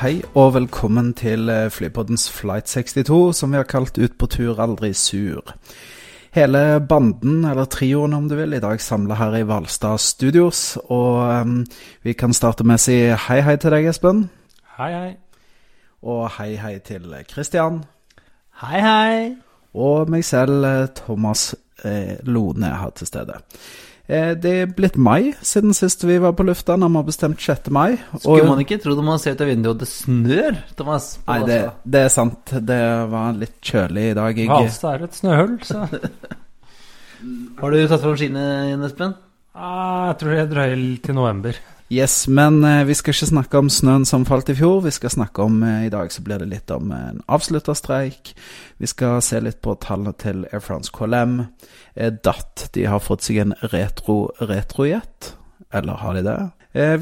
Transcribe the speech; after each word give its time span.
Hei 0.00 0.22
og 0.32 0.54
velkommen 0.54 1.10
til 1.12 1.50
eh, 1.52 1.66
Flypoddens 1.68 2.22
Flight 2.32 2.70
62, 2.72 3.36
som 3.36 3.52
vi 3.52 3.58
har 3.58 3.66
kalt 3.68 3.98
Ut 4.00 4.14
på 4.16 4.28
tur, 4.32 4.56
aldri 4.56 4.94
sur. 4.96 5.50
Hele 6.32 6.80
banden, 6.80 7.42
eller 7.44 7.68
trioen 7.68 8.16
om 8.16 8.30
du 8.30 8.32
vil, 8.38 8.56
i 8.56 8.62
dag 8.64 8.80
samla 8.80 9.18
her 9.20 9.36
i 9.36 9.42
Hvalstad 9.44 10.00
Studios. 10.00 10.78
Og 10.88 11.20
um, 11.42 11.66
vi 12.00 12.14
kan 12.16 12.32
starte 12.32 12.64
med 12.64 12.80
å 12.80 12.84
si 12.86 12.96
hei 13.26 13.42
hei 13.44 13.58
til 13.60 13.76
deg, 13.76 13.90
Espen. 13.92 14.24
Hei, 14.78 14.88
hei. 14.94 15.12
Og 16.00 16.30
hei 16.38 16.54
hei 16.56 16.78
til 16.80 17.12
Christian. 17.28 17.82
Hei, 18.64 18.80
hei. 18.80 19.30
Og 19.76 20.08
meg 20.08 20.24
selv, 20.24 20.64
eh, 20.64 20.88
Thomas 20.96 21.50
eh, 21.84 22.16
Lone, 22.24 22.72
her 22.72 22.96
til 22.96 23.12
stede. 23.12 23.36
Eh, 24.10 24.32
det 24.42 24.52
er 24.64 24.70
blitt 24.74 24.96
mai 24.98 25.30
siden 25.46 25.74
sist 25.76 26.02
vi 26.02 26.16
var 26.18 26.34
på 26.34 26.42
lufta, 26.48 26.74
når 26.74 26.90
vi 26.90 26.98
har 26.98 27.06
bestemt 27.06 27.42
6. 27.44 27.70
mai. 27.70 27.94
Skulle 28.16 28.48
man 28.48 28.62
ikke 28.64 28.80
tro 28.82 28.96
det 28.98 29.04
man 29.06 29.20
ser 29.22 29.36
ut 29.36 29.44
av 29.44 29.50
vinduet 29.52 29.70
og 29.76 29.82
det 29.84 29.90
snør, 29.90 30.58
Thomas? 30.78 31.12
Nei, 31.28 31.38
det, 31.46 31.58
det 31.86 32.04
er 32.08 32.12
sant. 32.12 32.54
Det 32.70 32.82
var 33.12 33.38
litt 33.38 33.58
kjølig 33.62 34.08
i 34.10 34.16
dag. 34.18 34.40
Jeg, 34.42 34.50
det 34.50 34.92
er 34.94 35.06
et 35.06 35.18
snøhull, 35.20 35.56
så 35.68 35.86
Har 37.60 37.74
du 37.74 37.82
tatt 37.84 38.00
fram 38.00 38.16
skiene 38.16 38.44
Espen? 38.86 39.18
ah, 39.52 40.08
jeg 40.10 40.16
tror 40.22 40.34
jeg 40.38 40.48
drøyer 40.50 40.82
til 41.04 41.16
november. 41.18 41.58
Yes, 41.92 42.28
men 42.28 42.64
eh, 42.64 42.84
vi 42.84 42.94
skal 42.94 43.10
ikke 43.10 43.26
snakke 43.26 43.58
om 43.58 43.68
snøen 43.68 44.04
som 44.06 44.22
falt 44.22 44.52
i 44.52 44.54
fjor. 44.54 44.84
Vi 44.84 44.92
skal 44.94 45.10
snakke 45.10 45.42
om 45.42 45.56
eh, 45.66 45.88
I 45.88 45.90
dag 45.90 46.12
så 46.14 46.22
blir 46.22 46.38
det 46.38 46.46
litt 46.46 46.70
om 46.70 46.92
en 46.94 47.18
avslutta 47.26 47.74
streik. 47.74 48.30
Vi 48.78 48.86
skal 48.86 49.18
se 49.26 49.40
litt 49.42 49.58
på 49.58 49.74
tallene 49.82 50.12
til 50.14 50.44
Air 50.52 50.62
France 50.62 50.94
KLM. 50.94 51.40
Eh, 51.96 52.12
DAT 52.14 52.68
de 52.76 52.86
har 52.86 53.02
fått 53.02 53.26
seg 53.26 53.40
en 53.42 53.56
retro 53.74 54.20
retrojet. 54.38 55.32
Eller 55.74 55.98
har 55.98 56.14
de 56.14 56.22
det? 56.28 56.38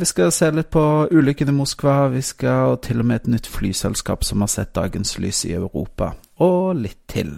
Vi 0.00 0.08
skal 0.08 0.32
se 0.32 0.48
litt 0.56 0.70
på 0.72 0.82
ulykken 1.12 1.52
i 1.52 1.58
Moskva. 1.58 2.08
Vi 2.08 2.24
skal 2.24 2.78
til 2.80 3.04
og 3.04 3.10
med 3.10 3.20
et 3.20 3.30
nytt 3.34 3.52
flyselskap 3.52 4.24
som 4.24 4.40
har 4.40 4.48
sett 4.48 4.72
dagens 4.72 5.18
lys 5.20 5.42
i 5.44 5.52
Europa. 5.52 6.14
Og 6.40 6.80
litt 6.80 7.02
til. 7.12 7.34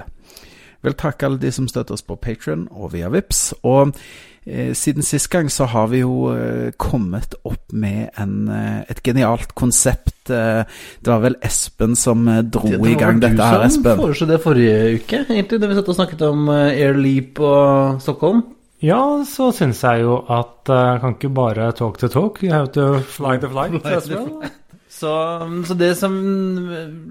Vil 0.84 0.96
takke 0.96 1.28
alle 1.28 1.40
de 1.40 1.52
som 1.52 1.68
støtter 1.68 1.96
oss 1.96 2.04
på 2.06 2.16
Patrion 2.20 2.66
og 2.70 2.94
via 2.94 3.10
Vips. 3.12 3.50
Og 3.68 3.92
eh, 4.46 4.70
siden 4.76 5.04
sist 5.04 5.28
gang 5.32 5.50
så 5.52 5.66
har 5.68 5.90
vi 5.92 6.00
jo 6.00 6.30
eh, 6.32 6.70
kommet 6.80 7.36
opp 7.44 7.72
med 7.72 8.08
en, 8.20 8.48
eh, 8.48 8.78
et 8.88 9.02
genialt 9.04 9.52
konsept. 9.58 10.30
Eh, 10.32 10.62
det 11.00 11.12
var 11.12 11.20
vel 11.26 11.36
Espen 11.44 11.98
som 11.98 12.24
eh, 12.28 12.40
dro 12.42 12.72
i 12.88 12.96
gang 12.96 13.20
dette 13.20 13.50
her, 13.50 13.66
Espen. 13.66 13.84
Det 13.84 13.90
var 13.90 13.96
du 13.96 14.00
som 14.00 14.06
foreslo 14.06 14.30
det 14.30 14.40
forrige 14.46 14.94
uke, 15.00 15.26
egentlig, 15.28 15.60
da 15.60 15.70
vi 15.70 15.76
satt 15.80 15.92
og 15.92 16.00
snakket 16.00 16.24
om 16.30 16.48
eh, 16.54 16.80
Air 16.80 16.96
Leap 16.96 17.42
og 17.44 18.00
Stockholm. 18.04 18.42
Ja, 18.80 19.20
så 19.28 19.50
syns 19.52 19.82
jeg 19.84 20.06
jo 20.06 20.22
at 20.32 20.70
uh, 20.72 20.96
kan 21.02 21.12
ikke 21.12 21.28
bare 21.36 21.66
talk 21.76 21.98
to 22.00 22.08
talk, 22.08 22.40
you 22.40 22.48
have 22.48 22.72
to 22.72 23.02
fly 23.04 23.36
the 23.36 23.50
flight. 23.52 23.76
Fly 23.82 23.98
as 23.98 24.08
well. 24.08 24.40
Så, 25.00 25.10
så 25.64 25.74
det 25.80 25.94
som 25.96 26.12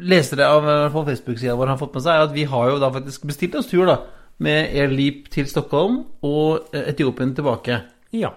lesere 0.05 0.45
av 0.45 0.67
Facebook-sida 0.93 1.55
vår 1.57 1.71
har 1.73 1.79
fått 1.79 1.95
med 1.97 2.05
seg, 2.05 2.13
er 2.19 2.27
at 2.27 2.35
vi 2.35 2.45
har 2.51 2.69
jo 2.69 2.79
da 2.81 2.91
faktisk 2.93 3.25
bestilt 3.29 3.55
oss 3.57 3.69
tur 3.71 3.87
da 3.89 3.95
med 4.45 4.69
Air 4.77 4.93
Leap 4.93 5.25
til 5.33 5.47
Stockholm 5.49 6.03
og 6.23 6.69
eh, 6.75 6.85
Etiopien 6.93 7.33
tilbake. 7.35 7.81
Ja. 8.15 8.31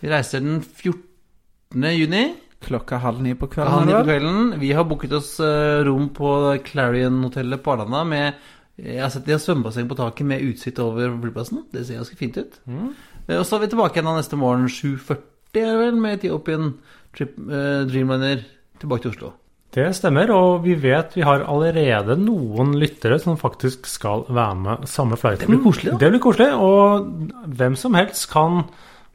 Vi 0.00 0.10
reiser 0.12 0.44
den 0.44 0.60
14. 0.62 1.88
juni. 1.96 2.22
Klokka 2.60 2.98
halv 3.00 3.22
ni 3.24 3.32
på 3.40 3.48
kvelden. 3.50 3.72
Halv 3.72 3.88
ni 3.88 3.96
på 3.96 4.04
kvelden. 4.10 4.52
Vi 4.60 4.70
har 4.76 4.86
booket 4.86 5.16
oss 5.16 5.32
eh, 5.42 5.80
rom 5.86 6.10
på 6.16 6.30
Clarion-hotellet 6.66 7.64
på 7.64 7.72
Arlanda 7.74 8.04
med 8.04 8.46
Jeg 8.80 9.00
har 9.02 9.10
sett 9.12 9.26
de 9.26 9.34
har 9.34 9.42
svømmebasseng 9.42 9.88
på 9.90 9.96
taket 9.98 10.28
med 10.28 10.44
utsikt 10.44 10.78
over 10.84 11.10
flyplassen. 11.24 11.64
Det 11.72 11.82
ser 11.88 11.98
ganske 12.00 12.20
fint 12.20 12.38
ut. 12.40 12.60
Mm. 12.68 12.92
Eh, 13.26 13.36
Og 13.40 13.44
så 13.48 13.56
er 13.56 13.64
vi 13.64 13.72
tilbake 13.74 13.98
igjen 13.98 14.08
da 14.12 14.16
neste 14.20 14.38
morgen 14.40 14.68
7.40 14.70 15.64
er 15.64 15.76
vel, 15.80 15.98
med 15.98 16.20
Etiopien 16.20 16.74
Trip, 17.16 17.34
eh, 17.48 17.82
Dreamliner 17.90 18.44
tilbake 18.80 19.06
til 19.06 19.14
Oslo. 19.14 19.32
Det 19.70 19.84
stemmer, 19.94 20.32
og 20.34 20.64
vi 20.64 20.74
vet 20.82 21.12
vi 21.14 21.22
har 21.22 21.44
allerede 21.46 22.16
noen 22.18 22.72
lyttere 22.80 23.20
som 23.22 23.36
faktisk 23.38 23.86
skal 23.86 24.24
være 24.26 24.56
med 24.58 24.86
samme 24.90 25.14
flighten. 25.20 25.46
Det 25.46 25.52
blir 25.52 25.62
koselig, 25.62 25.92
da. 25.92 25.98
Det 26.02 26.08
blir 26.10 26.22
koselig, 26.24 26.48
og 26.58 27.44
hvem 27.60 27.76
som 27.78 27.94
helst 27.94 28.26
kan 28.32 28.64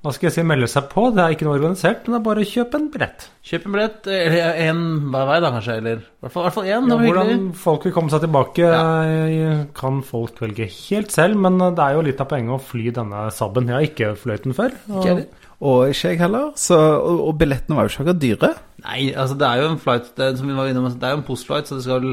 hva 0.06 0.12
skal 0.14 0.28
jeg 0.28 0.36
si, 0.36 0.44
melde 0.46 0.68
seg 0.70 0.86
på. 0.92 1.08
Det 1.16 1.22
er 1.24 1.34
ikke 1.34 1.48
noe 1.48 1.56
organisert, 1.58 2.04
men 2.06 2.14
det 2.14 2.18
er 2.20 2.26
bare 2.28 2.44
å 2.44 2.48
kjøpe 2.48 2.78
en 2.78 2.84
billett. 2.94 3.24
Kjøp 3.50 3.64
en 3.66 3.74
billett, 3.74 4.10
eller 4.14 4.60
en 4.68 4.82
hver 5.10 5.26
vei 5.32 5.38
da 5.42 5.50
kanskje, 5.56 5.78
eller 5.82 6.04
i 6.04 6.28
hvert 6.28 6.34
fall, 6.54 6.68
én. 6.70 6.92
Ja, 6.92 6.98
hvordan 7.02 7.48
folk 7.58 7.88
vil 7.88 7.96
komme 7.96 8.14
seg 8.14 8.22
tilbake, 8.22 8.68
ja. 8.70 9.56
kan 9.74 10.04
folk 10.06 10.38
velge 10.44 10.68
helt 10.76 11.10
selv. 11.16 11.42
Men 11.42 11.58
det 11.58 11.82
er 11.82 11.98
jo 11.98 12.06
litt 12.06 12.22
av 12.22 12.30
poenget 12.30 12.54
å 12.54 12.62
fly 12.62 12.94
denne 12.94 13.26
Saben. 13.34 13.72
Jeg 13.74 13.76
har 13.80 13.88
ikke 13.90 14.12
fløyten 14.22 14.54
den 14.54 14.60
før. 14.60 14.78
og- 14.94 15.10
Ikke. 15.10 15.26
Og 15.64 15.92
ikke 15.92 16.14
jeg 16.14 16.22
heller. 16.22 16.52
Så, 16.60 16.78
og, 16.78 17.22
og 17.30 17.38
billettene 17.40 17.78
var 17.78 17.88
jo 17.88 17.94
ikke 17.94 18.04
akkurat 18.04 18.24
dyre. 18.24 18.54
Nei, 18.86 19.02
altså 19.16 19.38
det 19.40 19.50
er 19.50 19.62
jo 19.62 19.70
en 19.72 19.82
flight 19.82 20.10
det, 20.18 20.26
er, 20.26 20.40
som 20.40 20.50
vi 20.50 20.58
var 20.58 20.70
innom, 20.70 20.90
det 20.92 21.08
er 21.08 21.16
jo 21.16 21.22
en 21.22 21.28
postflight, 21.28 21.70
så 21.70 21.80
det 21.80 21.88
skal 21.88 22.10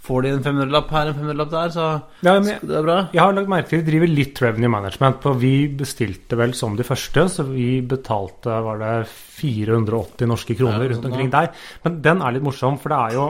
Får 0.00 0.24
de 0.24 0.30
en 0.32 0.40
500-lapp 0.40 0.92
her, 0.96 1.10
en 1.10 1.16
500-lapp 1.18 1.50
der, 1.52 1.72
så 1.74 1.86
Ja, 2.24 2.32
men 2.40 2.46
det 2.64 2.76
er 2.78 2.86
bra. 2.86 2.94
Jeg 3.12 3.20
har 3.20 3.34
lagt 3.36 3.50
merke 3.52 3.68
til 3.68 3.82
de 3.82 3.90
driver 3.90 4.08
litt 4.08 4.40
revenue 4.40 4.72
management. 4.72 5.18
på 5.20 5.34
Vi 5.36 5.52
bestilte 5.76 6.38
vel 6.40 6.54
som 6.56 6.72
de 6.78 6.86
første, 6.88 7.26
så 7.28 7.44
vi 7.44 7.82
betalte 7.84 8.62
var 8.64 8.80
det 8.80 8.94
480 9.12 10.30
norske 10.30 10.56
kroner 10.56 10.86
rundt 10.86 11.02
sånn, 11.02 11.12
omkring 11.12 11.28
der. 11.34 11.52
Men 11.84 12.00
den 12.00 12.24
er 12.24 12.32
litt 12.32 12.46
morsom, 12.48 12.80
for 12.80 12.94
det 12.94 13.00
er 13.10 13.18
jo 13.18 13.26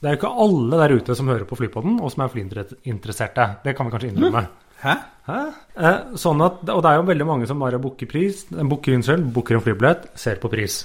det 0.00 0.08
er 0.08 0.16
jo 0.16 0.20
ikke 0.20 0.44
alle 0.44 0.80
der 0.80 0.92
ute 0.96 1.14
som 1.18 1.28
hører 1.28 1.48
på 1.48 1.56
Flypodden, 1.56 2.00
og 2.04 2.12
som 2.12 2.24
er 2.24 2.32
flyinteresserte. 2.32 3.46
Det 3.64 3.76
kan 3.76 3.88
vi 3.88 3.94
kanskje 3.94 4.10
innrømme. 4.12 4.42
Hæ? 4.82 4.96
Hæ? 5.26 5.38
Eh, 5.76 6.02
sånn 6.20 6.42
at, 6.44 6.60
og 6.70 6.82
det 6.84 6.90
er 6.90 7.00
jo 7.00 7.06
veldig 7.08 7.26
mange 7.28 7.48
som 7.50 7.62
bare 7.62 7.80
booker 7.82 8.08
pris, 8.10 8.44
booker, 8.50 8.94
unnskyld, 8.98 9.24
booker 9.34 9.58
en 9.58 9.64
flybillett, 9.64 10.10
ser 10.18 10.38
på 10.42 10.50
pris. 10.52 10.84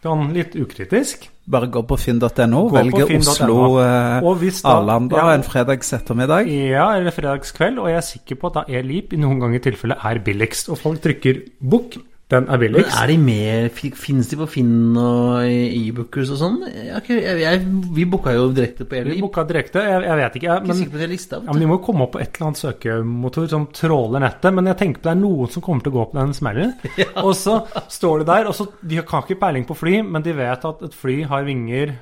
Sånn 0.00 0.30
litt 0.32 0.54
ukritisk. 0.56 1.26
Bare 1.50 1.68
gå 1.68 1.82
på 1.84 1.96
finn.no, 2.00 2.60
velge 2.72 3.04
finn.no. 3.08 3.32
Oslo 3.34 3.56
eh, 3.82 4.60
Arlanda 4.70 5.18
ja. 5.18 5.32
en 5.34 5.44
fredags 5.44 5.92
ettermiddag. 5.96 6.48
Ja, 6.48 6.86
eller 6.96 7.12
fredagskveld, 7.12 7.80
og 7.82 7.90
jeg 7.90 7.98
er 7.98 8.06
sikker 8.06 8.38
på 8.40 8.48
at 8.48 8.60
da 8.60 8.62
er 8.78 8.86
Leap 8.86 9.12
i 9.12 9.20
noen 9.20 9.42
ganger 9.42 9.64
tilfelle 9.66 9.98
er 10.00 10.22
billigst. 10.24 10.70
Og 10.72 10.80
folk 10.80 11.02
trykker 11.04 11.42
'book', 11.60 11.98
den 12.30 12.46
er 12.48 12.58
Men 12.62 12.84
er 12.84 13.06
de 13.10 13.16
med 13.18 13.72
Fins 13.98 14.28
de 14.30 14.36
på 14.38 14.46
Finn 14.48 14.96
og 14.96 15.42
e-bookers 15.50 16.30
og 16.30 16.38
sånn? 16.38 16.58
Ikke- 17.00 17.18
vi 17.96 18.04
booka 18.06 18.32
jo 18.36 18.52
direkte 18.54 18.84
på 18.86 18.94
Vi 18.94 19.00
Airleap. 19.00 19.20
booka 19.24 19.44
direkte, 19.48 19.82
jeg, 19.82 20.02
jeg 20.06 20.16
vet 20.20 20.36
ikke. 20.38 20.46
Jeg, 20.46 20.62
Ikke 20.62 20.90
men, 20.92 21.00
det 21.00 21.08
lista. 21.10 21.36
ja, 21.44 21.52
men 21.52 21.60
de 21.60 21.66
må 21.66 21.78
jo 21.80 21.84
komme 21.84 22.02
opp 22.06 22.12
på 22.12 22.20
et 22.22 22.36
eller 22.36 22.46
annet 22.50 22.62
søkemotor 22.62 23.48
som 23.50 23.66
tråler 23.66 24.20
nettet. 24.20 24.54
Men 24.54 24.66
jeg 24.66 24.76
tenker 24.78 25.00
på 25.00 25.08
det 25.08 25.12
er 25.16 25.20
noen 25.20 25.50
som 25.50 25.62
kommer 25.62 25.82
til 25.82 25.92
å 25.92 25.96
gå 25.98 26.04
på 26.12 26.18
den 26.20 26.32
smellen. 26.32 26.74
Og 27.26 27.34
så 27.34 27.58
står 27.88 28.18
de 28.22 28.24
der, 28.30 28.46
og 28.46 28.54
så 28.54 28.68
De 28.80 28.96
har 28.96 29.04
ikke 29.26 29.40
peiling 29.40 29.66
på 29.66 29.76
fly, 29.76 30.02
men 30.02 30.22
de 30.22 30.32
vet 30.32 30.64
at 30.64 30.82
et 30.86 30.94
fly 30.94 31.22
har 31.26 31.42
vinger 31.44 31.96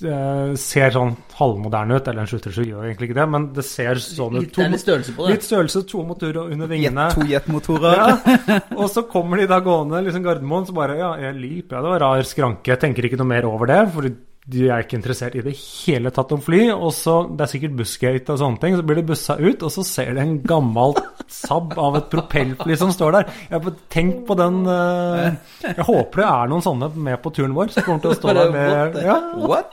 Ser 0.00 0.94
sånn 0.94 1.14
halvmoderne 1.38 1.98
ut. 1.98 2.08
Eller 2.10 2.24
en 2.24 2.30
737 2.30 2.66
gjør 2.66 2.88
egentlig 2.88 3.10
ikke 3.10 3.18
det, 3.20 3.26
men 3.36 3.48
det 3.56 3.64
ser 3.66 4.00
sånn 4.02 4.38
ut. 4.40 4.48
Litt, 4.48 4.58
litt 4.74 4.84
størrelse 4.84 5.14
på 5.16 5.26
det. 5.26 5.36
litt 5.36 5.46
størrelse, 5.46 5.84
to 5.90 6.04
motorer 6.08 6.52
under 6.54 6.70
vingene. 6.70 7.08
Jet, 7.08 7.18
to 7.18 7.28
jetmotorer. 7.30 8.02
Ja, 8.02 8.60
og 8.80 8.86
så 8.92 9.06
kommer 9.10 9.40
de 9.40 9.48
da 9.50 9.60
gående, 9.64 10.02
liksom 10.06 10.26
Gardermoen, 10.26 10.68
så 10.68 10.76
bare 10.76 10.98
Ja, 11.00 11.14
jeg 11.20 11.38
Leap, 11.40 11.72
ja, 11.72 11.82
det 11.84 11.94
var 11.94 12.04
rar 12.04 12.28
skranke. 12.28 12.74
Jeg 12.74 12.82
tenker 12.82 13.08
ikke 13.08 13.20
noe 13.20 13.30
mer 13.30 13.48
over 13.48 13.70
det, 13.70 13.80
for 13.94 14.10
de 14.44 14.66
er 14.68 14.82
ikke 14.84 14.98
interessert 14.98 15.34
i 15.38 15.42
det 15.44 15.54
hele 15.56 16.10
tatt 16.12 16.32
om 16.36 16.40
fly. 16.44 16.66
Og 16.74 16.90
så, 16.92 17.14
det 17.32 17.46
er 17.46 17.50
sikkert 17.54 17.76
bussgate 17.78 18.34
og 18.34 18.40
sånne 18.42 18.60
ting, 18.60 18.74
så 18.76 18.84
blir 18.84 18.98
de 19.00 19.04
bussa 19.08 19.38
ut, 19.40 19.62
og 19.64 19.72
så 19.72 19.84
ser 19.88 20.10
de 20.18 20.20
en 20.24 20.34
gammel 20.44 20.92
Saab 21.32 21.72
av 21.80 21.96
et 21.96 22.10
propellfly 22.12 22.76
som 22.76 22.90
står 22.92 23.14
der. 23.16 23.30
Jeg 23.50 23.72
Tenk 23.94 24.18
på 24.28 24.36
den 24.36 24.58
eh, 24.68 25.30
Jeg 25.64 25.86
håper 25.88 26.20
det 26.20 26.26
er 26.28 26.50
noen 26.52 26.64
sånne 26.66 26.90
med 27.06 27.16
på 27.24 27.32
turen 27.34 27.54
vår, 27.56 27.72
som 27.72 27.86
kommer 27.86 28.04
til 28.04 28.12
å 28.12 28.18
stå 28.18 28.34
der 28.40 28.52
med 28.52 28.98
ja, 29.06 29.16
What? 29.40 29.72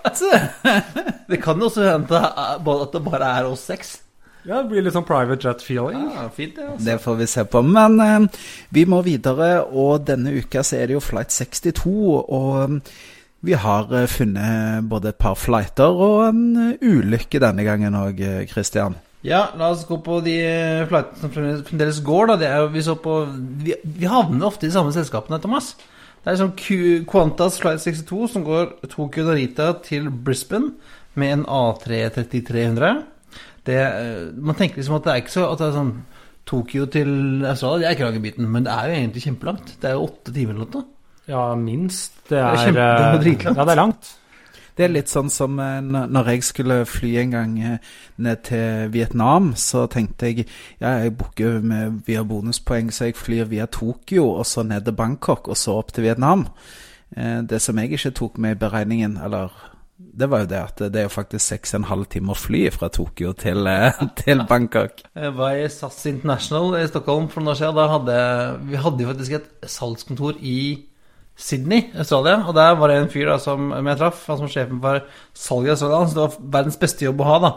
Det 1.31 1.41
kan 1.44 1.59
jo 1.59 1.67
også 1.67 1.89
hende 1.89 2.21
at 2.31 2.63
det- 2.95 3.03
bare 3.12 3.33
er 3.41 3.51
oss 3.51 3.67
seks. 3.67 3.97
ja, 4.47 4.62
det 4.62 4.69
blir 4.71 4.81
litt 4.88 4.95
sånn 4.95 5.06
private 5.06 5.44
jet 5.44 5.62
feeling. 5.67 6.07
Ja, 6.15 6.25
fint 6.33 6.56
det, 6.56 6.65
altså. 6.71 6.85
Det 6.88 6.95
får 7.03 7.19
vi 7.19 7.27
se 7.29 7.44
på. 7.45 7.62
Men 7.67 8.00
eh, 8.01 8.41
vi 8.74 8.88
må 8.89 9.03
videre, 9.06 9.51
og 9.67 10.07
denne 10.07 10.31
uka 10.39 10.63
så 10.63 10.79
er 10.79 10.88
det 10.89 10.95
jo 10.97 11.03
Flight 11.03 11.35
62. 11.35 11.91
Og 12.25 12.79
vi 13.41 13.53
har 13.57 13.91
eh, 13.97 14.07
funnet 14.11 14.85
både 14.89 15.09
et 15.13 15.17
par 15.21 15.38
flighter 15.39 15.89
og 15.91 16.27
en 16.29 16.43
eh, 16.69 16.83
ulykke 16.83 17.41
denne 17.41 17.65
gangen 17.65 17.97
òg, 17.97 18.21
Christian. 18.51 18.97
Ja, 19.25 19.43
la 19.57 19.67
oss 19.69 19.83
gå 19.85 19.99
på 20.01 20.19
de 20.25 20.35
eh, 20.41 20.83
flightene 20.89 21.21
som 21.21 21.33
fremdeles- 21.33 22.01
går, 22.05 22.31
da. 22.31 22.35
Det 22.41 22.47
er 22.49 22.61
jo, 22.63 22.69
vi 22.73 22.81
så 22.85 22.95
på 22.97 23.19
Vi, 23.61 23.75
vi 23.83 24.09
havner 24.09 24.47
ofte 24.47 24.65
i 24.65 24.69
de 24.71 24.75
samme 24.77 24.93
selskapene, 24.95 25.38
Thomas. 25.43 25.75
Det 26.21 26.29
er 26.31 26.38
sånn 26.38 26.55
Q 26.57 26.75
Qantas 27.09 27.57
Flight 27.61 27.81
62 27.81 28.27
som 28.29 28.43
går 28.45 28.75
Tokyo 28.91 29.25
Narita 29.25 29.71
til 29.85 30.09
Brisbane 30.13 30.75
med 31.17 31.33
en 31.39 31.45
A330-300. 31.49 33.01
Eh, 33.65 34.29
man 34.38 34.57
tenker 34.57 34.81
liksom 34.81 34.97
at 34.99 35.05
det 35.05 35.13
er 35.13 35.21
ikke 35.23 35.33
så 35.33 35.47
at 35.51 35.61
det 35.61 35.67
er 35.71 35.77
sånn 35.79 35.93
Tokyo 36.49 36.85
til 36.89 37.11
Australia, 37.45 37.88
det 37.88 37.89
er 37.91 37.99
kragebiten, 38.01 38.47
men 38.49 38.65
det 38.65 38.73
er 38.73 38.89
jo 38.89 38.97
egentlig 38.97 39.23
kjempelangt. 39.25 39.75
Det 39.81 39.89
er 39.89 39.97
jo 39.97 40.07
åtte 40.07 40.33
timer 40.35 40.57
eller 40.57 40.71
noe. 40.73 40.88
Ja, 41.29 41.43
minst. 41.55 42.17
Det 42.31 42.39
er 42.39 42.48
er, 42.50 42.57
kjempe- 42.66 42.81
det 42.81 43.06
er 43.06 43.13
eh, 43.13 43.22
dritlangt. 43.25 43.57
Ja, 43.62 43.66
det 43.69 43.75
er 43.78 43.81
langt. 43.83 44.12
Det 44.78 44.86
er 44.88 44.94
litt 44.94 45.10
sånn 45.12 45.30
som 45.30 45.57
eh, 45.60 45.81
når 45.83 46.30
jeg 46.31 46.44
skulle 46.48 46.78
fly 46.88 47.10
en 47.22 47.33
gang 47.36 47.57
eh, 47.60 47.89
ned 48.24 48.44
til 48.48 48.88
Vietnam, 48.94 49.51
så 49.60 49.83
tenkte 49.92 50.30
jeg 50.31 50.45
ja, 50.80 50.94
jeg 51.04 51.12
booker 51.19 51.60
med 51.62 52.00
via 52.07 52.24
bonuspoeng, 52.24 52.89
så 52.95 53.10
jeg 53.10 53.18
flyr 53.19 53.50
via 53.51 53.68
Tokyo 53.68 54.30
og 54.39 54.45
så 54.48 54.63
ned 54.63 54.88
til 54.88 54.95
Bangkok 54.98 55.51
og 55.51 55.60
så 55.60 55.75
opp 55.81 55.92
til 55.94 56.07
Vietnam. 56.07 56.48
Eh, 57.18 57.42
Det 57.44 57.60
som 57.62 57.78
jeg 57.78 57.92
ikke 57.92 58.13
tok 58.16 58.38
med 58.39 58.56
i 58.56 58.60
beregningen, 58.63 59.18
eller 59.24 59.51
det 60.01 60.27
var 60.31 60.39
jo 60.42 60.48
det 60.50 60.57
at 60.60 60.80
det 60.92 60.95
er 61.00 61.06
jo 61.06 61.12
faktisk 61.13 61.45
seks 61.45 61.74
og 61.75 61.80
en 61.81 61.89
halv 61.92 62.06
time 62.10 62.31
å 62.34 62.36
fly 62.39 62.63
fra 62.74 62.88
Tokyo 62.89 63.34
til, 63.38 63.68
eh, 63.68 64.00
til 64.24 64.42
Bangkok. 64.50 65.04
Jeg 65.16 65.36
var 65.38 65.51
i 65.60 65.68
SAS 65.69 66.06
International 66.10 66.80
i 66.80 66.88
Stockholm 66.88 67.27
for 67.30 67.42
noen 67.44 67.51
år 67.54 67.60
siden. 67.60 67.75
Da 67.77 67.86
hadde, 67.92 68.18
vi 68.72 68.80
hadde 68.81 69.04
jo 69.06 69.12
faktisk 69.12 69.38
et 69.38 69.69
salgskontor 69.69 70.39
i 70.42 70.57
Sydney, 71.41 71.89
Australia. 71.97 72.39
Og 72.45 72.55
der 72.55 72.75
var 72.77 72.91
det 72.91 72.99
en 73.01 73.11
fyr 73.11 73.31
da, 73.31 73.38
som 73.41 73.71
jeg 73.73 73.99
traff, 73.99 74.23
han 74.29 74.39
som 74.39 74.47
var 74.47 74.53
sjefen 74.53 74.81
for 74.83 75.03
salget 75.33 75.71
i 75.71 75.73
Australia. 75.75 76.07
Så 76.07 76.17
det 76.17 76.25
var 76.25 76.49
verdens 76.57 76.81
beste 76.81 77.07
jobb 77.07 77.23
å 77.23 77.29
ha, 77.31 77.38
da. 77.41 77.51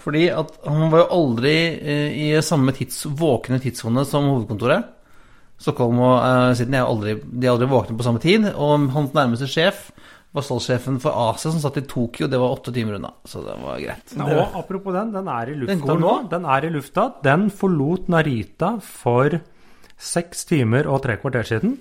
Fordi 0.00 0.26
at 0.32 0.54
han 0.66 0.92
var 0.92 1.04
jo 1.04 1.10
aldri 1.16 1.56
eh, 1.76 2.18
i 2.24 2.30
samme 2.44 2.74
tids, 2.76 3.02
våkne 3.20 3.60
tidssone 3.62 4.04
som 4.08 4.28
hovedkontoret. 4.28 4.96
Stockholm 5.60 5.98
og 6.00 6.14
uh, 6.24 6.52
Sydney 6.56 6.78
er 6.80 6.88
aldri, 6.88 7.18
de 7.20 7.44
er 7.44 7.52
aldri 7.52 7.68
våkne 7.68 7.98
på 7.98 8.06
samme 8.06 8.22
tid. 8.22 8.46
Og 8.54 8.86
hans 8.94 9.12
nærmeste 9.16 9.48
sjef 9.50 9.90
var 10.36 10.46
salgssjefen 10.46 10.96
for 11.02 11.16
Asia, 11.28 11.50
som 11.50 11.60
satt 11.60 11.80
i 11.80 11.84
Tokyo. 11.90 12.28
Det 12.30 12.38
var 12.40 12.54
åtte 12.54 12.72
timer 12.72 12.96
unna. 12.96 13.12
Så 13.28 13.42
det 13.44 13.56
var 13.60 13.80
greit. 13.82 14.14
Ja, 14.16 14.28
og 14.30 14.56
apropos 14.62 14.96
den, 14.96 15.12
den 15.16 15.28
er 15.28 15.50
i 15.50 15.56
lufta 15.58 15.74
Den 15.74 15.84
går 15.84 16.00
nå? 16.00 16.14
Den 16.32 16.46
er 16.48 16.64
i 16.64 16.72
lufta. 16.72 17.06
Den 17.26 17.48
forlot 17.52 18.08
Narita 18.12 18.76
for 18.84 19.40
seks 20.00 20.46
timer 20.48 20.88
og 20.88 21.02
tre 21.04 21.18
kvarter 21.20 21.44
siden. 21.50 21.76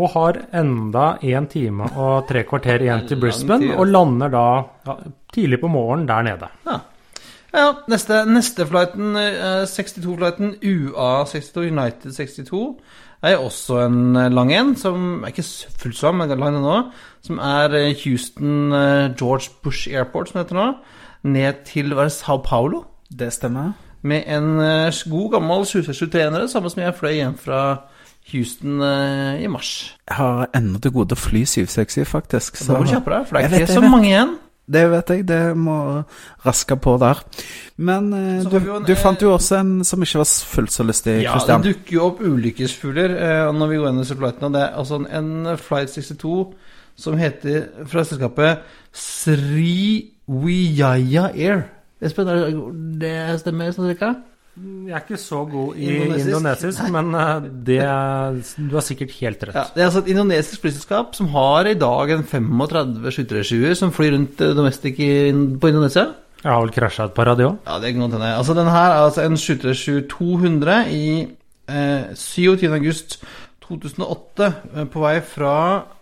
Og 0.00 0.14
har 0.14 0.38
enda 0.56 1.18
én 1.20 1.46
time 1.52 1.90
og 2.00 2.24
tre 2.28 2.46
kvarter 2.48 2.80
igjen 2.80 3.04
til 3.08 3.20
Brisbane, 3.20 3.74
og 3.76 3.90
lander 3.90 4.32
da 4.32 4.46
ja, 4.86 4.96
tidlig 5.34 5.60
på 5.60 5.68
morgenen 5.68 6.08
der 6.08 6.22
nede. 6.22 6.48
Ja. 6.66 6.78
ja 7.52 7.66
neste, 7.92 8.22
neste 8.24 8.66
flighten, 8.66 9.16
eh, 9.20 9.66
62-flighten 9.68 10.54
UA62, 10.64 11.66
United 11.68 12.16
62, 12.16 12.62
er 13.22 13.36
også 13.36 13.82
en 13.84 14.16
eh, 14.16 14.32
lang 14.32 14.52
en, 14.52 14.74
som 14.76 15.22
er 15.22 15.34
ikke 15.34 15.44
fullt 15.84 15.98
så 15.98 16.08
lang, 16.08 16.22
men 16.22 16.38
lang 16.40 16.56
den 16.56 16.90
som 17.22 17.38
er 17.38 17.76
eh, 17.76 17.94
Houston 18.04 18.72
eh, 18.72 19.12
George 19.18 19.52
Bush 19.62 19.88
Airport, 19.92 20.28
som 20.28 20.40
det 20.40 20.46
heter 20.46 20.58
nå, 20.58 20.68
ned 21.22 21.64
til 21.68 21.92
hva 21.92 22.06
er 22.06 22.10
det, 22.10 22.16
Sao 22.16 22.40
Paulo, 22.42 22.84
Det 23.12 23.32
stemmer. 23.32 23.72
med 24.02 24.22
en 24.26 24.60
eh, 24.60 25.10
god 25.10 25.30
gammel 25.36 25.68
767-300, 25.68 26.46
samme 26.48 26.70
som 26.70 26.82
jeg 26.82 26.94
fløy 26.96 27.12
hjem 27.12 27.36
fra 27.38 27.60
Houston 28.30 28.78
eh, 28.86 29.42
i 29.42 29.46
mars. 29.50 29.96
Jeg 30.08 30.14
har 30.16 30.46
ennå 30.54 30.78
til 30.80 30.92
gode 30.94 31.12
å 31.16 31.18
fly 31.18 31.42
760, 31.44 32.04
faktisk. 32.06 32.56
Så 32.56 32.70
da 32.72 32.78
må 32.78 32.84
du 32.86 32.90
kjappe 32.94 33.10
deg, 33.10 33.26
for 33.28 33.34
det 33.36 33.42
er 33.42 33.46
ikke 33.50 33.58
vet, 33.66 33.74
så 33.74 33.82
mange 33.90 34.06
igjen. 34.12 34.36
Det 34.72 34.84
vet 34.92 35.08
jeg, 35.10 35.24
det 35.26 35.56
må 35.58 36.04
raske 36.46 36.76
på 36.80 36.94
der. 37.02 37.16
Men 37.82 38.12
eh, 38.14 38.44
du, 38.46 38.56
en, 38.62 38.84
du 38.86 38.94
fant 38.96 39.18
eh, 39.18 39.26
jo 39.26 39.32
også 39.34 39.56
en 39.58 39.72
som 39.84 40.02
ikke 40.06 40.18
var 40.22 40.30
fullt 40.54 40.70
så 40.72 40.82
lystig, 40.86 41.18
Ja, 41.24 41.32
Christian. 41.34 41.62
det 41.66 41.72
dukker 41.74 41.92
jo 41.98 42.02
opp 42.06 42.20
ulykkesfugler 42.22 43.10
eh, 43.18 43.50
når 43.58 43.66
vi 43.72 43.76
går 43.82 43.88
inn 43.90 43.98
i 43.98 44.02
disse. 44.06 44.14
Det 44.22 44.54
er 44.62 44.70
altså 44.78 44.94
en, 45.02 45.06
en 45.18 45.56
Flight 45.58 45.90
62 45.90 46.54
som 47.02 47.18
heter 47.18 47.66
fra 47.90 48.04
selskapet 48.06 48.62
Sriwijaya 48.92 51.24
Air. 51.34 51.64
Espen, 52.02 52.26
det- 52.26 52.98
det 53.00 53.40
stemmer 53.40 53.70
sånn 53.74 53.88
cirka? 53.92 54.14
Jeg 54.52 54.92
er 54.92 55.00
ikke 55.00 55.16
så 55.16 55.38
god 55.48 55.76
i 55.80 55.86
Indonesisk? 55.88 56.28
indonesisk, 56.28 56.80
men 56.92 57.14
eh, 57.16 57.46
det, 57.68 57.78
du 58.68 58.74
har 58.76 58.84
sikkert 58.84 59.14
helt 59.16 59.46
rett. 59.48 59.56
Ja, 59.56 59.64
det 59.72 59.80
er 59.80 59.88
altså 59.88 60.02
et 60.02 60.10
indonesisk 60.12 60.66
flyselskap 60.66 61.14
som 61.16 61.30
har 61.32 61.70
i 61.70 61.78
dag 61.80 62.12
en 62.12 62.26
35 62.28 63.14
737 63.16 63.78
som 63.80 63.94
flyr 63.96 64.12
rundt 64.12 64.44
eh, 64.44 64.52
domestic 64.58 65.00
på 65.00 65.72
Indonesia. 65.72 66.10
Jeg 66.42 66.50
har 66.50 66.64
vel 66.64 66.74
krasja 66.74 67.06
et 67.06 67.14
par 67.14 67.30
av 67.30 67.38
de 67.38 67.46
òg. 67.46 67.58
Ja, 67.64 67.78
det 67.80 67.92
kan 67.94 68.04
godt 68.04 68.18
hende. 68.18 68.32
Altså, 68.34 68.56
den 68.58 68.70
her 68.74 68.90
er 68.90 69.04
altså 69.06 69.24
en 69.24 69.38
737-200 69.38 70.78
i 70.90 71.06
eh, 71.70 72.12
27. 72.18 72.66
august 72.74 73.20
2008 73.62 74.48
eh, 74.74 74.88
på 74.90 75.04
vei 75.04 75.14
fra 75.24 75.56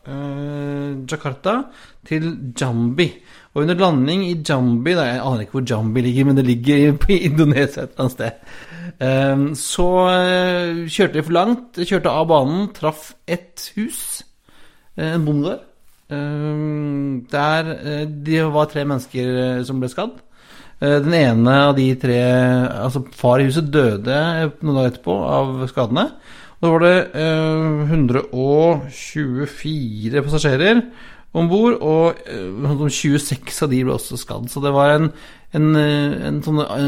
eh, 0.09 0.95
Jakarta 1.05 1.61
til 2.09 2.33
Jambi. 2.57 3.11
Og 3.55 3.63
under 3.65 3.75
landing 3.75 4.23
i 4.29 4.37
Jambi 4.47 4.93
da, 4.95 5.03
Jeg 5.09 5.21
aner 5.27 5.41
ikke 5.43 5.57
hvor 5.59 5.65
Jambi 5.67 6.01
ligger, 6.05 6.25
men 6.29 6.37
det 6.39 6.45
ligger 6.47 6.93
på 7.03 7.09
Indonesia 7.17 7.83
et 7.83 7.91
eller 7.91 8.01
annet 8.05 8.15
sted. 8.15 8.33
Eh, 9.03 9.39
så 9.59 9.87
eh, 10.13 10.87
kjørte 10.87 11.17
de 11.19 11.25
for 11.27 11.35
langt, 11.35 11.81
kjørte 11.83 12.11
av 12.15 12.29
banen, 12.31 12.69
traff 12.77 13.03
ett 13.27 13.73
hus, 13.75 14.23
eh, 14.97 15.15
en 15.17 15.25
bondegård. 15.27 15.61
Eh, 16.11 16.57
der 17.33 17.63
eh, 17.75 18.07
det 18.27 18.43
var 18.55 18.67
tre 18.71 18.83
mennesker 18.87 19.27
eh, 19.45 19.65
som 19.67 19.81
ble 19.83 19.89
skadd. 19.91 20.15
Eh, 20.81 20.99
Den 21.03 21.15
ene 21.19 21.53
av 21.69 21.75
de 21.79 21.89
tre, 21.99 22.21
altså 22.87 23.01
far 23.19 23.39
i 23.43 23.47
huset, 23.51 23.73
døde 23.75 24.15
noen 24.63 24.77
dager 24.79 24.91
etterpå 24.95 25.15
av 25.27 25.47
skadene. 25.71 26.07
Da 26.61 26.67
var 26.71 26.81
det 26.85 26.97
eh, 27.17 27.89
124 27.89 30.21
passasjerer 30.27 30.77
om 31.33 31.51
bord, 31.51 31.77
og 31.87 32.19
eh, 32.27 32.89
26 32.91 33.63
av 33.63 33.71
de 33.71 33.83
ble 33.87 33.95
også 33.95 34.19
skadd. 34.19 34.49
Så 34.51 34.63
det 34.65 34.73
var 34.75 34.97
en, 34.97 35.11
en, 35.57 35.69
eh, 35.79 36.17
en 36.27 36.41
sånn 36.43 36.63
eh, 36.65 36.87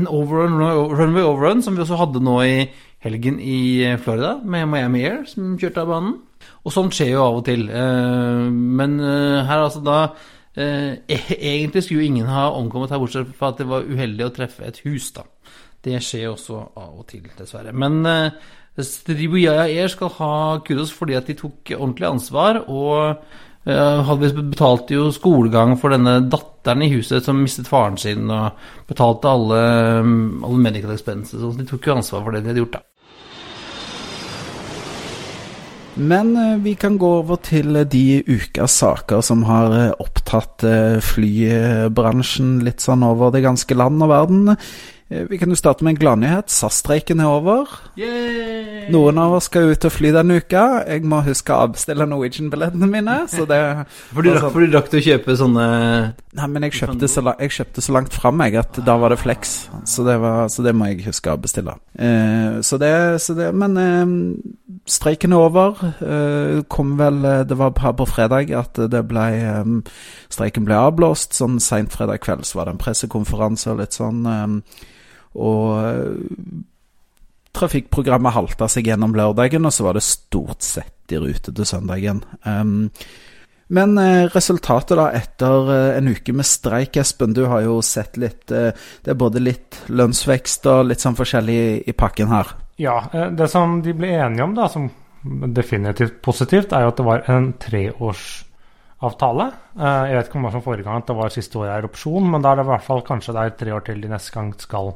en 0.00 0.08
overrun, 0.08 0.60
runway 0.94 1.24
overrun 1.24 1.64
som 1.64 1.76
vi 1.76 1.84
også 1.84 2.00
hadde 2.00 2.24
nå 2.24 2.38
i 2.44 2.56
helgen 3.04 3.36
i 3.40 3.84
Florida, 4.00 4.38
med 4.40 4.70
Miami 4.72 5.04
Air, 5.04 5.26
som 5.28 5.58
kjørte 5.60 5.84
av 5.84 5.92
banen. 5.92 6.14
Og 6.64 6.72
sånt 6.72 6.96
skjer 6.96 7.12
jo 7.12 7.24
av 7.24 7.42
og 7.42 7.44
til. 7.44 7.66
Men 7.68 8.96
her 9.00 9.52
er 9.58 9.64
altså 9.66 9.82
da 9.84 9.98
e- 10.56 11.02
Egentlig 11.36 11.82
skulle 11.84 12.00
jo 12.00 12.08
ingen 12.08 12.28
ha 12.28 12.46
omkommet 12.56 12.92
her, 12.92 13.00
bortsett 13.00 13.34
fra 13.36 13.50
at 13.52 13.60
det 13.60 13.68
var 13.68 13.84
uheldig 13.84 14.24
å 14.24 14.32
treffe 14.32 14.64
et 14.64 14.80
hus, 14.86 15.10
da. 15.16 15.26
Det 15.84 16.00
skjer 16.00 16.30
jo 16.30 16.34
også 16.38 16.62
av 16.80 16.96
og 17.02 17.04
til, 17.10 17.28
dessverre. 17.36 17.76
Men 17.76 18.00
eh, 18.76 18.86
Stribuyaya 18.86 19.66
Air 19.68 19.92
skal 19.92 20.12
ha 20.18 20.34
kudos 20.66 20.92
fordi 20.94 21.18
at 21.18 21.30
de 21.30 21.38
tok 21.38 21.74
ordentlig 21.78 22.08
ansvar, 22.10 22.62
og 22.68 23.20
eh, 23.66 24.00
hadde 24.08 24.32
vi 24.32 24.48
betalt 24.54 24.94
jo 24.94 25.10
skolegang 25.14 25.76
for 25.80 25.94
denne 25.94 26.18
datteren 26.30 26.86
i 26.86 26.92
huset 26.94 27.24
som 27.26 27.42
mistet 27.42 27.70
faren 27.70 28.00
sin, 28.00 28.26
og 28.30 28.58
betalte 28.88 29.30
alle, 29.30 29.62
alle 30.04 30.64
medical 30.64 30.96
expenses, 30.96 31.40
så 31.40 31.54
de 31.56 31.68
tok 31.68 31.86
jo 31.86 31.96
ansvar 31.98 32.26
for 32.26 32.34
det 32.34 32.44
de 32.44 32.52
hadde 32.52 32.64
gjort, 32.64 32.80
da. 32.80 32.88
Men 35.94 36.36
eh, 36.36 36.56
vi 36.58 36.74
kan 36.74 36.98
gå 36.98 37.08
over 37.20 37.38
til 37.42 37.76
eh, 37.78 37.86
de 37.86 38.22
ukas 38.26 38.80
saker 38.82 39.22
som 39.22 39.44
har 39.46 39.74
eh, 39.78 39.92
opptatt 40.02 40.64
eh, 40.66 40.98
flybransjen 41.04 42.58
litt 42.66 42.82
sånn 42.82 43.04
over 43.06 43.30
det 43.34 43.44
ganske 43.44 43.78
land 43.78 44.02
og 44.02 44.10
verden. 44.10 44.56
Eh, 45.14 45.24
Vi 45.30 45.38
kan 45.38 45.48
jo 45.52 45.56
starte 45.58 45.84
med 45.86 45.94
en 45.94 46.00
gladnyhet. 46.02 46.50
SAS-streiken 46.50 47.20
er 47.22 47.30
over. 47.30 47.70
Yay! 47.96 48.88
Noen 48.92 49.18
av 49.22 49.32
oss 49.38 49.46
skal 49.48 49.70
ut 49.72 49.84
og 49.86 49.92
fly 49.94 50.10
denne 50.12 50.40
uka. 50.42 50.64
Jeg 50.90 51.04
må 51.08 51.20
huske 51.24 51.54
å 51.54 51.62
avbestille 51.68 52.06
Norwegian-billettene 52.10 52.88
mine. 52.90 53.14
Så 53.30 53.46
det 53.48 53.60
For 54.12 54.22
du 54.26 54.32
rakk, 54.34 54.48
for 54.52 54.60
du 54.66 54.74
rakk 54.74 54.90
å 54.98 55.02
kjøpe 55.04 55.36
sånne 55.38 55.66
Nei, 56.34 56.46
men 56.50 56.64
jeg 56.66 56.72
kjøpte 56.80 57.06
så, 57.08 57.22
la- 57.22 57.36
jeg 57.38 57.52
kjøpte 57.54 57.82
så 57.86 57.92
langt 57.94 58.12
fram 58.12 58.40
jeg 58.42 58.56
at 58.58 58.80
da 58.84 58.96
var 58.98 59.14
det 59.14 59.20
flex. 59.22 59.54
Så 59.86 60.02
det, 60.04 60.16
var, 60.20 60.48
så 60.50 60.64
det 60.66 60.72
må 60.74 60.88
jeg 60.90 61.04
huske 61.06 61.30
å 61.30 61.36
avbestille. 61.38 61.76
Eh, 61.94 62.58
så 62.66 62.78
det, 62.82 62.90
så 63.22 63.36
det 63.38 63.52
Men 63.54 63.76
eh, 63.78 64.80
streiken 64.90 65.32
er 65.32 65.44
over. 65.46 65.78
Eh, 66.02 66.64
kom 66.68 66.96
vel 66.98 67.22
eh, 67.24 67.44
Det 67.46 67.56
var 67.60 67.70
her 67.78 67.94
på 67.94 68.08
fredag 68.10 68.50
at 68.50 68.82
det 68.90 69.04
ble 69.06 69.28
eh, 69.38 69.70
Streiken 70.34 70.66
ble 70.66 70.74
avblåst. 70.74 71.38
Sånn 71.38 71.60
seint 71.62 71.94
fredag 71.94 72.18
kveld 72.26 72.42
så 72.44 72.58
var 72.58 72.66
det 72.66 72.74
en 72.74 72.82
pressekonferanse 72.82 73.70
og 73.70 73.78
litt 73.84 73.94
sånn. 73.94 74.26
Og 75.34 75.82
eh, 75.82 76.62
trafikkprogrammet 77.54 78.34
halta 78.34 78.68
seg 78.70 78.88
gjennom 78.90 79.14
lørdagen, 79.16 79.66
og 79.66 79.74
så 79.74 79.86
var 79.86 79.98
det 79.98 80.06
stort 80.06 80.64
sett 80.66 81.14
i 81.14 81.20
rute 81.20 81.52
til 81.52 81.68
søndagen. 81.68 82.22
Um, 82.46 82.90
men 83.74 83.96
eh, 83.98 84.26
resultatet 84.32 84.98
da 84.98 85.08
etter 85.16 85.70
eh, 85.72 85.98
en 85.98 86.10
uke 86.12 86.34
med 86.36 86.46
streik, 86.46 86.98
Espen, 87.00 87.34
du 87.36 87.44
har 87.50 87.64
jo 87.64 87.78
sett 87.82 88.18
litt 88.20 88.44
Det 88.50 89.08
er 89.08 89.16
både 89.18 89.40
litt 89.40 89.78
lønnsvekst 89.88 90.68
og 90.70 90.90
litt 90.90 91.02
sånn 91.02 91.16
forskjellig 91.18 91.88
i, 91.88 91.94
pakken 91.96 92.28
her. 92.32 92.52
Ja, 92.76 92.98
det 93.30 93.48
som 93.52 93.80
de 93.82 93.94
ble 93.96 94.12
enige 94.18 94.44
om, 94.44 94.54
da, 94.56 94.68
som 94.68 94.90
definitivt 95.54 96.20
positivt, 96.22 96.74
er 96.74 96.84
jo 96.84 96.90
at 96.92 96.98
det 97.00 97.06
var 97.06 97.30
en 97.32 97.46
treårsavtale. 97.62 99.46
Jeg 99.78 100.16
vet 100.18 100.28
ikke 100.28 100.36
om 100.36 100.42
det 100.42 100.48
var 100.50 100.56
som 100.58 100.66
forrige 100.66 100.86
gang 100.88 101.00
at 101.00 101.08
det 101.08 101.16
var 101.16 101.32
siste 101.32 101.60
året 101.62 101.72
er 101.78 101.88
opsjon, 101.88 102.26
men 102.34 102.44
da 102.44 102.52
er 102.52 102.60
det 102.60 102.66
i 102.66 102.72
hvert 102.74 102.88
fall 102.88 103.04
kanskje 103.06 103.36
det 103.36 103.44
er 103.44 103.56
tre 103.62 103.76
år 103.78 103.86
til 103.86 104.02
de 104.02 104.10
neste 104.10 104.34
gang 104.34 104.50
skal 104.60 104.92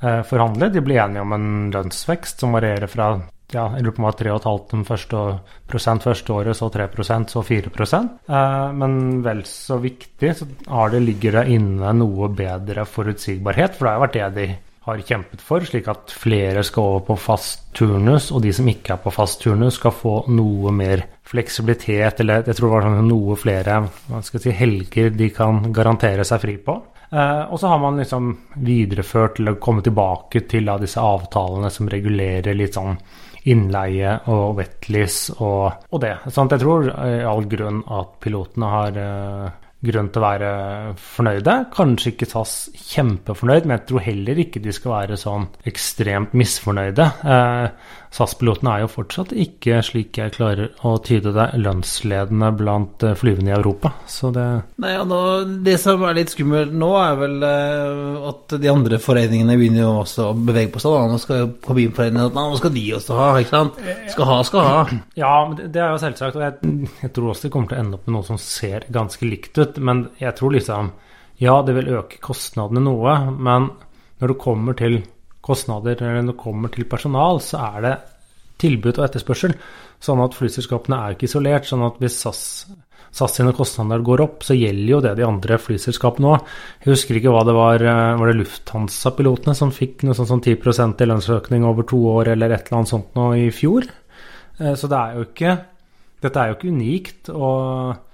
forhandle. 0.00 0.70
De 0.72 0.80
ble 0.84 0.96
enige 1.02 1.26
om 1.26 1.36
en 1.36 1.50
lønnsvekst 1.74 2.40
som 2.40 2.56
varierer 2.56 2.88
fra 2.90 3.12
ja, 3.50 3.66
jeg 3.74 3.84
lurer 3.84 3.96
på 3.96 4.02
om 4.02 4.06
det 4.06 4.30
var 4.30 4.44
3,5 4.70 4.84
første, 4.86 6.00
første 6.04 6.34
året, 6.34 6.56
så 6.56 6.70
3% 6.70 7.34
så 7.34 7.42
4 7.42 7.70
eh, 7.74 8.72
Men 8.78 9.22
vel 9.24 9.44
så 9.46 9.80
viktig 9.82 10.34
så 10.38 10.46
har 10.68 10.90
det, 10.90 11.02
ligger 11.02 11.40
det 11.40 11.46
inne 11.56 11.92
noe 11.98 12.28
bedre 12.28 12.86
forutsigbarhet, 12.86 13.74
for 13.74 13.86
det 13.86 13.90
har 13.90 13.98
jo 13.98 14.04
vært 14.06 14.18
det 14.18 14.28
de 14.38 14.48
har 14.86 15.02
kjempet 15.04 15.42
for, 15.44 15.64
slik 15.66 15.90
at 15.92 16.14
flere 16.16 16.62
skal 16.64 16.94
over 16.94 17.02
på 17.10 17.16
fast 17.20 17.66
turnus, 17.76 18.30
og 18.32 18.42
de 18.46 18.52
som 18.54 18.68
ikke 18.70 18.94
er 18.94 19.02
på 19.02 19.12
fast 19.12 19.42
turnus, 19.42 19.76
skal 19.76 19.92
få 19.92 20.14
noe 20.32 20.72
mer 20.72 21.04
fleksibilitet, 21.30 22.22
eller 22.22 22.46
jeg 22.46 22.56
tror 22.56 22.70
det 22.70 22.76
var 22.76 22.88
sånn 22.88 23.10
noe 23.10 23.36
flere 23.38 23.82
si, 24.24 24.54
helger 24.56 25.12
de 25.14 25.28
kan 25.34 25.60
garantere 25.74 26.24
seg 26.26 26.42
fri 26.46 26.56
på. 26.64 26.78
Eh, 27.10 27.42
og 27.50 27.58
så 27.60 27.72
har 27.72 27.80
man 27.82 27.98
liksom 27.98 28.30
videreført 28.62 29.40
eller 29.40 29.58
kommet 29.62 29.88
tilbake 29.88 30.44
til 30.50 30.70
da, 30.70 30.78
disse 30.78 31.02
avtalene 31.02 31.70
som 31.74 31.90
regulerer 31.90 32.56
litt 32.56 32.78
sånn 32.78 32.94
innleie 33.50 34.18
og 34.30 34.58
wetlease 34.58 35.34
og, 35.40 35.86
og 35.90 36.02
det. 36.02 36.12
Sånn 36.28 36.50
jeg 36.52 36.62
tror 36.62 36.90
i 36.92 37.16
all 37.24 37.46
grunn 37.50 37.80
at 37.88 38.18
pilotene 38.22 38.70
har 38.74 39.00
eh, 39.00 39.50
grunn 39.80 40.10
til 40.12 40.20
å 40.20 40.26
være 40.26 40.50
fornøyde. 41.00 41.54
Kanskje 41.72 42.12
ikke 42.12 42.28
SAS 42.28 42.54
kjempefornøyd, 42.92 43.66
men 43.66 43.78
jeg 43.78 43.86
tror 43.88 44.04
heller 44.04 44.42
ikke 44.44 44.62
de 44.62 44.74
skal 44.76 44.94
være 44.98 45.18
sånn 45.20 45.48
ekstremt 45.70 46.36
misfornøyde. 46.36 47.06
Eh, 47.24 47.96
SAS-pilotene 48.10 48.72
er 48.74 48.82
jo 48.82 48.88
fortsatt 48.90 49.30
ikke, 49.38 49.76
slik 49.86 50.18
jeg 50.18 50.32
klarer 50.34 50.72
å 50.86 50.96
tyde 51.06 51.30
det, 51.34 51.44
lønnsledende 51.62 52.48
blant 52.58 53.04
eh, 53.06 53.14
flyvende 53.18 53.52
i 53.52 53.54
Europa. 53.54 53.92
Så 54.10 54.32
det 54.34 54.46
Nei, 54.82 54.96
ja, 54.96 55.04
nå, 55.06 55.20
Det 55.62 55.76
som 55.78 56.02
er 56.08 56.16
litt 56.18 56.32
skummelt 56.34 56.74
nå, 56.74 56.88
er 56.98 57.20
vel 57.20 57.36
eh, 57.46 58.26
at 58.32 58.56
de 58.58 58.72
andre 58.72 58.98
foreningene 59.02 59.54
begynner 59.60 59.84
jo 59.84 59.92
også 60.00 60.26
å 60.32 60.34
bevege 60.34 60.72
på 60.74 60.82
seg. 60.82 60.96
Da. 60.96 61.04
Nå 61.12 61.20
skal 61.22 61.42
jo 61.44 61.52
kabinforeningene 61.68 62.48
Nå 62.50 62.58
skal 62.58 62.74
de 62.74 62.84
også 62.98 63.20
ha, 63.20 63.28
ikke 63.38 63.54
sant? 63.54 63.78
Skal 64.10 64.30
ha, 64.32 64.40
skal 64.48 64.66
ha. 64.66 64.82
Ja, 65.20 65.34
det, 65.54 65.70
det 65.76 65.84
er 65.84 65.94
jo 65.94 66.02
selvsagt. 66.02 66.40
Og 66.40 66.46
jeg, 66.48 66.90
jeg 67.04 67.14
tror 67.14 67.30
også 67.30 67.46
det 67.46 67.52
kommer 67.54 67.70
til 67.70 67.78
å 67.78 67.84
ende 67.84 68.00
opp 68.00 68.10
med 68.10 68.16
noe 68.18 68.26
som 68.26 68.42
ser 68.42 68.88
ganske 68.90 69.30
likt 69.30 69.62
ut. 69.62 69.78
Men 69.78 70.08
jeg 70.18 70.34
tror 70.40 70.56
liksom 70.58 70.90
Ja, 71.40 71.60
det 71.64 71.78
vil 71.78 71.94
øke 71.94 72.18
kostnadene 72.26 72.82
noe, 72.84 73.14
men 73.38 73.70
når 74.20 74.34
det 74.34 74.40
kommer 74.42 74.76
til 74.76 74.98
kostnader 75.44 76.00
når 76.04 76.32
det 76.32 76.40
kommer 76.40 76.72
til 76.72 76.88
personal, 76.88 77.40
så 77.44 77.62
er 77.70 77.86
det 77.86 77.94
tilbud 78.60 78.98
og 78.98 79.06
etterspørsel. 79.06 79.56
Sånn 80.00 80.22
at 80.24 80.36
flyselskapene 80.36 80.98
er 81.00 81.16
ikke 81.16 81.28
isolert. 81.28 81.68
sånn 81.68 81.84
at 81.86 81.98
hvis 82.00 82.18
SAS, 82.22 82.42
SAS 83.12 83.36
sine 83.36 83.52
kostnader 83.56 84.04
går 84.04 84.22
opp, 84.24 84.44
så 84.46 84.56
gjelder 84.56 84.92
jo 84.92 85.00
det 85.04 85.14
de 85.18 85.26
andre 85.26 85.58
flyselskapene 85.60 86.34
òg. 86.34 86.52
Jeg 86.84 86.92
husker 86.94 87.20
ikke 87.20 87.32
hva 87.34 87.44
det 87.48 87.56
var 87.56 87.84
eh, 87.84 88.18
Var 88.20 88.30
det 88.30 88.38
Lufthansa-pilotene 88.40 89.56
som 89.56 89.72
fikk 89.74 90.04
noe 90.04 90.16
sånt 90.16 90.30
som 90.32 90.44
10 90.44 91.00
i 91.00 91.08
lønnsøkning 91.08 91.66
over 91.68 91.88
to 91.88 92.00
år, 92.16 92.32
eller 92.34 92.54
et 92.54 92.68
eller 92.68 92.82
annet 92.82 92.94
sånt 92.94 93.16
nå 93.18 93.32
i 93.40 93.50
fjor? 93.54 93.88
Eh, 94.60 94.74
så 94.76 94.88
det 94.90 95.00
er 95.00 95.18
jo 95.18 95.26
ikke 95.28 95.58
Dette 96.20 96.36
er 96.36 96.50
jo 96.50 96.56
ikke 96.58 96.72
unikt. 96.76 97.28
og 97.32 98.09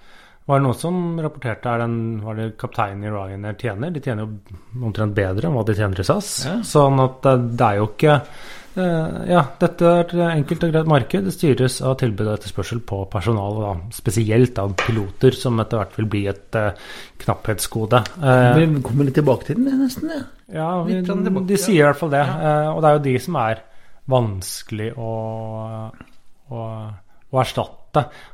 var 0.46 0.60
det 0.60 0.62
noen 0.62 0.78
som 0.78 0.98
rapporterte 1.18 1.70
er 1.72 1.80
den, 1.82 1.94
var 2.22 2.36
det 2.38 2.52
kapteinen 2.60 3.02
i 3.02 3.10
Ryanair 3.10 3.56
tjener? 3.58 3.90
De 3.90 4.02
tjener 4.02 4.28
jo 4.28 4.84
omtrent 4.86 5.16
bedre 5.16 5.48
enn 5.48 5.56
hva 5.56 5.64
de 5.66 5.74
tjener 5.74 6.02
i 6.02 6.06
SAS. 6.06 6.28
Ja. 6.46 6.52
Sånn 6.66 7.02
at 7.02 7.26
det 7.26 7.66
er 7.66 7.80
jo 7.80 7.88
ikke 7.88 8.12
eh, 8.14 9.16
Ja, 9.32 9.40
dette 9.58 9.88
er 9.90 10.04
et 10.04 10.12
enkelt 10.28 10.66
og 10.68 10.70
greit 10.70 10.90
marked. 10.92 11.26
Det 11.26 11.34
styres 11.34 11.80
av 11.82 11.96
tilbud 11.98 12.28
og 12.28 12.36
etterspørsel 12.36 12.84
på 12.86 13.00
personal, 13.10 13.58
da 13.64 13.72
spesielt 13.96 14.60
av 14.62 14.76
piloter, 14.84 15.34
som 15.34 15.58
etter 15.64 15.82
hvert 15.82 15.98
vil 15.98 16.08
bli 16.14 16.22
et 16.30 16.60
uh, 16.60 16.92
knapphetsgode. 17.24 18.04
Uh, 18.22 18.52
Vi 18.60 18.68
kommer 18.86 19.08
litt 19.08 19.18
tilbake 19.18 19.48
til 19.48 19.58
den, 19.58 19.80
nesten. 19.82 20.12
ja. 20.14 20.22
ja, 20.60 20.68
vi, 20.86 21.00
tilbake, 21.08 21.42
de 21.50 21.58
sier 21.58 21.80
i 21.80 21.88
hvert 21.88 22.04
fall 22.04 22.14
det. 22.14 22.22
Uh, 22.22 22.68
og 22.76 22.84
det 22.84 22.92
er 22.92 23.00
jo 23.00 23.02
de 23.08 23.16
som 23.26 23.40
er 23.42 23.64
vanskelig 24.14 24.92
å, 24.94 25.16
å, 26.54 26.68
å 27.34 27.42
erstatte. 27.42 27.85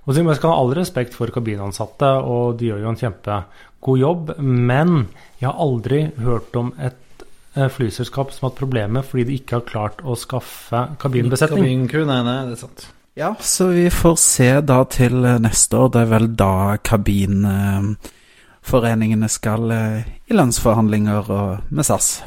Og 0.04 0.14
så 0.14 0.22
Jeg 0.22 0.38
skal 0.38 0.52
ha 0.52 0.62
all 0.62 0.74
respekt 0.76 1.14
for 1.14 1.32
kabinansatte, 1.34 2.10
og 2.22 2.58
de 2.58 2.70
gjør 2.70 2.84
jo 2.84 2.92
en 2.92 3.00
kjempegod 3.00 4.00
jobb. 4.00 4.34
Men 4.38 5.08
jeg 5.40 5.48
har 5.48 5.58
aldri 5.58 6.04
hørt 6.22 6.56
om 6.56 6.72
et 6.78 7.26
eh, 7.56 7.68
flyselskap 7.68 8.32
som 8.32 8.46
har 8.46 8.52
hatt 8.52 8.62
problemer 8.62 9.06
fordi 9.06 9.28
de 9.28 9.38
ikke 9.40 9.60
har 9.60 9.68
klart 9.68 10.02
å 10.04 10.16
skaffe 10.18 10.88
kabinbesetning. 11.02 11.62
Kabincrew, 11.62 12.04
nei, 12.08 12.20
nei, 12.26 12.40
det 12.48 12.58
er 12.58 12.66
sant. 12.66 12.90
Ja, 13.14 13.34
så 13.40 13.66
vi 13.74 13.90
får 13.92 14.16
se 14.16 14.60
da 14.64 14.84
til 14.88 15.24
eh, 15.28 15.38
neste 15.42 15.76
år. 15.76 15.90
Det 15.92 16.00
er 16.00 16.06
vel 16.14 16.36
da 16.38 16.76
kabinforeningene 16.80 19.28
skal 19.28 19.70
eh, 19.74 20.02
i 20.28 20.34
lønnsforhandlinger 20.36 21.22
og, 21.28 21.58
med 21.68 21.84
SAS. 21.86 22.22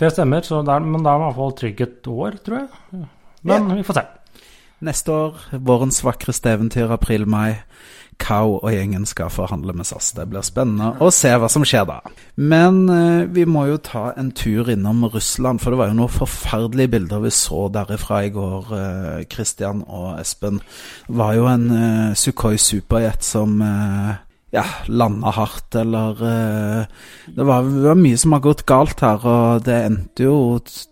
Det 0.00 0.10
stemmer, 0.14 0.40
så 0.46 0.62
der, 0.64 0.80
men 0.80 1.02
da 1.04 1.10
er 1.12 1.16
det 1.18 1.20
i 1.20 1.24
hvert 1.26 1.40
fall 1.42 1.58
trygg 1.58 1.80
et 1.84 2.06
år, 2.08 2.32
tror 2.40 2.56
jeg. 2.62 2.68
Men 3.50 3.60
vi 3.76 3.82
får 3.84 3.94
se. 3.98 4.04
Neste 4.80 5.12
år, 5.12 5.40
vårens 5.60 6.00
vakreste 6.04 6.54
eventyr, 6.54 6.92
april-mai. 6.94 7.60
Kao 8.20 8.58
og 8.58 8.68
gjengen 8.72 9.06
skal 9.08 9.30
forhandle 9.32 9.72
med 9.76 9.88
SAS. 9.88 10.10
Det 10.16 10.26
blir 10.28 10.44
spennende 10.44 10.90
å 11.00 11.08
se 11.12 11.30
hva 11.40 11.48
som 11.52 11.64
skjer 11.64 11.86
da. 11.88 11.98
Men 12.36 12.82
eh, 12.92 13.28
vi 13.32 13.46
må 13.48 13.66
jo 13.70 13.78
ta 13.80 14.10
en 14.20 14.30
tur 14.36 14.68
innom 14.72 15.06
Russland, 15.08 15.60
for 15.60 15.72
det 15.72 15.80
var 15.80 15.92
jo 15.92 15.98
noen 16.02 16.12
forferdelige 16.12 16.92
bilder 16.96 17.24
vi 17.24 17.32
så 17.32 17.66
derifra 17.72 18.22
i 18.26 18.32
går, 18.34 18.72
eh, 18.76 19.76
og 19.88 20.20
Espen. 20.20 20.60
Det 21.08 21.16
var 21.16 21.36
jo 21.36 21.48
en 21.48 21.70
eh, 21.76 22.16
Sukhoi 22.16 22.56
superjet 22.60 23.24
som 23.24 23.56
eh, 23.64 24.20
ja, 24.50 24.64
landa 24.90 25.30
hardt, 25.36 25.74
eller 25.78 26.18
uh, 26.18 26.82
det, 27.26 27.44
var, 27.46 27.68
det 27.68 27.86
var 27.86 28.00
mye 28.00 28.18
som 28.18 28.34
har 28.34 28.42
gått 28.44 28.66
galt 28.66 29.02
her, 29.04 29.22
og 29.22 29.62
det 29.66 29.78
endte 29.86 30.26
jo 30.26 30.36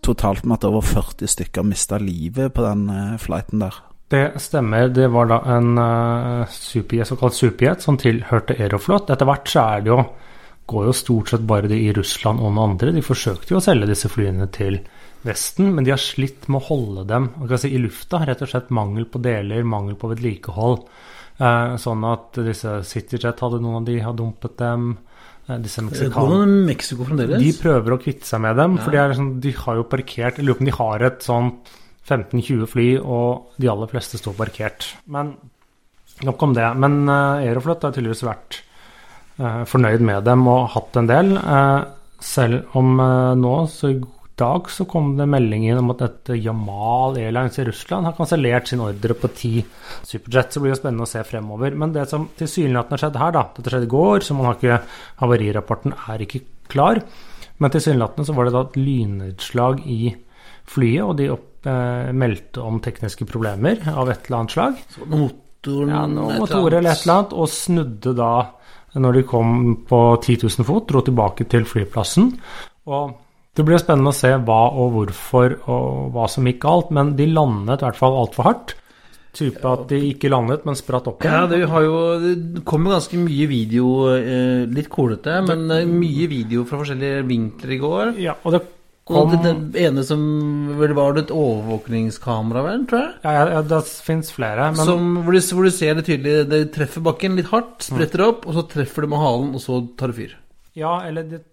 totalt 0.05 0.45
med 0.45 0.59
at 0.59 0.69
over 0.69 0.85
40 0.85 1.33
stykker 1.35 1.67
mista 1.67 1.99
livet 1.99 2.55
på 2.55 2.63
den 2.63 2.87
uh, 2.87 3.17
flighten 3.19 3.65
der. 3.65 3.83
Det 4.09 4.23
stemmer. 4.41 4.87
Det 4.89 5.09
var 5.13 5.27
da 5.29 5.41
en 5.57 5.75
uh, 5.77 6.47
superjet, 6.49 7.11
såkalt 7.11 7.37
superjet 7.37 7.83
som 7.85 7.99
tilhørte 7.99 8.55
Aeroflot. 8.57 9.11
Etter 9.13 9.29
hvert 9.29 9.51
så 9.51 9.67
er 9.75 9.85
det 9.85 9.93
jo 9.93 10.01
går 10.69 10.89
jo 10.89 10.95
stort 10.95 11.31
sett 11.31 11.45
bare 11.49 11.69
det 11.69 11.79
i 11.81 11.91
Russland 11.95 12.41
og 12.41 12.53
noen 12.53 12.75
andre. 12.75 12.93
De 12.93 13.03
forsøkte 13.05 13.55
jo 13.55 13.59
å 13.59 13.63
selge 13.63 13.89
disse 13.89 14.09
flyene 14.11 14.49
til 14.53 14.79
Vesten, 15.25 15.73
men 15.75 15.83
de 15.83 15.91
har 15.91 15.99
slitt 15.99 16.47
med 16.47 16.61
å 16.61 16.67
holde 16.69 17.05
dem 17.09 17.25
si, 17.59 17.73
i 17.73 17.81
lufta. 17.81 18.21
Rett 18.23 18.43
og 18.45 18.51
slett 18.51 18.69
mangel 18.71 19.07
på 19.09 19.21
deler, 19.23 19.65
mangel 19.67 19.97
på 19.99 20.11
vedlikehold. 20.13 20.85
Uh, 21.39 21.75
sånn 21.79 22.03
at 22.03 22.35
disse 22.43 22.79
CityJet 22.83 23.39
hadde 23.45 23.61
noen 23.63 23.79
av 23.79 23.85
de, 23.87 23.99
har 24.03 24.15
dumpet 24.17 24.57
dem. 24.59 24.89
Uh, 25.47 25.57
disse 25.63 25.83
meksikanerne 25.85 26.65
de 27.39 27.53
prøver 27.57 27.95
å 27.95 27.99
kvitte 28.01 28.27
seg 28.27 28.43
med 28.43 28.59
dem, 28.59 28.75
for 28.81 28.95
de, 28.95 29.05
liksom, 29.13 29.29
de 29.43 29.53
har 29.55 29.79
jo 29.79 29.85
parkert 29.87 30.41
Jeg 30.41 30.45
lurer 30.45 30.59
på 30.59 30.65
om 30.65 30.71
de 30.71 30.77
har 30.81 31.07
et 31.07 31.23
sånn 31.25 31.53
15-20 32.09 32.67
fly, 32.69 32.89
og 32.99 33.55
de 33.61 33.69
aller 33.71 33.91
fleste 33.91 34.19
står 34.19 34.35
parkert. 34.37 34.91
Men 35.07 35.35
nok 36.27 36.43
om 36.43 36.55
det. 36.57 36.67
Men 36.81 37.03
uh, 37.07 37.39
Aeroflot 37.39 37.87
har 37.87 37.95
tydeligvis 37.95 38.25
vært 38.27 38.63
eh, 39.39 39.63
fornøyd 39.69 40.03
med 40.05 40.27
dem 40.27 40.45
og 40.51 40.69
hatt 40.75 40.99
en 40.99 41.09
del. 41.09 41.35
Eh, 41.39 41.81
selv 42.19 42.77
om 42.77 42.99
eh, 42.99 43.35
nå, 43.39 43.55
så 43.71 43.93
dag, 44.39 44.69
så 44.71 44.85
kom 44.89 45.11
det 45.17 45.27
meldingen 45.29 45.81
om 45.81 45.91
at 45.93 46.03
dette 46.03 46.37
Jamal 46.39 47.17
Airlines 47.19 47.59
i 47.59 47.65
Russland 47.67 48.07
har 48.07 48.15
kansellert 48.17 48.69
sin 48.71 48.83
ordre 48.83 49.15
på 49.17 49.31
ti 49.35 49.51
Superjet. 49.59 50.53
Så 50.53 50.63
blir 50.63 50.73
jo 50.73 50.79
spennende 50.79 51.05
å 51.05 51.09
se 51.09 51.23
fremover. 51.27 51.75
Men 51.77 51.93
det 51.95 52.07
som 52.11 52.29
tilsynelatende 52.39 52.97
har 52.97 53.03
skjedd 53.03 53.19
her, 53.21 53.35
da 53.35 53.43
Dette 53.55 53.73
skjedde 53.73 53.89
i 53.89 53.93
går, 53.93 54.23
så 54.25 54.37
man 54.37 54.49
har 54.49 54.57
ikke 54.57 54.79
Havarirapporten 55.21 55.95
er 56.13 56.25
ikke 56.25 56.43
klar. 56.71 57.01
Men 57.59 57.73
tilsynelatende 57.73 58.27
så 58.27 58.35
var 58.37 58.47
det 58.47 58.55
da 58.55 58.63
et 58.67 58.79
lynnedslag 58.79 59.83
i 59.85 60.01
flyet, 60.69 61.03
og 61.03 61.15
de 61.19 61.29
opp, 61.33 61.47
eh, 61.67 62.11
meldte 62.15 62.63
om 62.63 62.79
tekniske 62.79 63.27
problemer 63.27 63.81
av 63.91 64.09
et 64.09 64.25
eller 64.25 64.39
annet 64.39 64.55
slag. 64.55 64.83
Så 64.95 65.07
Motoren 65.09 65.89
Ja, 65.89 66.05
noen 66.07 66.37
et 66.37 66.43
motorer 66.45 66.79
eller 66.79 66.91
et 66.91 67.03
eller 67.03 67.17
annet, 67.17 67.33
og 67.33 67.49
snudde 67.51 68.15
da 68.15 68.33
når 68.95 69.13
de 69.19 69.23
kom 69.23 69.49
på 69.85 69.99
10 70.23 70.37
000 70.43 70.65
fot, 70.65 70.87
dro 70.89 71.01
tilbake 71.05 71.45
til 71.49 71.65
flyplassen. 71.67 72.31
Og 72.89 73.11
det 73.59 73.65
blir 73.67 73.81
spennende 73.81 74.13
å 74.13 74.15
se 74.15 74.29
hva 74.47 74.59
og 74.79 74.93
hvorfor 74.95 75.57
og 75.67 76.13
hva 76.15 76.27
som 76.31 76.47
gikk 76.47 76.61
galt, 76.63 76.93
men 76.95 77.17
de 77.17 77.27
landet 77.27 77.81
i 77.81 77.89
hvert 77.89 77.99
fall 77.99 78.15
altfor 78.21 78.47
hardt. 78.47 78.75
Type 79.35 79.61
at 79.67 79.83
de 79.91 79.99
ikke 80.07 80.31
landet, 80.31 80.63
men 80.65 80.77
spratt 80.77 81.05
opp 81.11 81.21
Ja, 81.27 81.43
det, 81.47 81.59
har 81.69 81.83
jo, 81.85 81.97
det 82.23 82.63
kommer 82.67 82.95
ganske 82.95 83.19
mye 83.19 83.45
video, 83.51 83.91
eh, 84.15 84.63
litt 84.73 84.89
kolete, 84.89 85.35
men 85.45 85.67
eh, 85.75 85.85
mye 85.85 86.25
video 86.31 86.63
fra 86.67 86.79
forskjellige 86.79 87.27
vinkler 87.29 87.75
i 87.75 87.79
går. 87.83 88.13
Ja, 88.23 88.33
og 88.41 88.55
det 88.55 88.63
kom 89.09 89.35
det, 89.35 89.53
det 89.75 89.85
ene 89.89 90.05
som 90.07 90.23
vel 90.79 90.95
var 90.97 91.13
det 91.17 91.27
et 91.27 91.35
overvåkningskamera, 91.35 92.65
vel, 92.65 92.87
tror 92.89 93.03
jeg? 93.03 93.13
Ja, 93.27 93.45
ja, 93.53 93.61
det 93.69 93.83
fins 94.07 94.33
flere, 94.33 94.71
men 94.73 94.89
som, 94.89 95.13
hvor, 95.19 95.35
du, 95.35 95.53
hvor 95.59 95.69
du 95.69 95.75
ser 95.77 95.99
det 95.99 96.07
tydelig. 96.09 96.35
Det 96.49 96.63
treffer 96.79 97.05
bakken 97.11 97.37
litt 97.37 97.51
hardt, 97.53 97.77
spretter 97.85 98.25
opp, 98.31 98.49
og 98.49 98.57
så 98.57 98.65
treffer 98.71 99.05
det 99.05 99.13
med 99.13 99.23
halen, 99.27 99.53
og 99.59 99.65
så 99.67 99.83
tar 99.99 100.13
det 100.13 100.21
fyr. 100.23 100.35
Ja, 100.79 101.01
eller 101.05 101.27
det 101.27 101.43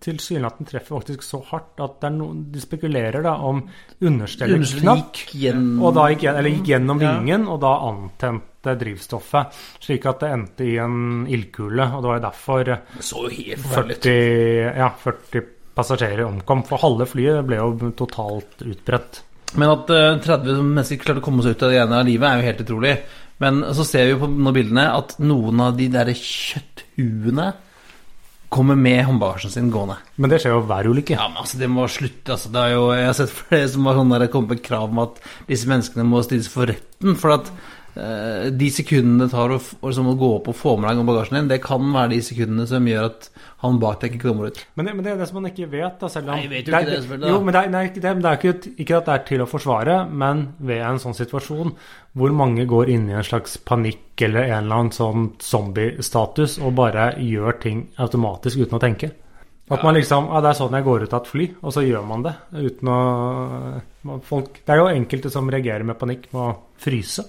tilsynelatende 0.00 0.70
treffer 0.70 0.96
faktisk 0.98 1.22
så 1.26 1.40
hardt 1.50 1.80
at 1.84 1.96
det 2.00 2.08
er 2.10 2.14
noen, 2.16 2.42
de 2.54 2.62
spekulerer 2.62 3.22
da 3.26 3.34
om 3.48 3.62
understellet 4.04 4.74
knakk. 4.80 5.22
Og 5.80 5.94
da 5.96 6.06
gikk, 6.12 6.24
eller 6.32 6.50
gikk 6.50 6.70
gjennom 6.74 7.00
Ja. 7.02 7.12
vingen, 7.18 7.46
og 7.48 7.60
da 7.64 7.72
antente 7.88 8.76
drivstoffet. 8.80 9.52
Slik 9.84 10.06
at 10.06 10.20
det 10.24 10.30
endte 10.32 10.64
i 10.64 10.76
en 10.80 11.26
ildkule. 11.26 11.88
Og 11.94 12.02
det 12.02 12.08
var 12.08 12.18
jo 12.20 12.26
derfor 12.28 12.72
så 13.00 13.22
jo 13.26 13.34
helt 13.36 13.60
forferdelig 13.60 13.96
ut. 13.96 14.08
40, 14.08 14.76
ja, 14.78 14.88
40 15.04 15.44
passasjerer 15.74 16.24
omkom. 16.24 16.62
For 16.66 16.78
halve 16.78 17.06
flyet 17.10 17.44
ble 17.46 17.56
jo 17.58 17.90
totalt 17.98 18.62
utbredt. 18.62 19.22
Men 19.56 19.70
at 19.70 19.90
eh, 19.90 20.16
30 20.18 20.62
mennesker 20.62 20.98
klarte 20.98 21.20
å 21.20 21.24
komme 21.24 21.42
seg 21.44 21.54
ut 21.54 21.62
av 21.62 21.70
det 21.70 21.78
ene 21.82 22.00
av 22.00 22.06
livet, 22.08 22.26
er 22.26 22.40
jo 22.40 22.48
helt 22.48 22.64
utrolig. 22.64 22.94
Men 23.42 23.60
så 23.74 23.84
ser 23.86 24.04
vi 24.06 24.14
jo 24.14 24.20
på 24.22 24.28
noen 24.30 24.54
bildene 24.54 24.86
at 24.94 25.16
noen 25.22 25.60
av 25.60 25.76
de 25.76 25.88
der 25.90 26.10
kjøtthuene 26.14 27.52
kommer 28.52 28.78
med 28.78 29.04
håndbagasjen 29.08 29.52
sin 29.52 29.70
gående. 29.72 29.96
Men 30.16 30.30
det 30.30 30.40
skjer 30.42 30.54
jo 30.56 30.64
hver 30.68 30.88
ulykke. 30.90 31.16
Ja, 31.16 31.28
men 31.30 31.42
altså, 31.42 31.58
det 31.60 31.70
må 31.72 31.86
slutte. 31.90 32.36
Altså, 32.36 32.50
det 32.54 32.60
er 32.62 32.74
jo, 32.76 32.82
jeg 32.94 33.08
har 33.08 33.16
sett 33.18 33.32
flere 33.34 33.70
som 33.72 33.88
har 33.88 33.98
sånn 33.98 34.14
der, 34.14 34.26
kommet 34.32 34.56
med 34.56 34.64
krav 34.66 34.90
om 34.92 35.00
at 35.04 35.22
disse 35.48 35.70
menneskene 35.70 36.06
må 36.08 36.22
stilles 36.26 36.50
for 36.52 36.70
retten. 36.70 37.16
For 37.20 37.36
at 37.38 37.50
de 37.94 38.68
sekundene 38.74 39.28
det 39.28 39.30
tar 39.30 39.52
å, 39.54 39.58
å 39.60 39.90
liksom, 39.90 40.08
å 40.10 40.16
gå 40.18 40.30
opp 40.40 40.48
og 40.50 40.56
få 40.58 40.72
med 40.82 40.90
deg 40.90 41.06
bagasjen 41.06 41.36
din, 41.38 41.50
det 41.52 41.60
kan 41.62 41.84
være 41.94 42.10
de 42.10 42.20
sekundene 42.26 42.66
som 42.66 42.88
gjør 42.90 43.06
at 43.06 43.28
han 43.64 43.78
bak 43.80 44.00
deg 44.02 44.16
ikke 44.16 44.28
kommer 44.28 44.50
ut. 44.50 44.60
Men 44.74 44.88
det, 44.88 44.94
men 44.96 45.06
det 45.06 45.12
er 45.12 45.20
det 45.20 45.28
som 45.30 45.38
man 45.38 45.50
ikke 45.50 45.68
vet. 45.72 45.96
Da, 46.00 46.10
selv 46.12 46.32
om, 46.32 46.36
Nei, 46.36 46.48
vet 46.50 46.68
jo 46.68 46.74
ikke 46.74 46.90
det, 46.90 47.00
selvfølgelig. 47.04 47.30
Jo, 47.30 47.40
men 47.44 47.56
det 47.56 47.60
er, 47.60 47.70
nei, 47.72 47.84
det, 47.94 48.14
det 48.24 48.30
er 48.30 48.40
ikke, 48.40 48.72
ikke 48.84 48.98
at 48.98 49.08
det 49.08 49.14
er 49.14 49.26
til 49.30 49.44
å 49.44 49.48
forsvare, 49.48 49.98
men 50.10 50.44
ved 50.66 50.82
en 50.84 51.02
sånn 51.02 51.16
situasjon 51.16 51.74
hvor 52.18 52.34
mange 52.36 52.66
går 52.70 52.90
inn 52.94 53.08
i 53.10 53.16
en 53.18 53.26
slags 53.26 53.56
panikk 53.66 54.26
eller 54.26 54.48
en 54.48 54.58
eller 54.64 54.82
annen 54.82 54.94
sånn 54.94 55.28
zombie-status 55.42 56.58
og 56.62 56.74
bare 56.78 57.12
gjør 57.22 57.60
ting 57.62 57.86
automatisk 58.02 58.66
uten 58.66 58.78
å 58.78 58.82
tenke. 58.82 59.14
At 59.72 59.80
man 59.80 59.96
liksom 59.96 60.26
ja, 60.28 60.42
Det 60.44 60.50
er 60.50 60.58
sånn 60.58 60.74
jeg 60.76 60.84
går 60.84 61.06
ut 61.06 61.14
av 61.16 61.22
et 61.22 61.30
fly, 61.30 61.46
og 61.64 61.72
så 61.72 61.84
gjør 61.86 62.04
man 62.04 62.24
det 62.26 62.34
uten 62.52 62.90
å 62.92 62.98
folk, 64.26 64.60
Det 64.60 64.74
er 64.74 64.82
jo 64.82 64.90
enkelte 64.92 65.32
som 65.32 65.48
reagerer 65.50 65.86
med 65.88 65.96
panikk 66.00 66.28
med 66.34 66.42
å 66.42 66.50
fryse. 66.84 67.24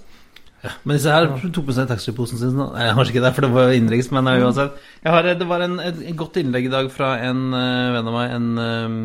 Men 0.84 0.98
disse 0.98 1.14
her 1.14 1.28
tok 1.44 1.68
med 1.68 1.78
seg 1.78 1.90
taxfree-posen 1.90 2.42
sin. 2.42 2.58
Nei, 2.60 2.88
kanskje 2.96 3.16
ikke 3.16 3.26
det, 3.26 3.34
for 3.36 3.46
det 3.46 3.52
var 3.56 3.76
innenriks, 3.76 4.10
men 4.16 4.30
uh, 4.30 4.38
uansett. 4.46 4.80
Jeg 5.04 5.16
har, 5.16 5.30
det 5.42 5.48
var 5.50 5.66
en, 5.66 5.78
et, 5.84 6.02
godt 6.18 6.40
innlegg 6.42 6.70
i 6.70 6.74
dag 6.74 6.90
fra 6.94 7.16
en 7.26 7.46
uh, 7.54 7.94
venn 7.96 8.10
av 8.12 8.18
meg, 8.18 8.34
en 8.36 8.50
um, 8.60 8.98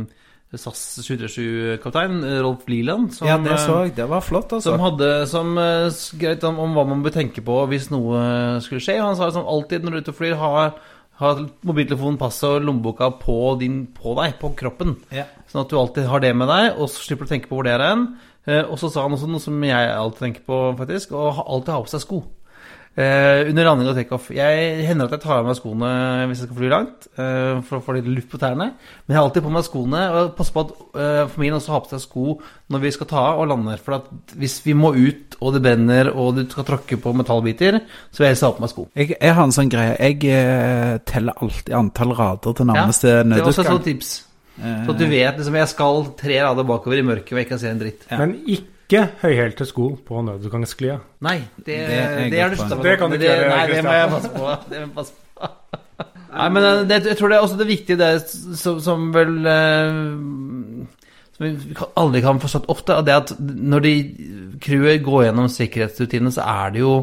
SAS 0.50 0.82
737-kaptein, 1.06 2.22
Rolf 2.42 2.64
Liland. 2.70 3.12
som, 3.14 3.28
Ja, 3.28 3.36
det 3.38 3.52
eh, 3.54 3.62
så 3.62 3.82
jeg. 3.84 3.94
Det 3.98 4.06
var 4.10 4.24
flott, 4.26 4.52
altså. 4.56 4.72
Som 4.72 4.82
hadde 4.82 5.10
som 5.30 5.52
uh, 5.58 5.90
skrevet 5.94 6.46
om, 6.48 6.58
om 6.64 6.72
hva 6.74 6.86
man 6.90 7.04
bør 7.04 7.14
tenke 7.14 7.44
på 7.46 7.58
hvis 7.70 7.90
noe 7.92 8.22
skulle 8.64 8.82
skje. 8.82 8.98
Han 8.98 9.18
sa 9.18 9.28
liksom 9.30 9.46
alltid 9.46 9.86
når 9.86 9.94
du 9.94 10.00
er 10.00 10.06
ute 10.06 10.14
og 10.14 10.18
flyr, 10.18 10.38
ha, 10.40 10.64
ha 11.22 11.34
mobiltelefonen, 11.68 12.18
passet 12.18 12.48
og 12.48 12.66
lommeboka 12.66 13.12
på, 13.20 13.38
din, 13.60 13.84
på 13.94 14.16
deg, 14.18 14.34
på 14.40 14.50
kroppen. 14.58 14.96
Ja. 15.14 15.28
Sånn 15.50 15.62
at 15.62 15.70
du 15.70 15.78
alltid 15.78 16.10
har 16.10 16.24
det 16.24 16.34
med 16.38 16.50
deg, 16.50 16.72
og 16.78 16.90
så 16.90 17.04
slipper 17.04 17.26
du 17.26 17.30
å 17.30 17.34
tenke 17.36 17.50
på 17.50 17.58
hvor 17.60 17.68
det 17.68 17.76
er 17.76 17.86
hen. 17.86 18.08
Eh, 18.48 18.62
og 18.64 18.78
så 18.80 18.88
sa 18.88 19.04
han 19.04 19.16
også 19.16 19.28
noe 19.30 19.42
som 19.42 19.56
jeg 19.64 19.94
alltid 19.94 20.26
tenker 20.26 20.46
på, 20.48 20.60
faktisk, 20.80 21.16
å 21.16 21.30
alltid 21.44 21.74
ha 21.76 21.80
på 21.84 21.92
seg 21.92 22.04
sko. 22.06 22.22
Uh, 22.98 23.46
under 23.46 23.68
landing 23.68 23.86
og 23.86 23.94
takeoff. 23.94 24.32
Jeg 24.34 24.80
hender 24.82 25.06
at 25.06 25.12
jeg 25.14 25.22
tar 25.22 25.38
av 25.38 25.46
meg 25.46 25.54
skoene 25.54 25.90
hvis 26.26 26.40
jeg 26.42 26.48
skal 26.48 26.56
fly 26.58 26.70
langt, 26.72 27.04
uh, 27.20 27.60
for 27.62 27.78
å 27.78 27.84
få 27.86 27.94
litt 27.94 28.08
luft 28.10 28.32
på 28.32 28.40
tærne. 28.42 28.66
Men 28.74 29.14
jeg 29.14 29.16
har 29.16 29.28
alltid 29.28 29.44
på 29.44 29.52
meg 29.54 29.62
skoene, 29.62 30.00
og 30.10 30.32
passer 30.34 30.56
på 30.56 30.64
at 30.64 30.72
uh, 30.98 31.30
familien 31.30 31.60
også 31.60 31.76
har 31.76 31.84
på 31.84 31.92
seg 31.92 32.02
sko 32.02 32.34
når 32.74 32.82
vi 32.82 32.92
skal 32.96 33.08
ta 33.12 33.22
av 33.28 33.44
og 33.44 33.46
lander. 33.52 33.78
For 33.80 34.00
at 34.00 34.34
hvis 34.42 34.58
vi 34.66 34.74
må 34.74 34.90
ut, 34.96 35.38
og 35.38 35.54
det 35.54 35.62
brenner, 35.68 36.10
og 36.10 36.40
du 36.40 36.42
skal 36.50 36.66
tråkke 36.66 36.98
på 37.00 37.14
metallbiter, 37.16 37.78
så 38.10 38.24
vil 38.24 38.26
jeg 38.26 38.34
helst 38.34 38.48
ha 38.48 38.50
på 38.58 38.64
meg 38.66 38.72
sko. 38.74 38.88
Jeg, 38.98 39.12
jeg 39.14 39.36
har 39.38 39.46
en 39.46 39.54
sånn 39.54 39.70
greie. 39.70 39.94
Jeg 40.10 40.98
teller 41.08 41.46
alltid 41.46 41.78
antall 41.78 42.16
rader 42.18 42.58
til 42.58 42.68
nærmeste 42.72 43.20
det 43.22 43.38
er 43.38 43.46
også 43.46 43.64
et 43.68 43.70
sånt 43.70 43.86
tips. 43.86 44.10
Eh, 44.60 44.82
Så 44.86 44.92
du 44.98 45.06
vet 45.08 45.38
liksom 45.40 45.56
jeg 45.56 45.68
skal 45.72 46.04
tre 46.20 46.42
rader 46.44 46.66
bakover 46.68 46.98
i 47.00 47.06
mørket 47.06 47.32
og 47.32 47.38
jeg 47.40 47.46
ikke 47.46 47.54
kan 47.56 47.62
se 47.62 47.70
en 47.72 47.80
dritt. 47.80 48.06
Ja. 48.10 48.18
Men 48.20 48.36
ikke 48.46 49.06
høyhælte 49.22 49.66
sko 49.68 49.88
på 50.06 50.22
nødutgangssklia. 50.26 50.98
Nei, 51.24 51.38
det, 51.56 51.66
Det 51.66 52.38
er 52.40 52.54
det. 52.54 52.58
Det 52.82 52.98
kan 52.98 53.10
du 53.10 53.16
ikke 53.16 53.26
gjøre, 53.26 53.50
Nei, 53.56 53.66
det 53.70 53.84
må 53.86 53.96
jeg 53.98 54.08
passe 54.14 54.30
på. 54.34 54.54
Det 54.70 54.78
må 54.78 54.86
jeg 54.86 54.94
passe 54.94 55.12
på. 55.12 55.26
Nei, 56.30 56.48
men 56.54 56.62
det, 56.88 57.00
jeg 57.10 57.16
tror 57.18 57.28
det 57.32 57.36
er 57.36 57.42
også 57.44 57.56
det 57.58 57.66
viktige, 57.66 57.96
det 57.98 58.10
som, 58.58 58.76
som 58.80 59.08
vel 59.14 59.32
eh, 59.50 59.96
Som 61.34 61.46
vi 61.46 61.74
aldri 61.98 62.20
kan 62.22 62.38
forstått 62.42 62.68
ofte, 62.70 62.94
er 63.00 63.06
det 63.08 63.16
at 63.16 63.32
når 63.40 63.80
de 63.86 63.94
crewet 64.62 65.02
går 65.06 65.24
gjennom 65.28 65.48
sikkerhetsrutinene, 65.50 66.32
så 66.34 66.44
er 66.46 66.74
det 66.76 66.82
jo 66.84 66.94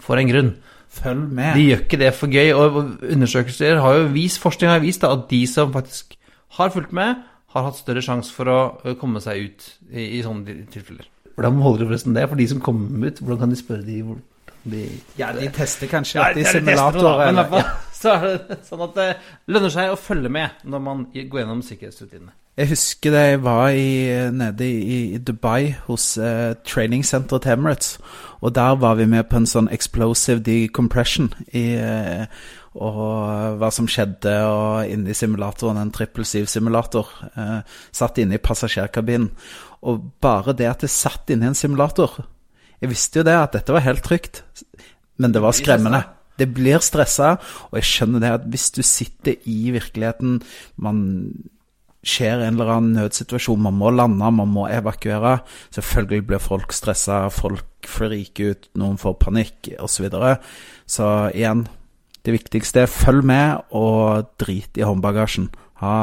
for 0.00 0.16
en 0.20 0.30
grunn. 0.30 0.52
Følg 0.90 1.26
med. 1.36 1.52
De 1.54 1.66
gjør 1.68 1.82
ikke 1.84 1.98
det 2.00 2.12
for 2.18 2.32
gøy. 2.32 2.48
Og 2.56 2.78
undersøkelser 3.12 3.80
har 3.82 3.98
jo 4.00 4.08
vist, 4.14 4.40
forskning 4.42 4.70
har 4.72 4.80
vist 4.82 5.04
da, 5.04 5.12
at 5.14 5.28
de 5.30 5.42
som 5.46 5.72
faktisk 5.74 6.16
har 6.62 6.74
fulgt 6.74 6.92
med, 6.96 7.22
har 7.50 7.66
hatt 7.66 7.78
større 7.80 8.02
sjanse 8.04 8.32
for 8.34 8.50
å 8.50 8.94
komme 9.00 9.22
seg 9.22 9.46
ut 9.48 9.70
i, 9.90 10.18
i 10.18 10.22
sånne 10.22 10.60
tilfeller. 10.70 11.08
Hvordan 11.34 11.62
holder 11.64 11.84
du 11.84 11.90
forresten 11.90 12.14
det? 12.14 12.26
For 12.28 12.38
de 12.38 12.48
som 12.50 12.60
kommer 12.62 13.08
ut, 13.10 13.22
hvordan 13.22 13.40
kan 13.44 13.54
de 13.54 13.58
spørre 13.58 13.86
de 13.86 14.02
hvordan 14.02 14.26
de 14.70 14.82
Ja, 15.16 15.32
de 15.32 15.48
tester 15.56 15.88
kanskje 15.88 16.18
Ja, 16.20 16.32
de 16.34 16.42
tester 16.44 16.60
simulator. 16.60 16.98
det 16.98 17.04
da, 17.06 17.16
men 17.24 17.30
i 17.30 17.48
hvert 17.48 17.48
fall 17.50 17.86
så 18.00 18.12
er 18.12 18.36
det 18.48 18.58
sånn 18.68 18.82
at 18.84 18.94
det 18.96 19.08
lønner 19.52 19.72
seg 19.72 19.92
å 19.92 19.96
følge 20.00 20.28
med 20.32 20.62
når 20.68 20.82
man 20.84 21.02
går 21.14 21.42
gjennom 21.42 21.62
sikkerhetsrutinene. 21.64 22.32
Jeg 22.60 22.68
husker 22.74 23.12
da 23.14 23.20
jeg 23.24 23.40
var 23.44 23.68
i, 23.72 23.90
nede 24.36 24.66
i, 24.66 25.14
i 25.14 25.18
Dubai 25.18 25.74
hos 25.86 26.18
eh, 26.20 26.54
treningssenteret 26.66 27.44
til 27.46 27.54
Emirates. 27.54 27.94
Og 28.40 28.54
der 28.56 28.76
var 28.80 28.98
vi 28.98 29.06
med 29.08 29.28
på 29.30 29.40
en 29.40 29.48
sånn 29.48 29.68
explosive 29.72 30.42
decompression 30.44 31.30
i, 31.52 31.64
eh, 31.80 32.26
og 32.78 33.56
hva 33.58 33.70
som 33.74 33.88
skjedde 33.90 34.32
og 34.46 34.90
inne 34.92 35.10
i 35.10 35.16
simulatoren, 35.16 35.80
en 35.80 35.90
trippel 35.94 36.26
simulator 36.26 37.08
eh, 37.34 37.58
satt 37.90 38.20
inne 38.22 38.38
i 38.38 38.42
passasjerkabinen. 38.42 39.32
Og 39.90 40.04
bare 40.22 40.54
det 40.54 40.68
at 40.70 40.84
jeg 40.86 40.94
satt 40.94 41.32
inne 41.32 41.48
i 41.48 41.50
en 41.50 41.56
simulator 41.56 42.18
Jeg 42.82 42.90
visste 42.92 43.20
jo 43.20 43.24
det 43.24 43.32
at 43.32 43.54
dette 43.56 43.72
var 43.72 43.84
helt 43.84 44.04
trygt, 44.04 44.42
men 45.20 45.32
det 45.32 45.42
var 45.42 45.56
skremmende. 45.56 46.04
Det 46.40 46.46
blir 46.48 46.80
stressa, 46.80 47.34
og 47.68 47.74
jeg 47.76 47.88
skjønner 47.88 48.22
det 48.22 48.30
at 48.38 48.44
hvis 48.48 48.70
du 48.72 48.80
sitter 48.86 49.36
i 49.44 49.72
virkeligheten 49.74 50.38
man 50.80 51.02
skjer 52.00 52.40
en 52.40 52.54
eller 52.54 52.70
annen 52.72 52.96
nødsituasjon, 52.96 53.60
man 53.60 53.76
må 53.76 53.90
lande, 53.92 54.30
man 54.32 54.48
må 54.48 54.64
evakuere. 54.72 55.40
Selvfølgelig 55.74 56.26
blir 56.30 56.40
folk 56.40 56.72
stressa, 56.72 57.26
folk 57.34 57.66
friker 57.84 58.54
ut, 58.54 58.70
noen 58.80 58.96
får 59.00 59.18
panikk 59.20 59.72
osv. 59.76 59.90
Så, 59.92 60.06
videre. 60.06 60.32
så 60.88 61.10
igjen, 61.36 61.66
det 62.26 62.36
viktigste 62.36 62.84
er 62.84 62.92
følg 62.92 63.24
med 63.26 63.74
og 63.76 64.30
drit 64.40 64.76
i 64.76 64.84
håndbagasjen. 64.84 65.48
Ha, 65.80 65.94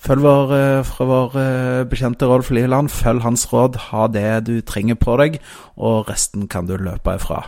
følg 0.00 0.24
vår, 0.24 0.52
eh, 0.56 0.82
fra 0.88 1.06
vår 1.08 1.38
eh, 1.40 1.84
bekjente 1.90 2.28
Rolf 2.28 2.50
Liland, 2.50 2.88
følg 2.88 3.22
hans 3.24 3.46
råd, 3.52 3.76
ha 3.90 4.06
det 4.08 4.46
du 4.48 4.60
trenger 4.64 4.96
på 4.96 5.16
deg, 5.20 5.40
og 5.76 6.08
resten 6.08 6.48
kan 6.48 6.66
du 6.66 6.76
løpe 6.80 7.16
ifra. 7.20 7.44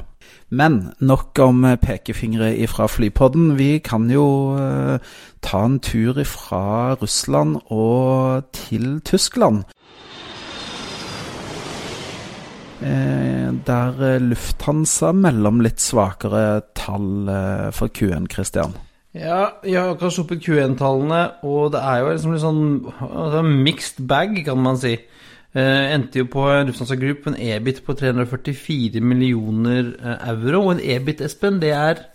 Men 0.53 0.93
nok 1.01 1.39
om 1.41 1.65
eh, 1.65 1.79
pekefingre 1.81 2.53
ifra 2.61 2.87
flypodden. 2.87 3.57
Vi 3.57 3.79
kan 3.81 4.11
jo 4.13 4.27
ta 5.41 5.65
en 5.65 5.79
tur 5.81 6.21
ifra 6.21 6.95
Russland 7.01 7.63
og 7.73 8.45
til 8.53 9.01
Tyskland. 9.01 9.65
Eh, 9.65 9.83
der 13.67 14.01
eh, 14.07 14.23
Lufthansa 14.23 15.13
melder 15.17 15.53
om 15.53 15.61
litt 15.65 15.83
svakere 15.83 16.63
tall 16.79 17.29
eh, 17.29 17.69
for 17.75 17.93
Q1, 17.93 18.29
Christian. 18.33 18.75
Ja, 19.13 19.59
jeg 19.61 19.77
har 19.77 19.93
akkurat 19.93 20.15
sluppet 20.15 20.41
Q1-tallene, 20.45 21.23
og 21.45 21.75
det 21.75 21.83
er 21.85 21.99
jo 22.01 22.13
liksom 22.15 22.33
litt 22.33 22.45
sånn 22.47 22.63
altså, 23.05 23.43
mixed 23.45 24.07
bag, 24.09 24.39
kan 24.47 24.63
man 24.63 24.81
si. 24.81 24.95
Eh, 25.53 25.93
endte 25.93 26.23
jo 26.23 26.31
på 26.33 26.47
Lufthansa 26.65 26.97
Group 26.97 27.27
en 27.29 27.37
EBIT 27.37 27.83
på 27.85 27.97
344 27.99 29.03
millioner 29.05 29.93
eh, 30.01 30.31
euro. 30.33 30.63
Og 30.65 30.75
en 30.77 30.85
EBIT, 30.95 31.21
Espen, 31.29 31.61
det 31.61 31.75
er 31.77 32.07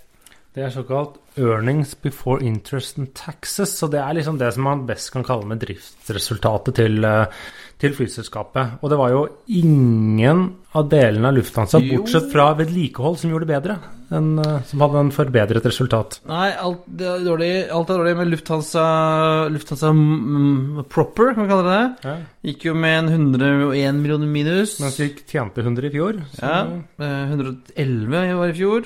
Det 0.58 0.64
er 0.66 0.72
såkalt 0.74 1.20
earnings 1.38 1.92
before 2.02 2.42
interest 2.42 2.98
and 2.98 3.12
taxes. 3.14 3.76
Så 3.78 3.86
det 3.94 4.00
er 4.02 4.16
liksom 4.18 4.40
det 4.42 4.50
som 4.56 4.66
man 4.66 4.88
best 4.90 5.12
kan 5.14 5.26
kalle 5.26 5.46
med 5.46 5.62
driftsresultatet 5.62 6.80
til, 6.80 7.06
eh, 7.06 7.28
til 7.78 7.94
flyselskapet. 7.94 8.80
Og 8.82 8.90
det 8.90 8.98
var 8.98 9.12
jo 9.14 9.28
ingen 9.46 10.56
av 10.74 10.90
delene 10.90 11.30
av 11.30 11.38
Lufthansa, 11.38 11.78
Jo. 11.80 12.00
bortsett 12.02 12.32
fra 12.32 12.56
vedlikehold, 12.58 13.20
som 13.20 13.30
gjorde 13.30 13.46
det 13.46 13.54
bedre. 13.54 13.78
En, 14.10 14.40
eh, 14.40 14.64
som 14.64 14.80
hadde 14.80 14.96
en 14.96 15.12
forbedret 15.12 15.62
resultat. 15.64 16.20
Nei, 16.26 16.50
alt, 16.58 16.90
er 16.90 17.20
dårlig, 17.22 17.70
alt 17.70 17.90
er 17.90 17.94
dårlig 17.94 18.18
med 18.18 18.28
Lufthansa 18.32 19.50
Lufthansa 19.52 19.94
mm, 19.94 20.86
proper, 20.90 21.36
kan 21.36 21.44
vi 21.44 21.50
kalle 21.50 21.70
det 21.70 21.78
det. 21.78 22.10
Ja. 22.10 22.18
Gikk 22.52 22.66
jo 22.66 22.74
med 22.74 22.98
en 22.98 23.32
101 23.32 24.02
millioner 24.02 24.26
minus. 24.26 24.80
Mens 24.80 24.98
de 24.98 25.10
tjente 25.14 25.62
100 25.62 25.86
i 25.86 25.90
fjor. 25.92 26.24
Så 26.34 26.42
Ja, 26.42 26.66
eh, 26.98 27.30
111 27.30 28.36
var 28.36 28.48
i 28.48 28.54
fjor. 28.54 28.86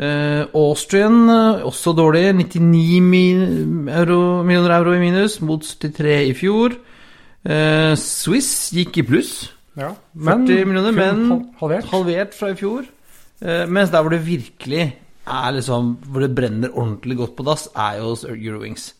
Eh, 0.00 0.46
Austrian 0.56 1.28
eh, 1.28 1.64
også 1.68 1.92
dårlig. 1.96 2.30
99 2.38 3.90
euro, 3.92 4.20
millioner 4.46 4.76
euro 4.78 4.94
i 4.96 5.02
minus 5.02 5.40
mot 5.44 5.60
73 5.60 6.14
i 6.30 6.36
fjor. 6.36 6.76
Eh, 7.44 7.92
Swiss 8.00 8.70
gikk 8.76 9.02
i 9.02 9.06
pluss. 9.10 9.34
ja. 9.76 9.92
40 10.16 10.64
millioner, 10.68 10.92
men 10.96 11.52
halvert. 11.60 11.90
halvert 11.92 12.34
fra 12.36 12.52
i 12.54 12.56
fjor. 12.56 12.88
Eh, 13.40 13.66
mens 13.68 13.92
der 13.92 14.02
hvor 14.02 14.12
det 14.12 14.26
virkelig 14.26 14.96
er 15.30 15.52
liksom 15.54 15.94
Hvor 16.10 16.20
det 16.20 16.34
brenner 16.34 16.72
ordentlig 16.74 17.16
godt 17.16 17.36
på 17.36 17.44
dass, 17.44 17.68
er 17.76 18.00
jo 18.00 18.10
hos 18.10 18.24
Eurowings. 18.24 18.94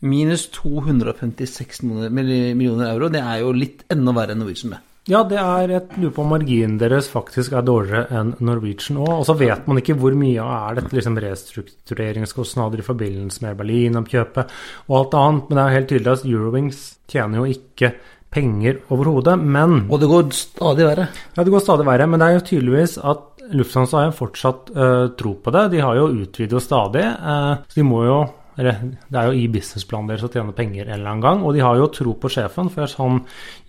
Minus 0.00 0.48
256 0.48 1.82
millioner, 1.82 2.54
millioner 2.54 2.92
euro. 2.92 3.08
Det 3.08 3.20
er 3.20 3.40
jo 3.42 3.52
litt 3.52 3.84
enda 3.90 4.14
verre 4.16 4.32
enn 4.32 4.40
Norwegian 4.42 4.74
med. 4.74 4.87
Ja, 5.08 5.22
det 5.24 5.38
er 5.40 5.70
et 5.72 5.94
lurer 5.96 6.12
på 6.12 6.20
om 6.20 6.32
marginen 6.34 6.74
deres 6.80 7.06
faktisk 7.08 7.54
er 7.56 7.64
dårligere 7.64 8.10
enn 8.12 8.34
Norwegian 8.44 8.98
òg. 9.00 9.14
Og 9.14 9.24
så 9.24 9.36
vet 9.40 9.64
man 9.70 9.80
ikke 9.80 9.96
hvor 9.96 10.12
mye 10.18 10.44
er 10.44 10.76
dette 10.76 10.92
liksom 10.98 11.16
restruktureringskostnader 11.24 12.82
i 12.82 12.84
forbindelse 12.84 13.46
med 13.46 13.56
Berlin-oppkjøpet 13.56 14.52
og 14.90 14.98
alt 14.98 15.16
annet. 15.16 15.48
Men 15.48 15.60
det 15.60 15.64
er 15.64 15.76
helt 15.78 15.90
tydelig 15.94 16.12
at 16.12 16.28
Eurowings 16.28 16.82
tjener 17.08 17.40
jo 17.40 17.48
ikke 17.56 17.92
penger 18.36 18.82
overhodet. 18.92 19.38
Men 19.40 19.86
Og 19.88 19.96
det 20.02 20.10
går 20.12 20.28
stadig 20.36 20.84
verre. 20.84 21.08
ja, 21.36 21.42
det 21.42 21.54
går 21.56 21.64
stadig 21.64 21.88
verre. 21.88 22.06
Men 22.06 22.20
det 22.20 22.28
er 22.28 22.36
jo 22.36 22.46
tydeligvis 22.52 22.98
at 23.00 23.24
Lufthansa 23.48 23.96
har 23.96 24.10
jo 24.10 24.18
fortsatt 24.18 24.68
uh, 24.76 25.06
tro 25.16 25.38
på 25.40 25.54
det. 25.56 25.70
De 25.72 25.80
har 25.80 25.96
jo 25.96 26.10
utvidet 26.12 26.60
stadig. 26.60 27.06
uh, 27.16 27.64
så 27.64 27.80
de 27.80 27.86
må 27.88 28.04
jo 28.04 28.18
Det 28.58 29.18
er 29.20 29.28
jo 29.28 29.36
i 29.38 29.44
businessplanen 29.52 30.10
deres 30.10 30.24
å 30.26 30.30
tjene 30.32 30.54
penger 30.56 30.88
en 30.88 30.96
eller 30.96 31.12
annen 31.12 31.22
gang. 31.22 31.44
Og 31.46 31.54
de 31.54 31.62
har 31.62 31.78
jo 31.78 31.90
tro 31.94 32.14
på 32.18 32.30
sjefen, 32.32 32.70
for 32.74 32.90
han 32.98 33.20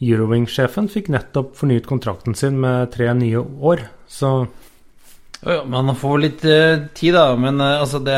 Eurowing-sjefen 0.02 0.90
fikk 0.90 1.12
nettopp 1.14 1.54
fornyet 1.60 1.90
kontrakten 1.90 2.38
sin 2.38 2.58
med 2.64 2.90
tre 2.96 3.12
nye 3.18 3.44
år. 3.44 3.86
Så 4.10 4.34
Ja, 5.40 5.62
man 5.64 5.94
får 5.96 6.18
litt 6.20 6.42
uh, 6.44 6.90
tid, 6.98 7.14
da. 7.16 7.30
Men 7.40 7.62
uh, 7.62 7.80
altså, 7.80 8.02
det, 8.04 8.18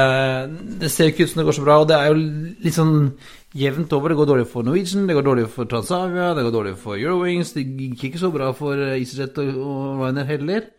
det 0.81 0.89
ser 0.89 1.12
ikke 1.12 1.27
ut 1.27 1.34
som 1.34 1.43
det 1.43 1.49
går 1.51 1.60
så 1.60 1.67
bra. 1.67 1.77
Og 1.84 1.91
det 1.91 1.99
er 1.99 2.10
jo 2.10 2.17
litt 2.63 2.77
sånn 2.77 2.95
jevnt 3.57 3.93
over. 3.93 4.10
Det 4.10 4.19
går 4.21 4.29
dårlig 4.31 4.47
for 4.49 4.65
Norwegian, 4.65 5.07
det 5.07 5.17
går 5.17 5.27
dårlig 5.27 5.47
for 5.51 5.69
Transavia, 5.69 6.31
det 6.34 6.45
går 6.47 6.55
dårlig 6.55 6.75
for 6.79 6.95
Eurowings. 6.95 7.53
Det 7.55 7.65
gikk 7.65 8.05
ikke 8.10 8.21
så 8.21 8.31
bra 8.34 8.51
for 8.55 8.79
eh, 8.79 8.97
EasyJet 8.99 9.41
og, 9.43 9.57
og 9.60 10.05
Ryanair 10.05 10.31
heller. 10.31 10.69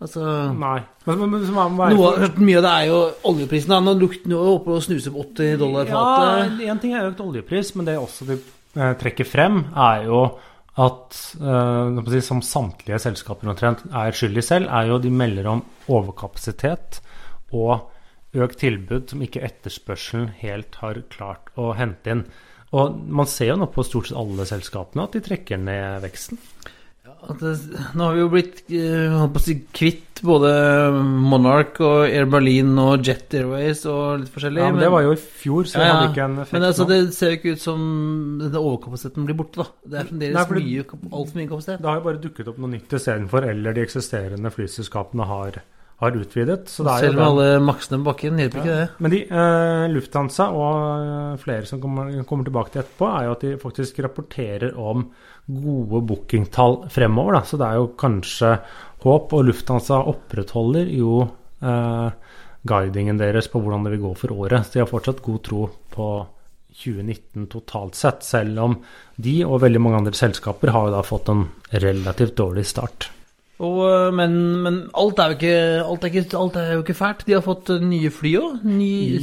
Altså 0.00 0.22
nei. 0.56 0.78
Men, 1.04 1.18
men, 1.28 1.42
men, 1.52 1.92
noe, 1.92 2.28
Mye 2.40 2.60
av 2.60 2.64
det 2.64 2.70
er 2.70 2.86
jo 2.88 3.00
oljeprisen. 3.28 3.74
Nå 3.84 3.92
lukter 4.00 4.32
jo 4.32 4.40
oppe 4.54 4.78
og 4.78 4.84
snuser 4.84 5.12
på 5.12 5.26
80 5.26 5.58
dollar 5.60 5.90
fatet. 5.90 6.62
Ja, 6.64 6.72
én 6.72 6.80
ting 6.80 6.94
er 6.96 7.10
økt 7.10 7.20
oljepris, 7.24 7.74
men 7.76 7.88
det 7.88 7.98
også 8.00 8.28
de 8.30 8.38
eh, 8.38 8.94
trekker 9.00 9.28
frem, 9.28 9.66
er 9.76 10.06
jo 10.08 10.22
at 10.80 11.20
eh, 11.36 12.18
som 12.24 12.40
samtlige 12.46 13.00
selskaper 13.02 13.50
omtrent 13.52 13.84
er 13.92 14.16
skyld 14.16 14.40
i 14.40 14.44
selv, 14.46 14.70
er 14.72 14.88
jo 14.88 15.00
de 15.02 15.12
melder 15.12 15.50
om 15.52 15.64
overkapasitet 15.92 17.02
og 17.52 17.90
økt 18.40 18.60
tilbud 18.62 19.10
som 19.10 19.24
ikke 19.26 19.42
etterspørselen 19.44 20.30
helt 20.40 20.78
har 20.80 21.02
klart 21.12 21.50
å 21.60 21.74
hente 21.76 22.14
inn. 22.14 22.24
Og 22.78 22.94
man 23.10 23.28
ser 23.28 23.50
jo 23.50 23.58
nå 23.58 23.68
på 23.74 23.84
stort 23.84 24.08
sett 24.08 24.18
alle 24.20 24.46
selskapene 24.46 25.04
at 25.04 25.16
de 25.16 25.24
trekker 25.26 25.58
ned 25.60 26.04
veksten. 26.04 26.38
Det, 27.20 27.50
nå 27.94 28.06
har 28.06 28.14
vi 28.16 28.22
jo 28.22 28.28
blitt 28.32 28.62
eh, 28.72 29.24
si, 29.44 29.56
kvitt 29.76 30.20
både 30.24 30.50
Monarch 31.00 31.80
og 31.84 32.04
Air 32.06 32.28
Berlin 32.30 32.72
og 32.80 33.04
Jet 33.06 33.34
Airways 33.36 33.82
og 33.88 34.22
litt 34.22 34.32
forskjellig. 34.34 34.62
Ja, 34.62 34.70
men 34.72 34.82
det 34.82 34.90
var 34.92 35.04
jo 35.04 35.14
i 35.14 35.20
fjor, 35.20 35.68
så 35.68 35.80
Ja, 35.80 35.86
ja. 35.86 35.96
hadde 35.98 36.10
ikke 36.12 36.26
en 36.26 36.38
effekt 36.42 36.56
Men 36.56 36.68
altså, 36.68 36.86
det 36.88 37.00
ser 37.16 37.32
jo 37.32 37.38
ikke 37.40 37.54
ut 37.56 37.64
som 37.64 37.82
denne 38.40 38.62
overkapasiteten 38.62 39.28
blir 39.28 39.38
borte, 39.38 39.62
da. 39.62 39.68
Det 39.84 40.00
er 40.00 40.08
fremdeles 40.10 40.54
mye, 40.56 40.86
altfor 41.10 41.40
mye 41.40 41.50
kapasitet. 41.52 41.82
Det 41.82 41.90
har 41.92 42.00
jo 42.00 42.06
bare 42.08 42.22
dukket 42.24 42.52
opp 42.52 42.62
noe 42.62 42.74
nytt 42.76 42.96
istedenfor, 43.00 43.48
eller 43.52 43.76
de 43.76 43.84
eksisterende 43.86 44.54
flyselskapene 44.54 45.28
har, 45.30 45.60
har 46.04 46.20
utvidet. 46.20 46.60
Selv 46.72 47.16
med 47.20 47.26
alle 47.26 47.48
maksene 47.64 48.00
på 48.02 48.10
bakken 48.10 48.40
hjelper 48.40 48.62
ikke 48.64 48.78
det. 48.82 48.86
Men 49.00 49.16
de, 49.16 49.24
eh, 49.28 49.88
Lufthansa 49.94 50.50
og 50.56 50.78
eh, 51.08 51.40
flere 51.44 51.68
som 51.68 51.80
kommer, 51.82 52.12
kommer 52.28 52.48
tilbake 52.48 52.74
til 52.74 52.84
etterpå, 52.84 53.12
er 53.12 53.28
jo 53.28 53.36
at 53.36 53.44
de 53.46 53.56
faktisk 53.60 54.04
rapporterer 54.04 54.76
om 54.80 55.08
gode 55.46 56.02
bookingtall 56.06 56.82
fremover. 56.92 57.38
Da. 57.38 57.44
Så 57.46 57.60
det 57.60 57.68
er 57.68 57.80
jo 57.80 57.92
kanskje 58.00 58.56
håp. 59.04 59.36
Og 59.36 59.46
Lufthansa 59.48 60.02
opprettholder 60.12 60.90
jo 60.94 61.22
eh, 61.24 62.10
guidingen 62.68 63.20
deres 63.20 63.48
på 63.50 63.62
hvordan 63.62 63.86
det 63.86 63.94
vil 63.96 64.04
gå 64.08 64.12
for 64.24 64.36
året. 64.46 64.66
Så 64.66 64.76
de 64.76 64.84
har 64.84 64.90
fortsatt 64.90 65.24
god 65.24 65.40
tro 65.46 65.64
på 65.94 66.10
2019 66.80 67.48
totalt 67.50 67.96
sett, 67.98 68.22
selv 68.24 68.60
om 68.62 68.76
de 69.20 69.40
og 69.44 69.60
veldig 69.64 69.80
mange 69.82 69.98
andre 70.04 70.16
selskaper 70.16 70.70
har 70.72 70.86
jo 70.86 70.92
da 70.94 71.00
fått 71.04 71.32
en 71.32 71.48
relativt 71.82 72.36
dårlig 72.38 72.66
start. 72.70 73.10
Og, 73.60 73.80
øh, 73.84 74.10
men, 74.16 74.36
men 74.64 74.76
alt, 74.96 75.18
er 75.20 75.34
ikke, 75.36 75.54
alt, 75.84 76.04
er 76.04 76.12
ikke, 76.12 76.36
alt 76.38 76.56
er 76.56 76.70
jo 76.78 76.84
ikke 76.84 76.96
fælt. 76.96 77.26
De 77.28 77.36
har 77.36 77.44
fått 77.44 77.72
øh, 77.74 77.82
nye 77.84 78.10
fly 78.14 78.34
òg. 78.40 78.60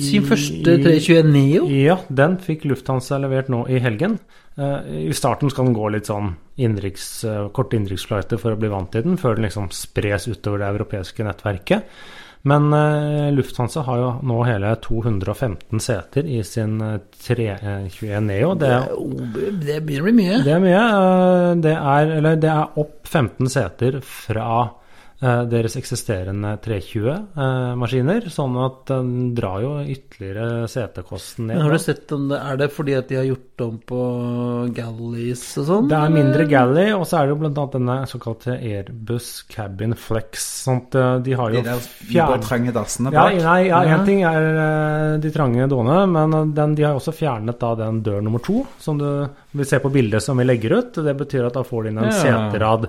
Sin 0.05 0.27
første 0.29 0.77
321 0.83 1.23
Neo. 1.33 1.69
Ja, 1.73 1.97
den 2.09 2.37
fikk 2.43 2.67
Lufthansa 2.69 3.17
levert 3.23 3.49
nå 3.49 3.63
i 3.65 3.81
helgen. 3.81 4.19
Eh, 4.57 5.09
I 5.09 5.13
starten 5.13 5.51
skal 5.53 5.69
den 5.69 5.77
gå 5.77 5.89
litt 5.93 6.09
sånn 6.09 6.31
innenriks, 6.57 7.07
eh, 7.29 7.49
korte 7.53 7.77
innenriksflighter 7.77 8.41
for 8.41 8.53
å 8.53 8.59
bli 8.59 8.71
vant 8.73 8.89
til 8.93 9.05
den, 9.05 9.17
før 9.21 9.37
den 9.37 9.45
liksom 9.45 9.69
spres 9.73 10.25
utover 10.29 10.63
det 10.63 10.71
europeiske 10.73 11.25
nettverket. 11.27 11.99
Men 12.43 12.73
eh, 12.73 13.31
Lufthansa 13.33 13.81
har 13.87 13.97
jo 13.97 14.09
nå 14.29 14.37
hele 14.47 14.75
215 14.83 15.79
seter 15.83 16.25
i 16.29 16.43
sin 16.43 16.77
eh, 16.81 16.97
321 17.27 18.23
Neo. 18.27 18.53
Det, 18.55 18.73
Det, 19.35 19.51
det 19.65 19.79
blir 19.85 20.01
mye. 20.13 20.41
det 20.45 20.53
er 20.53 20.59
mye. 20.63 20.83
eh, 20.97 21.55
Det 21.65 21.73
er, 21.75 22.11
eller 22.19 22.35
det 22.35 22.49
er 22.53 22.77
opp 22.83 23.07
15 23.07 23.49
seter 23.49 23.99
fra 24.05 24.49
eh, 24.61 24.76
deres 25.19 25.73
eksisterende 25.79 26.51
320-maskiner, 26.61 28.27
sånn 28.29 28.57
at 28.61 28.83
den 28.91 29.07
drar 29.37 29.63
jo 29.63 29.71
ytterligere 29.81 30.67
setekosten 30.69 31.47
ned. 31.49 31.57
Men 31.57 31.65
har 31.65 31.73
du 31.73 31.81
sett 31.81 32.11
om 32.13 32.27
det 32.29 32.37
Er 32.37 32.59
det 32.61 32.67
fordi 32.75 32.93
at 32.97 33.07
de 33.09 33.15
har 33.17 33.25
gjort 33.25 33.63
om 33.65 33.79
på 33.89 34.01
galleys 34.77 35.41
og 35.57 35.65
sånn? 35.71 35.87
Det 35.89 35.97
er 35.97 36.13
mindre 36.13 36.45
galley, 36.49 36.91
og 36.93 37.05
så 37.09 37.19
er 37.23 37.27
det 37.27 37.33
jo 37.35 37.47
annet 37.47 37.73
denne 37.77 37.95
såkalte 38.11 38.57
Airbus 38.59 39.29
Cabin 39.49 39.95
Flex. 39.97 40.45
Sånn 40.67 40.83
at 40.85 40.97
eh, 41.01 41.15
de 41.25 41.33
har 41.39 41.49
De 41.51 41.57
jo 41.57 41.63
der 41.65 41.81
fjern- 41.81 42.45
trange 42.45 42.73
dassene 42.75 43.11
Ja, 43.13 43.23
bak. 43.27 43.41
nei, 43.41 43.59
ja, 43.67 43.81
Ja. 43.87 43.97
en 43.97 44.05
ting 44.05 44.21
er 44.23 44.47
eh, 44.67 45.17
de 45.23 45.31
trange 45.33 45.67
dåene, 45.69 45.97
men 46.11 46.33
eh, 46.33 46.45
den, 46.61 46.75
de 46.75 46.83
har 46.83 46.93
også 46.99 47.13
fjernet 47.15 47.57
da 47.59 47.73
den 47.75 48.03
dør 48.03 48.21
nummer 48.21 48.39
to, 48.43 48.65
som 48.79 48.97
du 49.01 49.27
vil 49.57 49.65
ser 49.69 49.79
på 49.83 49.91
bildet 49.93 50.23
som 50.23 50.37
vi 50.37 50.45
legger 50.47 50.77
ut. 50.79 50.93
Det 51.03 51.15
betyr 51.17 51.47
at 51.49 51.53
da 51.57 51.63
får 51.67 51.83
de 51.83 51.89
inn 51.93 51.97
en 52.03 52.11
Ja. 52.11 52.11
seterad 52.51 52.87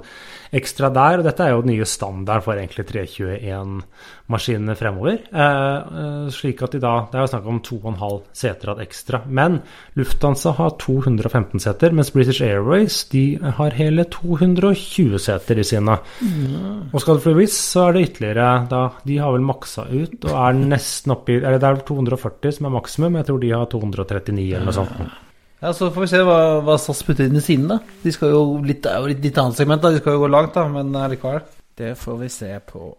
ekstra 0.53 0.89
der, 0.93 1.19
og 1.19 1.25
dette 1.27 1.45
er 1.45 1.51
jo 1.53 1.61
den 1.61 1.75
nye 1.75 1.85
standard 1.85 2.43
for 2.43 2.57
egentlig 2.57 2.87
321-maskinene 2.89 4.75
fremover. 4.79 5.19
Eh, 5.29 5.77
eh, 5.99 6.31
slik 6.33 6.63
at 6.65 6.73
de 6.73 6.81
da 6.81 7.07
Det 7.11 7.19
er 7.19 7.27
jo 7.27 7.33
snakk 7.33 7.47
om 7.47 7.61
2,5 7.61 8.23
seterad 8.33 8.81
ekstra. 8.81 9.21
Men 9.27 9.61
Lufthansa 9.97 10.53
har 10.57 10.71
215 10.79 11.61
seter, 11.61 11.93
mens 11.93 12.11
British 12.13 12.41
Airways 12.43 13.05
de 13.11 13.37
har 13.37 13.71
hele 13.77 14.05
220 14.05 15.19
seter 15.19 15.59
i 15.59 15.63
sine. 15.65 15.99
Og 16.93 17.01
skal 17.01 17.17
du 17.17 17.21
fly 17.21 17.35
Wizz, 17.35 17.59
så 17.75 17.89
er 17.89 17.93
det 17.93 18.07
ytterligere 18.09 18.69
da, 18.69 18.83
De 19.05 19.19
har 19.19 19.33
vel 19.33 19.45
maksa 19.45 19.85
ut 19.91 20.25
og 20.25 20.33
er 20.33 20.53
nesten 20.59 21.13
oppi 21.13 21.37
Eller 21.39 21.59
det 21.59 21.69
er 21.69 21.75
vel 21.77 21.85
240 21.85 22.53
som 22.53 22.67
er 22.67 22.71
maksimum, 22.81 23.17
jeg 23.17 23.27
tror 23.27 23.41
de 23.41 23.51
har 23.51 23.67
239 23.67 24.55
eller 24.55 24.65
noe 24.65 24.73
sånt. 24.73 25.28
Ja, 25.61 25.73
Så 25.75 25.91
får 25.91 26.05
vi 26.05 26.11
se 26.13 26.23
hva, 26.23 26.39
hva 26.63 26.79
SAS 26.79 27.03
putter 27.07 27.27
inn 27.27 27.41
i 27.41 27.43
sine, 27.45 27.77
da. 27.77 27.99
De 28.05 28.15
skal 28.15 28.31
jo 28.35 28.43
litt, 28.63 28.85
det 28.85 28.93
er 28.95 29.03
jo 29.03 29.11
litt, 29.11 29.25
litt 29.25 29.41
annet 29.43 29.59
segment, 29.59 29.83
da. 29.83 29.91
De 29.95 30.03
skal 30.03 30.17
jo 30.17 30.25
gå 30.25 30.31
langt, 30.31 30.55
da, 30.55 30.69
men 30.71 30.95
likevel. 31.11 31.43
Det 31.79 31.93
får 31.99 32.17
vi 32.23 32.31
se 32.33 32.55
på. 32.67 32.93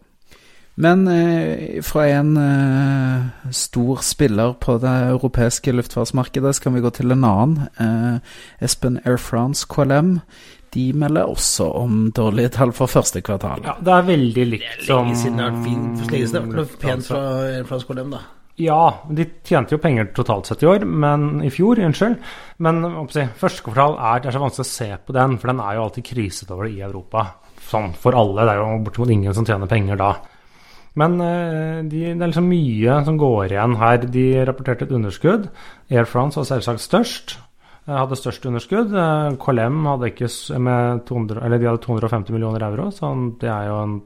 Men 0.80 1.08
eh, 1.12 1.82
fra 1.84 2.06
en 2.08 2.38
eh, 2.40 3.52
stor 3.52 4.00
spiller 4.06 4.54
på 4.64 4.78
det 4.80 4.94
europeiske 5.10 5.74
luftfartsmarkedet 5.76 6.54
skal 6.56 6.78
vi 6.78 6.84
gå 6.86 6.92
til 6.96 7.12
en 7.12 7.26
annen. 7.28 7.68
Eh, 7.84 8.64
Espen 8.64 9.02
Air 9.04 9.20
France 9.20 9.68
KLM. 9.68 10.22
De 10.72 10.86
melder 10.94 11.28
også 11.28 11.68
om 11.82 12.12
dårlige 12.16 12.54
tall 12.56 12.72
for 12.78 12.88
første 12.88 13.20
kvartal. 13.26 13.66
Ja, 13.66 13.76
det 13.84 13.92
er 13.92 14.08
veldig 14.08 14.46
likt 14.54 14.86
som 14.86 15.10
Lenge 15.10 15.20
siden 15.20 15.42
det 15.42 15.48
har 15.48 15.56
vært 15.58 15.68
fint. 15.68 16.12
Lenge 16.14 16.28
siden 16.32 16.32
det 16.32 16.40
har 16.40 16.48
vært 16.48 16.60
noe 16.62 16.84
pent 16.86 17.10
fra 17.10 17.24
Air 17.50 17.68
France 17.68 17.90
KLM, 17.90 18.14
da. 18.16 18.24
Ja, 18.60 18.80
de 19.08 19.24
tjente 19.48 19.72
jo 19.78 19.80
penger 19.80 20.10
totalt 20.18 20.50
sett 20.50 20.64
i 20.66 20.68
år, 20.68 20.84
men 20.84 21.40
i 21.48 21.52
fjor, 21.54 21.80
unnskyld. 21.80 22.18
Men 22.66 22.82
si, 23.14 23.24
første 23.40 23.64
kvartal 23.64 23.96
er, 23.96 24.20
det 24.20 24.32
er 24.32 24.36
så 24.36 24.42
vanskelig 24.44 24.66
å 24.68 24.72
se 24.74 24.90
på 25.08 25.16
den, 25.16 25.38
for 25.40 25.52
den 25.54 25.62
er 25.64 25.78
jo 25.78 25.86
alltid 25.86 26.08
kriset 26.10 26.52
over 26.52 26.68
det 26.68 26.74
i 26.76 26.82
Europa. 26.84 27.24
Sånn 27.70 27.94
for 27.96 28.18
alle. 28.20 28.44
Det 28.44 28.56
er 28.58 28.60
jo 28.60 28.82
bortimot 28.84 29.14
ingen 29.16 29.38
som 29.38 29.48
tjener 29.48 29.70
penger 29.72 30.00
da. 30.02 30.10
Men 31.00 31.16
eh, 31.24 31.80
de, 31.88 32.02
det 32.10 32.18
er 32.26 32.32
liksom 32.34 32.50
mye 32.52 32.98
som 33.08 33.20
går 33.22 33.54
igjen 33.54 33.78
her. 33.80 34.04
De 34.12 34.26
rapporterte 34.50 34.88
et 34.90 34.96
underskudd. 34.98 35.48
Air 35.94 36.10
France 36.10 36.40
var 36.42 36.50
selvsagt 36.50 36.84
størst. 36.84 37.36
eh, 37.86 37.96
Hadde 37.96 38.18
størst 38.20 38.48
underskudd. 38.50 38.92
Eh, 38.92 39.38
KLM 39.40 39.84
hadde 39.88 40.12
ikke 40.12 40.32
med 40.60 41.06
200, 41.08 41.46
eller 41.46 41.62
de 41.64 41.70
hadde 41.72 41.86
250 41.86 42.36
millioner 42.36 42.68
euro, 42.68 42.90
så 42.92 43.14
det 43.40 43.54
er 43.54 43.70
jo 43.72 43.80
en 43.86 44.00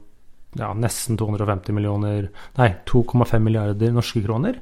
ja, 0.58 0.72
nesten 0.78 1.18
250 1.18 1.74
millioner 1.76 2.28
Nei, 2.58 2.68
2,5 2.86 3.38
milliarder 3.42 3.94
norske 3.94 4.22
kroner. 4.24 4.60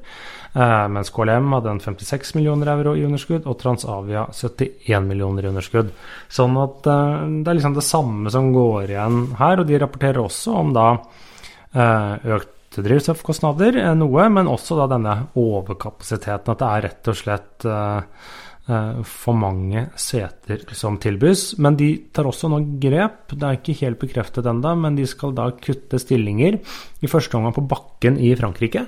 Eh, 0.53 0.87
mens 0.93 1.09
KLM 1.13 1.53
hadde 1.55 1.71
en 1.71 1.81
56 1.81 2.35
millioner 2.37 2.69
euro 2.75 2.95
i 2.97 3.05
underskudd, 3.07 3.47
og 3.49 3.57
Transavia 3.61 4.27
71 4.29 5.07
millioner 5.07 5.45
i 5.45 5.51
underskudd. 5.53 5.93
Sånn 6.29 6.57
at 6.61 6.89
eh, 6.89 7.27
det 7.41 7.53
er 7.53 7.59
liksom 7.59 7.77
det 7.77 7.85
samme 7.87 8.33
som 8.33 8.51
går 8.53 8.93
igjen 8.93 9.21
her, 9.39 9.61
og 9.61 9.69
de 9.69 9.79
rapporterer 9.81 10.21
også 10.23 10.57
om 10.61 10.73
da 10.75 10.87
eh, 11.73 12.13
økte 12.73 12.87
drivstoffkostnader, 12.87 13.77
eh, 13.77 13.95
noe, 13.95 14.29
men 14.29 14.49
også 14.49 14.77
da 14.77 14.87
denne 14.95 15.27
overkapasiteten. 15.35 16.53
At 16.53 16.59
det 16.59 16.69
er 16.69 16.81
rett 16.87 17.07
og 17.07 17.15
slett 17.15 17.65
eh, 17.65 18.01
eh, 18.67 19.01
for 19.03 19.37
mange 19.37 19.89
seter 19.95 20.65
som 20.73 20.97
tilbys. 20.97 21.57
Men 21.59 21.77
de 21.77 22.09
tar 22.11 22.25
også 22.25 22.49
noen 22.49 22.79
grep. 22.79 23.33
Det 23.33 23.43
er 23.43 23.59
ikke 23.59 23.77
helt 23.85 23.99
bekreftet 23.99 24.45
ennå, 24.45 24.75
men 24.75 24.95
de 24.95 25.05
skal 25.05 25.33
da 25.33 25.51
kutte 25.51 25.99
stillinger 25.99 26.59
i 27.01 27.07
første 27.07 27.37
omgang 27.37 27.53
på 27.53 27.67
bakken 27.67 28.17
i 28.17 28.33
Frankrike. 28.35 28.87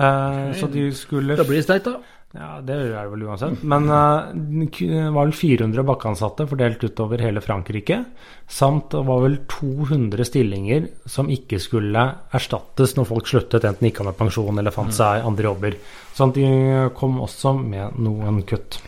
Okay. 0.00 0.54
Så 0.56 0.70
de 0.72 0.90
skulle 0.96 1.36
Da 1.36 1.44
blir 1.44 1.60
det 1.60 1.66
sterkt, 1.66 1.84
da. 1.84 2.00
Ja, 2.30 2.60
det 2.62 2.74
er 2.76 2.90
det 2.92 3.06
vel 3.10 3.24
uansett. 3.26 3.62
Men 3.66 3.88
eh, 3.90 4.68
det 4.70 5.08
var 5.10 5.24
vel 5.24 5.34
400 5.34 5.86
bakkeansatte 5.88 6.46
fordelt 6.46 6.84
utover 6.86 7.22
hele 7.24 7.42
Frankrike. 7.42 8.04
Samt 8.46 8.92
det 8.94 9.02
var 9.08 9.24
vel 9.24 9.40
200 9.50 10.28
stillinger 10.28 10.86
som 11.10 11.30
ikke 11.32 11.58
skulle 11.62 12.04
erstattes 12.30 12.94
når 12.94 13.08
folk 13.10 13.32
sluttet, 13.32 13.66
enten 13.66 13.90
ikke 13.90 14.06
med 14.06 14.18
pensjon 14.18 14.62
eller 14.62 14.74
fant 14.74 14.94
seg 14.94 15.26
andre 15.26 15.50
jobber. 15.50 15.76
Så 16.14 16.30
de 16.36 16.46
kom 16.94 17.18
også 17.26 17.56
med 17.58 17.98
noen 17.98 18.44
kutt. 18.46 18.78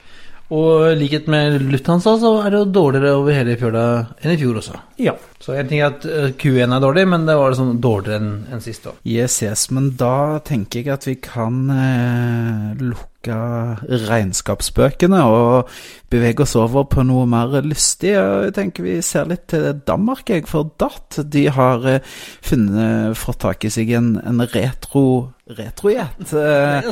Og 0.52 0.90
i 0.90 0.96
likhet 1.00 1.28
med 1.32 1.62
Lufthansa, 1.72 2.12
så 2.20 2.32
er 2.44 2.52
det 2.52 2.58
jo 2.60 2.72
dårligere 2.76 3.14
over 3.16 3.34
hele 3.34 3.54
fjøla 3.58 3.84
enn 4.20 4.34
i 4.34 4.38
fjor 4.38 4.58
også. 4.60 4.80
Ja. 5.00 5.14
Så 5.42 5.56
jeg 5.56 5.70
ting 5.70 5.80
er 5.80 5.94
at 5.94 6.04
eh, 6.06 6.34
Q1 6.38 6.76
er 6.76 6.82
dårlig, 6.84 7.06
men 7.08 7.24
det 7.26 7.38
var 7.40 7.54
liksom 7.54 7.78
dårligere 7.82 8.20
enn 8.20 8.34
en 8.52 8.62
sist 8.62 8.86
år. 8.86 9.00
Yes, 9.08 9.40
yes, 9.42 9.70
men 9.74 9.94
da 9.98 10.42
tenker 10.46 10.84
jeg 10.84 10.92
at 10.94 11.08
vi 11.08 11.16
kan 11.24 11.64
eh, 11.72 12.68
lukke 12.84 13.11
regnskapsbøkene 13.28 15.20
og 15.28 15.68
bevege 16.12 16.44
oss 16.44 16.54
over 16.60 16.84
på 16.92 17.04
noe 17.06 17.24
mer 17.30 17.54
lystig. 17.64 18.12
Jeg 18.16 18.52
tenker 18.56 18.84
vi 18.86 18.96
ser 19.04 19.28
litt 19.30 19.46
til 19.52 19.68
Danmark, 19.88 20.28
jeg, 20.28 20.46
for 20.50 20.68
DAT 20.80 21.22
de 21.32 21.46
har 21.54 21.86
eh, 21.88 22.04
funnet, 22.44 23.16
fått 23.18 23.40
tak 23.46 23.64
i 23.64 23.72
seg 23.72 23.94
en, 23.96 24.14
en 24.20 24.44
retro 24.52 25.04
retrojet. 25.52 26.20
Eh. 26.32 26.84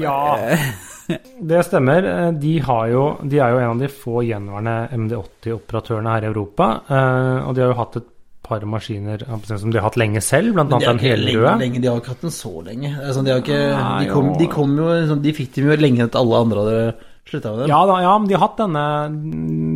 Ja, 0.00 1.18
det 1.44 1.60
stemmer. 1.68 2.06
Eh, 2.14 2.30
De, 2.40 2.54
har 2.64 2.86
jo, 2.90 3.04
de 3.22 3.38
er 3.42 3.52
jo 3.52 3.60
en 3.60 3.72
av 3.74 3.82
de 3.82 3.90
få 3.92 4.22
gjenværende 4.24 4.76
MD80-operatørene 4.96 6.14
her 6.16 6.24
i 6.26 6.30
Europa. 6.32 6.70
eh, 6.88 7.38
Og 7.48 7.54
de 7.54 7.64
har 7.64 7.74
jo 7.74 7.80
hatt 7.82 8.00
et 8.00 8.10
par 8.44 8.64
maskiner 8.68 9.24
som 9.48 9.72
de 9.72 9.78
har 9.80 9.86
hatt 9.88 9.98
lenge 10.00 10.20
selv, 10.24 10.54
bl.a. 10.56 10.66
Den 10.82 11.00
helrøde. 11.00 11.70
de 11.80 11.88
har 11.88 12.02
ikke 12.02 12.14
hatt 12.14 12.26
den 12.26 12.34
så 12.34 12.52
lenge. 12.66 12.92
Sånn, 13.16 13.26
de, 13.26 13.32
har 13.34 13.42
ikke, 13.42 13.60
Nei, 13.72 14.04
de, 14.04 14.12
kom, 14.12 14.30
de 14.38 14.48
kom 14.52 14.76
jo 14.78 15.18
De 15.24 15.34
fikk 15.36 15.56
dem 15.56 15.70
jo 15.72 15.78
lenge 15.80 16.06
etter 16.06 16.20
alle 16.20 16.44
andre 16.44 16.64
hadde 16.64 17.12
slutta 17.30 17.52
med 17.52 17.64
den? 17.64 17.72
Ja 17.72 17.80
da, 17.88 17.98
ja, 18.04 18.14
men 18.18 18.28
de 18.30 18.36
har 18.36 18.44
hatt 18.46 18.60
denne 18.60 18.84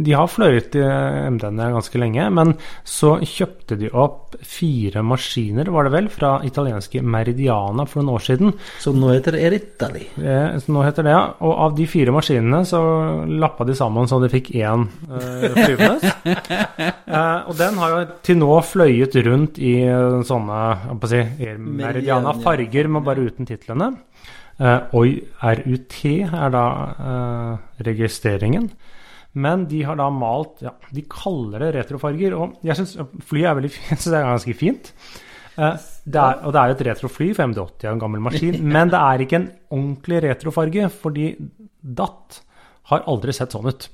De 0.06 0.14
har 0.16 0.30
fløyet 0.30 0.76
MD-ene 0.78 1.70
ganske 1.74 2.00
lenge, 2.00 2.28
men 2.34 2.54
så 2.86 3.16
kjøpte 3.24 3.78
de 3.80 3.90
opp 3.92 4.36
fire 4.44 5.02
maskiner, 5.06 5.70
var 5.72 5.86
det 5.86 5.94
vel, 5.94 6.08
fra 6.12 6.38
italienske 6.46 7.02
Meridiana 7.02 7.86
for 7.88 8.02
noen 8.02 8.16
år 8.16 8.24
siden. 8.24 8.54
Så 8.82 8.92
nå 8.96 9.10
heter 9.12 9.36
Eritali. 9.38 10.04
Eh, 10.20 10.58
så 10.62 10.74
nå 10.74 10.84
heter 10.86 11.06
det, 11.06 11.14
ja. 11.14 11.24
Og 11.44 11.54
av 11.66 11.76
de 11.78 11.86
fire 11.90 12.14
maskinene 12.14 12.62
så 12.68 12.80
lappa 13.28 13.66
de 13.68 13.76
sammen 13.78 14.08
så 14.10 14.20
de 14.22 14.30
fikk 14.32 14.52
én 14.56 14.86
eh, 15.08 15.46
flyvende. 15.54 16.12
eh, 17.18 17.38
og 17.48 17.54
den 17.58 17.80
har 17.82 17.94
jo 17.94 18.02
til 18.26 18.40
nå 18.40 18.60
fløyet 18.66 19.18
rundt 19.28 19.60
i 19.62 19.74
eh, 19.86 20.20
sånne 20.28 20.60
hva 20.88 20.98
skal 21.02 21.16
jeg 21.18 21.30
si, 21.32 21.54
Meridiana 21.58 21.88
Meridiana. 21.88 22.36
farger, 22.44 22.92
men 22.92 23.06
bare 23.06 23.28
uten 23.28 23.48
titlene. 23.48 23.92
Eh, 24.58 24.96
Oi 24.98 25.10
RUT 25.38 25.98
er 26.08 26.50
da 26.54 26.64
eh, 26.98 27.82
registreringen. 27.86 28.70
Men 29.38 29.66
de 29.70 29.82
har 29.86 29.98
da 30.00 30.08
malt 30.10 30.62
ja, 30.64 30.72
De 30.90 31.02
kaller 31.12 31.62
det 31.62 31.74
retrofarger. 31.76 32.34
Og 32.34 32.56
jeg 32.66 32.78
syns 32.80 32.96
flyet 33.28 33.50
er 33.52 33.58
veldig 33.60 33.72
fint. 33.76 34.00
så 34.02 34.10
det 34.14 34.18
er 34.20 34.26
ganske 34.32 34.56
fint. 34.58 34.92
Eh, 35.58 35.86
det 36.08 36.20
er, 36.24 36.42
og 36.46 36.54
det 36.54 36.60
er 36.62 36.72
jo 36.72 36.76
et 36.78 36.84
retrofly, 36.90 37.30
for 37.36 37.50
MD80 37.52 37.86
er 37.86 37.94
en 37.94 38.02
gammel 38.02 38.24
maskin. 38.24 38.58
Men 38.74 38.90
det 38.94 38.98
er 39.04 39.24
ikke 39.26 39.40
en 39.42 39.48
ordentlig 39.70 40.22
retrofarge, 40.26 40.90
fordi 41.04 41.30
DAT 42.02 42.42
har 42.90 43.04
aldri 43.12 43.34
sett 43.36 43.52
sånn 43.54 43.68
ut. 43.68 43.88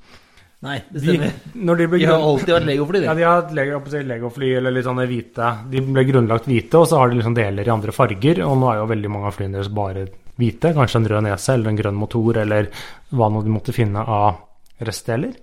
Nei, 0.64 0.78
det 0.88 1.00
De, 1.02 1.04
stemmer. 1.18 1.32
De, 1.52 1.74
de 1.76 1.86
ble 1.92 1.98
De 2.00 2.06
har 2.08 2.22
alltid 2.24 2.54
vært 2.54 2.68
Lego-fly, 2.70 3.00
de. 3.02 3.08
ja, 3.10 3.14
de 3.18 3.24
har 3.26 3.40
hatt 3.42 3.50
Lego, 3.52 3.80
Lego-fly 4.08 4.52
eller 4.62 4.72
litt 4.72 4.86
sånne 4.86 5.04
hvite. 5.10 5.48
De 5.74 5.82
ble 5.84 6.04
grunnlagt 6.08 6.46
hvite, 6.48 6.78
og 6.80 6.86
så 6.88 7.02
har 7.02 7.10
de 7.12 7.18
liksom 7.18 7.34
deler 7.36 7.68
i 7.68 7.72
andre 7.74 7.92
farger. 7.92 8.40
Og 8.46 8.54
nå 8.62 8.70
er 8.70 8.78
jo 8.80 8.86
veldig 8.94 9.10
mange 9.12 9.28
av 9.28 9.36
flyene 9.36 9.58
deres 9.58 9.68
bare 9.76 10.06
hvite. 10.38 10.72
Kanskje 10.74 11.00
en 11.02 11.08
rød 11.12 11.22
nese 11.28 11.54
eller 11.54 11.70
en 11.72 11.76
grønn 11.78 11.98
motor 12.00 12.36
eller 12.42 12.68
hva 13.14 13.28
nå 13.30 13.42
de 13.46 13.52
måtte 13.54 13.72
finne 13.76 14.02
av 14.02 14.40
restdeler. 14.84 15.34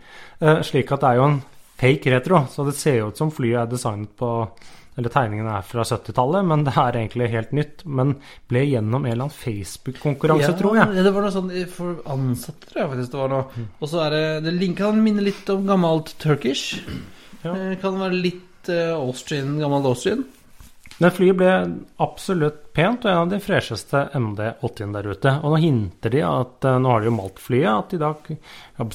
Eh, 0.41 0.61
slik 0.67 0.91
at 0.91 1.01
det 1.05 1.09
er 1.13 1.21
jo 1.21 1.29
en 1.29 1.41
fake 1.81 2.11
retro, 2.13 2.43
så 2.51 2.65
det 2.67 2.75
ser 2.77 2.99
jo 2.99 3.07
ut 3.09 3.17
som 3.17 3.31
flyet 3.33 3.63
er 3.63 3.71
designet 3.71 4.11
på 4.19 4.31
eller 4.99 5.07
tegningene 5.09 5.53
er 5.55 5.63
fra 5.63 5.85
70-tallet, 5.87 6.43
men 6.45 6.65
det 6.67 6.73
er 6.77 6.97
egentlig 6.99 7.29
helt 7.31 7.53
nytt. 7.55 7.85
Men 7.87 8.09
ble 8.51 8.65
gjennom 8.67 9.05
en 9.05 9.11
eller 9.13 9.23
annen 9.29 9.33
Facebook-konkurranse, 9.37 10.51
tror 10.59 10.75
jeg. 10.77 11.03
Det 11.07 11.13
var 11.15 11.23
noe 11.25 11.31
sånn 11.33 11.49
for 11.71 12.01
ansatte, 12.11 12.67
tror 12.67 12.81
jeg 12.83 12.89
faktisk 12.91 13.13
det 13.13 13.21
var 13.21 13.31
noe. 13.31 13.63
Og 13.79 13.87
så 13.89 14.01
er 14.05 14.09
det 14.11 14.43
Det 14.43 14.53
lin- 14.59 14.75
kan 14.75 14.99
minne 15.01 15.23
litt 15.23 15.49
om 15.49 15.63
gammelt 15.65 16.11
Turkish. 16.19 16.81
Ja. 17.41 17.55
Eh, 17.55 17.75
Kan 17.81 17.97
være 18.03 18.19
litt 18.21 18.69
eh, 18.69 18.91
Austrian, 18.93 19.55
gammelt 19.63 19.85
Austrian. 19.85 20.25
Men 20.99 21.09
flyet 21.15 21.37
ble 21.39 21.53
absolutt 21.97 22.70
pent, 22.75 23.05
og 23.05 23.11
en 23.11 23.21
av 23.25 23.31
de 23.31 23.39
fresheste 23.43 24.03
MD80-ene 24.17 24.95
der 24.97 25.09
ute. 25.11 25.33
Og 25.41 25.53
nå 25.53 25.61
hinter 25.63 26.13
de 26.13 26.21
at 26.27 26.67
eh, 26.67 26.77
Nå 26.81 26.91
har 26.91 27.01
de 27.01 27.09
jo 27.09 27.15
malt 27.15 27.41
flyet, 27.41 27.71
at 27.71 27.95
i 27.95 28.01
dag 28.01 28.31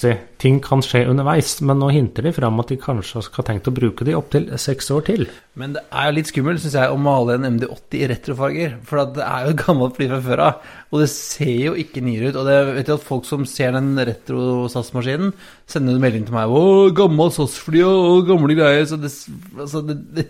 si, 0.01 0.13
ting 0.43 0.61
kan 0.65 0.83
skje 0.85 1.05
underveis. 1.11 1.59
Men 1.67 1.81
nå 1.83 1.91
hinter 1.95 2.27
de 2.27 2.35
fram 2.37 2.63
at 2.63 2.73
de 2.73 2.79
kanskje 2.81 3.25
skal 3.27 3.43
ha 3.43 3.49
tenkt 3.51 3.71
å 3.71 3.75
bruke 3.77 4.07
de 4.07 4.17
opptil 4.19 4.49
seks 4.61 4.91
år 4.95 5.07
til. 5.11 5.27
Men 5.57 5.77
det 5.77 5.85
er 5.89 6.09
jo 6.09 6.17
litt 6.19 6.31
skummelt, 6.31 6.61
syns 6.61 6.77
jeg, 6.77 6.93
å 6.93 7.01
male 7.01 7.37
en 7.37 7.49
MD80 7.57 7.99
i 8.01 8.09
retrofarger. 8.13 8.79
For 8.87 9.03
det 9.17 9.25
er 9.25 9.47
jo 9.47 9.55
et 9.55 9.63
gammelt 9.63 9.97
fly 9.97 10.09
fra 10.11 10.23
før 10.27 10.45
av, 10.47 10.73
og 10.93 11.03
det 11.03 11.11
ser 11.13 11.55
jo 11.55 11.77
ikke 11.81 12.05
nyere 12.05 12.33
ut. 12.33 12.41
Og 12.41 12.49
det 12.49 12.57
vet 12.73 12.91
jeg 12.91 12.99
at 12.99 13.07
folk 13.07 13.29
som 13.29 13.47
ser 13.49 13.77
den 13.77 13.95
retro-SAS-maskinen, 13.97 15.33
sender 15.67 15.97
en 15.97 16.03
melding 16.03 16.27
til 16.29 16.37
meg 16.37 16.53
'Å, 16.53 16.93
gammel 16.95 17.33
SAS-fly 17.35 17.83
og 17.83 18.29
gamle 18.29 18.55
greier'. 18.55 18.87
Så 18.87 19.01
det, 19.01 19.11
altså 19.59 19.83
det, 19.83 19.97
det 20.15 20.27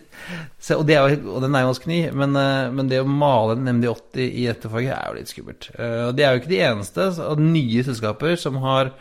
og, 0.76 0.90
er 0.90 1.18
og 1.20 1.42
den 1.44 1.54
er 1.54 1.64
jo 1.64 1.72
ganske 1.72 1.90
ny, 1.90 2.00
men, 2.16 2.36
eh, 2.40 2.70
men 2.72 2.88
det 2.88 3.02
å 3.02 3.08
male 3.08 3.35
en 3.54 3.68
MD80 3.76 4.24
i 4.42 4.46
rettrofarger 4.50 4.94
er 4.96 5.10
jo 5.12 5.18
litt 5.18 5.32
skummelt. 5.32 5.68
Eh, 5.78 6.00
Og 6.08 6.16
de 6.18 6.24
er 6.26 6.34
jo 6.34 6.42
ikke 6.42 6.52
de 6.54 6.62
eneste 6.70 7.06
av 7.26 7.40
nye 7.42 7.84
selskaper 7.86 8.36
som 8.40 8.58
har 8.64 8.92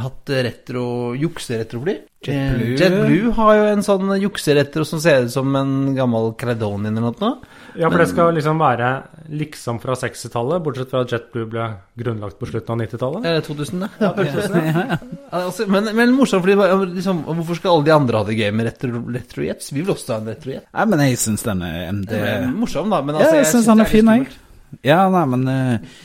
hatt 0.00 0.30
retro 0.46 0.84
jukseretrofly. 1.20 1.98
JetBlue. 2.24 2.72
Eh, 2.72 2.78
JetBlue 2.80 3.32
har 3.36 3.54
jo 3.58 3.64
en 3.74 3.82
sånn 3.84 4.14
jukseretro 4.22 4.86
som 4.88 5.02
ser 5.04 5.26
ut 5.26 5.34
som 5.34 5.50
en 5.60 5.74
gammel 5.98 6.32
Caledonian 6.40 6.96
eller 6.96 7.12
noe. 7.20 7.34
Ja, 7.80 7.90
for 7.92 8.00
det 8.00 8.06
skal 8.10 8.32
liksom 8.36 8.60
være 8.60 8.90
liksom 9.32 9.80
fra 9.82 9.96
60-tallet, 9.98 10.62
bortsett 10.64 10.92
fra 10.92 11.02
at 11.04 11.12
JetBlue 11.12 11.48
ble 11.52 11.66
grunnlagt 12.00 12.38
på 12.40 12.48
slutten 12.50 12.74
av 12.74 12.80
90-tallet. 12.84 13.28
Eh, 13.28 13.38
2000, 13.46 13.84
det. 13.84 13.90
Ja, 14.06 15.42
altså, 15.42 15.66
men, 15.70 15.90
men 15.98 16.14
morsomt, 16.16 16.44
fordi 16.46 16.56
bare, 16.58 16.78
liksom, 16.94 17.22
hvorfor 17.26 17.58
skal 17.58 17.74
alle 17.74 17.88
de 17.88 17.94
andre 17.96 18.20
ha 18.22 18.28
det 18.28 18.38
gøy 18.38 18.50
med 18.54 18.68
retro, 18.70 19.02
retrojets? 19.18 19.72
Vi 19.74 19.82
vil 19.82 19.94
også 19.96 20.14
ha 20.14 20.20
en 20.22 20.32
retrojet. 20.32 20.66
Nei, 20.70 20.88
men 20.92 21.04
jeg 21.06 21.20
syns 21.20 21.46
MD 21.46 22.12
er 22.16 22.50
morsom, 22.54 22.92
da. 22.94 23.02
Men 23.04 23.20
Ja, 23.20 23.30
jeg, 23.32 23.42
jeg 23.42 23.52
syns 23.54 23.70
den 23.72 23.84
er 23.84 23.90
fin, 23.90 24.12
jeg. 24.14 24.28
Ja, 24.86 25.00
nei, 25.12 25.24
men 25.34 25.48
eh, 25.50 25.96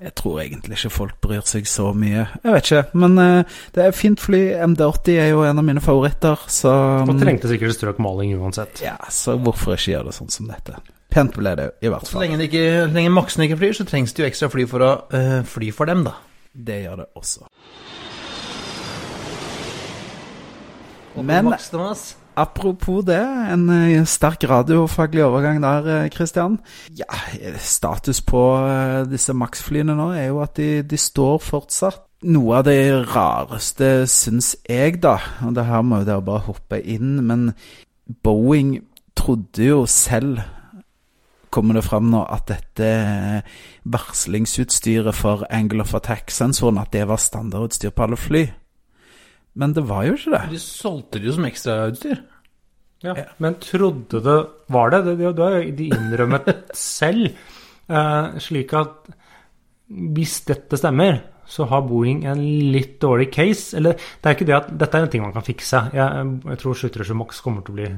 Jeg 0.00 0.12
tror 0.14 0.38
egentlig 0.44 0.76
ikke 0.78 0.90
folk 0.94 1.14
bryr 1.24 1.42
seg 1.48 1.66
så 1.66 1.88
mye. 1.96 2.26
Jeg 2.44 2.52
vet 2.54 2.68
ikke. 2.68 2.82
Men 3.02 3.16
eh, 3.18 3.56
det 3.74 3.82
er 3.86 3.96
fint 3.96 4.20
fly. 4.22 4.42
MD80 4.62 5.16
er 5.18 5.30
jo 5.32 5.40
en 5.42 5.58
av 5.58 5.66
mine 5.66 5.82
favoritter, 5.82 6.38
så 6.52 6.70
Og 7.02 7.10
trengte 7.18 7.50
sikkert 7.50 7.74
strøk 7.74 7.98
maling 8.02 8.36
uansett. 8.38 8.78
Ja, 8.84 8.94
så 9.10 9.34
hvorfor 9.42 9.74
ikke 9.74 9.96
gjøre 9.96 10.12
det 10.12 10.14
sånn 10.20 10.30
som 10.30 10.52
dette? 10.52 10.78
Pent 11.10 11.34
ble 11.34 11.54
det 11.58 11.66
i 11.82 11.90
hvert 11.90 12.06
Så 12.06 12.14
fall. 12.14 12.26
lenge, 12.26 12.46
ikke, 12.46 12.62
så 12.86 12.92
lenge 12.94 13.10
maksen 13.14 13.42
ikke 13.46 13.58
flyr, 13.58 13.74
så 13.78 13.86
trengs 13.88 14.14
det 14.14 14.22
jo 14.22 14.28
ekstra 14.30 14.50
fly 14.52 14.66
for 14.70 14.84
å 14.86 14.92
øh, 15.16 15.42
fly 15.50 15.72
for 15.74 15.90
dem, 15.90 16.04
da. 16.06 16.14
Det 16.54 16.78
gjør 16.84 17.02
det 17.02 17.08
også. 17.18 17.50
Men- 21.16 21.50
Apropos 22.36 23.02
det, 23.08 23.22
en 23.52 23.68
eh, 23.72 24.04
sterk 24.04 24.44
radiofaglig 24.50 25.24
overgang 25.24 25.62
der, 25.64 26.08
Kristian. 26.12 26.26
Christian. 26.26 26.58
Ja, 26.96 27.04
eh, 27.40 27.58
status 27.58 28.20
på 28.20 28.66
eh, 28.66 29.06
disse 29.10 29.34
Max-flyene 29.34 29.94
nå 29.96 30.10
er 30.14 30.28
jo 30.30 30.42
at 30.42 30.56
de, 30.56 30.82
de 30.82 30.98
står 30.98 31.38
fortsatt. 31.38 32.02
Noe 32.26 32.58
av 32.58 32.64
det 32.66 32.80
rareste 33.12 34.06
syns 34.08 34.56
jeg, 34.66 35.02
da, 35.02 35.18
og 35.44 35.54
det 35.54 35.66
her 35.68 35.84
må 35.84 36.00
jo 36.00 36.08
dere 36.08 36.24
bare 36.24 36.46
hoppe 36.48 36.80
inn, 36.80 37.20
men 37.26 37.50
Boeing 38.24 38.78
trodde 39.16 39.64
jo 39.64 39.86
selv 39.90 40.40
Kommer 41.50 41.78
det 41.78 41.86
fram 41.86 42.10
nå 42.10 42.20
at 42.28 42.50
dette 42.50 42.84
eh, 42.84 43.54
varslingsutstyret 43.88 45.14
for 45.16 45.46
Angle 45.48 45.86
of 45.86 45.94
Attack-sensoren 45.96 46.82
At 46.82 46.90
det 46.92 47.06
var 47.08 47.22
standardutstyr 47.22 47.94
på 47.96 48.04
alle 48.04 48.18
fly? 48.20 48.42
Men 49.56 49.74
det 49.76 49.86
var 49.88 50.04
jo 50.06 50.16
ikke 50.18 50.34
det. 50.36 50.42
de 50.52 50.62
solgte 50.62 51.20
det 51.20 51.30
jo 51.30 51.36
som 51.36 51.46
ekstrautstyr. 51.48 52.24
Ja, 53.04 53.14
Men 53.38 53.58
trodde 53.60 54.20
det 54.24 54.36
var 54.72 54.90
det? 54.92 55.02
Det, 55.04 55.16
det, 55.20 55.44
har 55.44 55.56
jo 55.60 55.76
de 55.78 55.88
innrømmet 55.92 56.50
selv. 56.72 57.30
Eh, 57.88 58.36
slik 58.42 58.72
at 58.76 59.08
hvis 59.86 60.40
dette 60.48 60.78
stemmer, 60.80 61.20
så 61.46 61.68
har 61.70 61.84
Boeing 61.86 62.24
en 62.26 62.40
litt 62.74 62.96
dårlig 63.02 63.28
case. 63.34 63.76
Eller 63.78 63.94
det 63.94 64.28
er 64.28 64.36
ikke 64.36 64.48
det 64.48 64.56
at 64.56 64.72
dette 64.80 64.98
er 64.98 65.06
en 65.06 65.12
ting 65.12 65.22
man 65.22 65.34
kan 65.36 65.46
fikse. 65.46 65.84
Jeg, 65.94 66.32
jeg 66.50 66.62
tror 66.62 66.80
737 66.80 67.18
Max 67.20 67.42
kommer 67.44 67.62
til 67.62 67.76
å 67.76 67.78
bli 67.78 67.90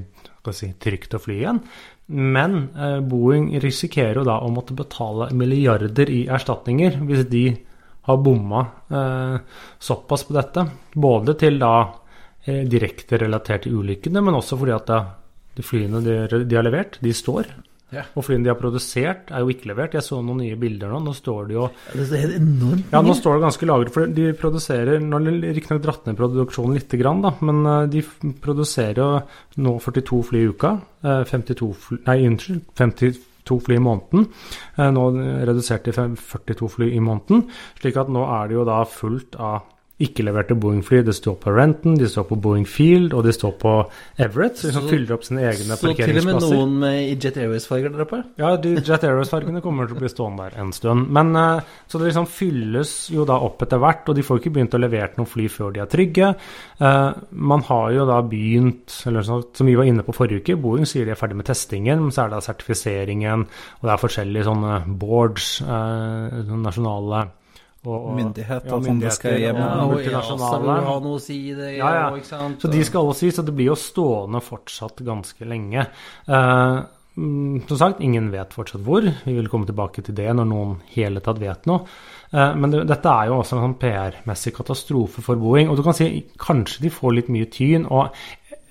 skal 0.49 0.57
si, 0.57 0.68
trygt 0.81 1.16
å 1.16 1.23
fly 1.23 1.38
igjen. 1.42 1.62
Men 2.09 2.59
eh, 2.73 2.99
Boeing 3.05 3.51
risikerer 3.61 4.21
jo 4.21 4.29
da 4.29 4.38
å 4.40 4.53
måtte 4.53 4.77
betale 4.77 5.31
milliarder 5.37 6.11
i 6.12 6.25
erstatninger 6.33 7.01
hvis 7.09 7.27
de 7.29 7.44
har 8.09 8.21
bomma 8.25 8.64
eh, 8.90 9.38
såpass 9.79 10.27
på 10.29 10.37
dette. 10.37 10.66
Både 10.97 11.37
til 11.38 11.61
da 11.62 11.73
eh, 12.49 12.64
direkte 12.68 13.21
relatert 13.23 13.66
til 13.68 13.79
ulykkene, 13.83 14.25
men 14.25 14.38
også 14.40 14.59
fordi 14.59 14.75
at 14.77 14.90
da, 14.90 15.01
de 15.59 15.64
flyene 15.66 16.03
de, 16.05 16.21
de 16.44 16.59
har 16.59 16.66
levert, 16.66 16.99
de 17.05 17.14
står. 17.14 17.51
Ja. 17.88 18.03
Og 18.21 18.25
flyene 18.27 18.44
de 18.44 18.51
har 18.53 18.59
produsert, 18.61 19.31
er 19.33 19.40
jo 19.40 19.49
ikke 19.49 19.71
levert. 19.71 19.94
Jeg 19.97 20.05
så 20.05 20.18
noen 20.21 20.42
nye 20.42 20.59
bilder 20.61 20.90
nå. 20.92 20.99
Nå 21.07 21.14
står 21.16 21.47
det 21.49 21.55
jo 21.57 21.68
Det 21.94 22.18
er 22.18 22.35
enormt. 22.37 22.90
Ja, 22.92 23.01
nå 23.01 23.14
står 23.16 23.38
det 23.38 23.44
ganske 23.47 23.68
lagret, 23.71 23.92
for 23.94 24.11
de 24.12 24.27
produserer 24.37 25.01
Nå 25.01 25.16
har 25.16 25.25
de 25.25 25.55
riktignok 25.57 25.81
dratt 25.87 26.05
ned 26.05 26.18
produksjonen 26.18 26.77
litt, 26.77 26.92
grann, 27.01 27.23
da, 27.25 27.33
men 27.49 27.62
eh, 27.64 27.87
de 27.94 28.03
produserer 28.44 29.01
jo 29.01 29.09
nå 29.64 29.73
42 29.87 30.21
fly 30.29 30.42
i 30.44 30.51
uka. 30.53 30.75
eh, 31.01 31.23
52 31.33 31.71
fly, 31.87 32.03
Nei, 32.11 32.18
unnskyld. 32.29 32.68
52 33.48 33.58
fly 33.64 33.78
i 33.78 33.82
måneden. 33.82 34.28
Eh, 34.76 34.90
Nå 34.92 35.08
redusert 35.48 35.88
til 35.88 35.96
42 35.96 36.68
fly 36.76 36.90
i 36.92 37.00
måneden. 37.00 37.46
Slik 37.80 37.96
at 38.00 38.12
nå 38.12 38.24
er 38.28 38.48
det 38.48 38.58
jo 38.58 38.68
da 38.68 38.82
fullt 38.84 39.38
av 39.40 39.66
ikke 40.00 40.22
leverte 40.22 40.54
Boeing-fly. 40.54 41.00
Det 41.04 41.14
står 41.16 41.34
på 41.42 41.50
Renton, 41.56 41.96
de 41.98 42.06
står 42.08 42.24
på 42.28 42.37
Boeing 42.40 42.66
Field, 42.70 43.12
og 43.14 43.24
de 43.26 43.32
står 43.34 43.56
på 43.58 43.72
Everett. 44.18 44.56
Så 44.56 44.68
de 44.68 44.72
Så- 44.74 44.88
fyller 44.88 45.14
opp 45.14 45.24
sine 45.24 45.40
egne 45.42 45.74
Så 45.76 45.94
til 45.96 46.18
og 46.18 46.24
med 46.24 46.40
noen 46.40 46.78
med 46.78 46.98
i 47.08 47.16
Jet 47.16 47.37
Airways-farger 47.37 47.90
der 47.92 48.04
oppe? 48.04 48.24
Ja, 48.38 48.56
de 48.56 48.76
Jet 48.76 49.02
Airways-fargene 49.02 49.61
kommer 49.61 49.87
til 49.88 49.96
å 49.96 49.98
bli 49.98 50.08
stående 50.08 50.50
der 50.50 50.61
en 50.61 50.72
stund. 50.72 51.08
Men 51.11 51.34
eh, 51.34 51.61
Så 51.88 51.98
det 51.98 52.12
liksom 52.12 52.26
fylles 52.28 53.11
jo 53.11 53.24
da 53.24 53.34
opp 53.40 53.61
etter 53.62 53.78
hvert, 53.78 54.08
og 54.08 54.14
de 54.14 54.22
får 54.22 54.38
ikke 54.40 54.52
begynt 54.52 54.74
å 54.74 54.80
levere 54.80 55.11
noen 55.16 55.26
fly 55.26 55.48
før 55.48 55.72
de 55.72 55.80
er 55.80 55.87
trygge. 55.87 56.37
Eh, 56.80 57.12
man 57.32 57.62
har 57.62 57.90
jo 57.92 58.06
da 58.06 58.20
begynt, 58.22 59.02
eller 59.06 59.22
sånn, 59.22 59.44
som 59.52 59.66
vi 59.66 59.74
var 59.74 59.84
inne 59.84 60.02
på 60.04 60.14
forrige 60.14 60.42
uke, 60.44 60.56
Boeing 60.62 60.87
sier 60.87 61.04
de 61.04 61.11
er 61.11 61.16
ferdig 61.16 61.34
med 61.37 61.46
testingen, 61.46 61.98
men 62.00 62.11
så 62.11 62.24
er 62.24 62.28
det 62.30 62.38
da 62.38 62.52
sertifiseringen, 62.52 63.40
og 63.40 63.82
det 63.82 63.90
er 63.90 64.06
forskjellige 64.08 64.44
sånne 64.44 64.98
boards, 64.98 65.61
eh, 65.62 66.42
nasjonale 66.54 67.30
og, 67.88 67.96
og, 68.11 68.12
Myndigheter 68.18 68.68
ja, 68.68 68.74
skal 68.77 68.85
myndigheter 68.85 69.38
hjem. 69.42 69.57
og 69.57 69.64
Ja, 69.64 69.81
og 69.81 69.94
multinasjonale. 69.94 70.77
Ha 70.88 70.98
noe 71.07 71.16
å 71.16 71.22
si 71.22 71.38
det, 71.57 71.72
Ja, 71.79 71.90
ja. 71.96 72.05
og? 72.12 72.61
Så 72.61 72.70
de 72.72 72.85
skal 72.85 73.03
alle 73.03 73.16
sies, 73.18 73.38
så 73.38 73.46
det 73.46 73.57
blir 73.57 73.72
jo 73.72 73.79
stående 73.81 74.42
fortsatt 74.44 75.03
ganske 75.07 75.48
lenge. 75.48 75.87
Eh, 76.29 76.79
mm, 77.16 77.66
som 77.70 77.83
sagt, 77.85 78.05
ingen 78.05 78.31
vet 78.35 78.55
fortsatt 78.57 78.85
hvor. 78.87 79.09
Vi 79.24 79.37
vil 79.38 79.51
komme 79.53 79.68
tilbake 79.68 80.05
til 80.05 80.16
det 80.18 80.29
når 80.37 80.51
noen 80.53 80.79
hele 80.94 81.24
tatt 81.24 81.40
vet 81.42 81.68
noe. 81.70 81.87
Eh, 82.33 82.53
men 82.55 82.74
det, 82.74 82.85
dette 82.90 83.14
er 83.14 83.31
jo 83.31 83.40
også 83.40 83.57
en 83.57 83.64
sånn 83.68 83.79
PR-messig 83.81 84.55
katastrofe 84.59 85.24
for 85.24 85.40
Boeing. 85.40 85.72
Og 85.72 85.81
du 85.81 85.87
kan 85.87 85.96
si 85.96 86.11
kanskje 86.40 86.85
de 86.85 86.92
får 86.92 87.16
litt 87.20 87.33
mye 87.33 87.48
tyn. 87.53 87.88
og 87.88 88.12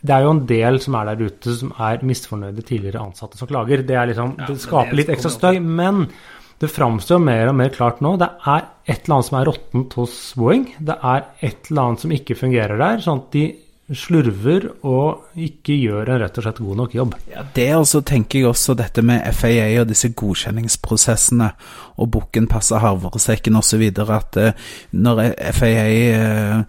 det 0.07 0.13
er 0.13 0.23
jo 0.23 0.33
en 0.35 0.43
del 0.47 0.77
som 0.83 0.95
er 0.99 1.09
der 1.09 1.27
ute 1.27 1.53
som 1.57 1.71
er 1.81 2.03
misfornøyde 2.05 2.63
tidligere 2.65 3.01
ansatte 3.01 3.39
som 3.39 3.49
klager. 3.49 3.81
Det, 3.85 3.95
er 3.97 4.11
liksom, 4.11 4.35
Ja, 4.37 4.49
det 4.49 4.61
skaper 4.61 4.93
det 4.93 4.99
litt 5.01 5.13
ekstra 5.15 5.31
støy. 5.33 5.57
Men 5.59 6.05
det 6.61 6.71
framstår 6.73 7.21
mer 7.21 7.51
og 7.51 7.57
mer 7.59 7.69
klart 7.73 8.01
nå. 8.01 8.15
Det 8.17 8.29
er 8.49 8.65
et 8.87 9.03
eller 9.05 9.19
annet 9.19 9.29
som 9.29 9.37
er 9.39 9.47
råttent 9.51 9.95
hos 9.99 10.17
Boeing. 10.39 10.67
Det 10.79 10.97
er 11.05 11.25
et 11.45 11.69
eller 11.69 11.83
annet 11.83 12.03
som 12.05 12.13
ikke 12.15 12.37
fungerer 12.39 12.81
der. 12.81 13.01
Sånn 13.03 13.21
at 13.21 13.31
de 13.35 13.45
slurver 13.95 14.65
og 14.83 15.37
ikke 15.39 15.77
gjør 15.77 16.09
en 16.11 16.19
rett 16.19 16.37
og 16.39 16.43
slett 16.43 16.59
god 16.59 16.79
nok 16.81 16.95
jobb. 16.97 17.13
Ja, 17.31 17.45
det 17.55 17.67
altså 17.77 18.01
tenker 18.03 18.41
jeg 18.41 18.49
også 18.49 18.75
dette 18.75 19.03
med 19.05 19.23
FAA 19.37 19.69
og 19.83 19.87
disse 19.91 20.11
godkjenningsprosessene 20.17 21.53
og 21.95 22.11
bukken 22.17 22.49
passer 22.51 22.83
havresekken 22.83 23.55
osv. 23.59 23.85
At 24.03 24.39
eh, 24.41 24.67
når 24.91 25.23
FAA 25.55 26.65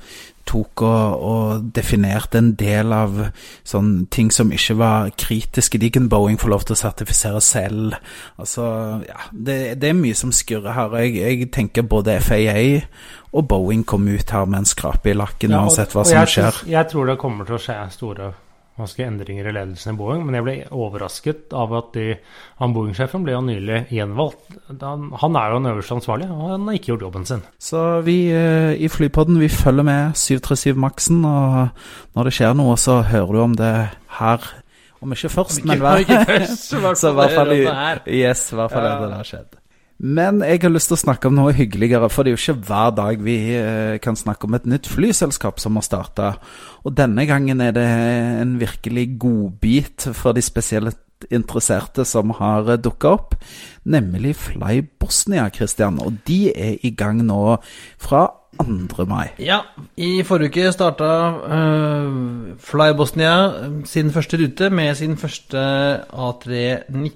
tok 0.49 0.83
og, 0.87 1.23
og 1.29 1.69
definerte 1.77 2.41
en 2.41 2.53
del 2.59 2.93
av 2.97 3.21
sånne 3.69 4.07
ting 4.15 4.33
som 4.35 4.51
ikke 4.55 4.79
var 4.81 5.13
kritiske, 5.21 5.79
de 5.83 5.91
kunne 5.95 6.09
Boeing 6.13 6.41
få 6.41 6.49
lov 6.53 6.65
til 6.69 6.77
å 6.77 6.81
sertifisere 6.81 7.43
selv. 7.45 7.95
Altså, 8.41 8.65
ja, 9.07 9.21
det, 9.33 9.59
det 9.83 9.93
er 9.93 10.01
mye 10.01 10.17
som 10.19 10.33
skurrer 10.35 10.73
her. 10.77 10.99
Jeg, 11.05 11.17
jeg 11.21 11.51
tenker 11.55 11.87
både 11.89 12.19
FAA 12.25 12.87
og 13.37 13.45
Boeing 13.51 13.85
kom 13.87 14.09
ut 14.09 14.31
her 14.33 14.49
med 14.49 14.63
en 14.65 14.69
skrape 14.69 15.13
i 15.13 15.17
lakken 15.17 15.53
Ja, 15.53 15.61
og- 15.63 15.69
uansett 15.69 15.93
hva 15.93 16.05
som 16.09 16.17
jeg, 16.23 16.35
skjer. 16.35 16.63
Jeg 16.73 16.89
tror 16.93 17.11
det 17.13 17.19
kommer 17.21 17.45
til 17.49 17.59
å 17.59 17.63
skje 17.63 17.81
store 17.93 18.33
jeg, 18.79 19.09
endringer 19.11 19.49
i 19.51 19.53
ledelsen 19.57 19.95
i 19.95 19.99
Boeing, 19.99 20.23
men 20.27 20.37
jeg 20.39 20.45
ble 20.47 20.55
overrasket 20.71 21.53
av 21.57 21.73
at 21.79 21.91
de, 21.97 22.07
han 22.61 22.75
Boeing-sjefen 22.77 23.25
ble 23.27 23.35
jo 23.35 23.43
nylig 23.45 23.81
gjenvalgt. 23.95 24.55
Han, 24.81 25.09
han 25.23 25.37
er 25.41 25.51
jo 25.53 25.59
den 25.61 25.71
øverste 25.73 25.97
ansvarlige, 25.99 26.31
og 26.31 26.53
han 26.55 26.69
har 26.71 26.79
ikke 26.79 26.93
gjort 26.93 27.05
jobben 27.09 27.27
sin. 27.29 27.43
Så 27.59 27.83
vi 28.07 28.17
eh, 28.31 28.73
i 28.79 28.89
Flypodden 28.93 29.41
vi 29.43 29.51
følger 29.53 29.87
med 29.89 30.17
737 30.17 30.79
Maxen, 30.79 31.25
og 31.29 31.69
når 32.15 32.31
det 32.31 32.37
skjer 32.39 32.57
noe, 32.59 32.79
så 32.81 33.01
hører 33.03 33.33
du 33.35 33.43
om 33.45 33.59
det 33.59 33.75
her. 34.21 34.51
Om 35.03 35.13
ikke 35.15 35.29
først, 35.31 35.65
men 35.69 35.79
hver 35.79 36.01
så 36.59 36.79
i 36.81 37.15
hvert 37.15 37.35
fall 37.39 37.53
i, 37.55 37.63
yes, 38.19 38.49
i 38.53 38.59
hvert 38.59 38.73
fall 38.73 38.87
Ja. 38.87 38.95
er 38.97 39.05
det 39.05 39.11
der 39.17 39.29
skjedd. 39.29 39.59
Men 39.99 40.45
jeg 40.47 40.63
har 40.63 40.71
lyst 40.71 40.93
til 40.93 40.95
å 40.95 41.01
snakke 41.01 41.27
om 41.27 41.35
noe 41.35 41.55
hyggeligere, 41.57 42.07
for 42.13 42.23
det 42.23 42.31
er 42.31 42.37
jo 42.37 42.43
ikke 42.45 42.69
hver 42.69 42.93
dag 42.95 43.23
vi 43.27 43.35
eh, 43.59 43.97
kan 44.03 44.15
snakke 44.19 44.47
om 44.47 44.55
et 44.55 44.69
nytt 44.71 44.87
flyselskap 44.87 45.59
som 45.59 45.75
har 45.75 45.87
starta. 45.87 46.29
Og 46.87 46.95
denne 46.95 47.27
gangen 47.27 47.59
er 47.65 47.75
det 47.75 47.87
en 48.45 48.57
virkelig 48.61 49.09
godbit 49.19 50.07
for 50.15 50.39
de 50.39 50.45
spesielt 50.47 51.03
interesserte 51.35 52.05
som 52.07 52.31
har 52.39 52.77
dukka 52.79 53.11
opp, 53.17 53.35
nemlig 53.83 54.37
Fly 54.39 54.85
Bosnia, 55.01 55.49
Christian. 55.51 55.99
Og 55.99 56.21
de 56.29 56.53
er 56.53 56.79
i 56.87 56.95
gang 56.95 57.25
nå 57.27 57.59
fra 57.99 58.29
2. 58.59 59.07
mai. 59.07 59.29
Ja, 59.43 59.61
i 59.99 60.23
forrige 60.27 60.51
uke 60.51 60.73
starta 60.75 61.11
uh, 61.43 62.57
Fly 62.59 62.93
Bosnia 62.99 63.35
eh, 63.65 63.79
sin 63.87 64.11
første 64.15 64.39
rute 64.41 64.71
med 64.71 64.95
sin 64.99 65.19
første 65.19 65.59
A319. 66.11 67.11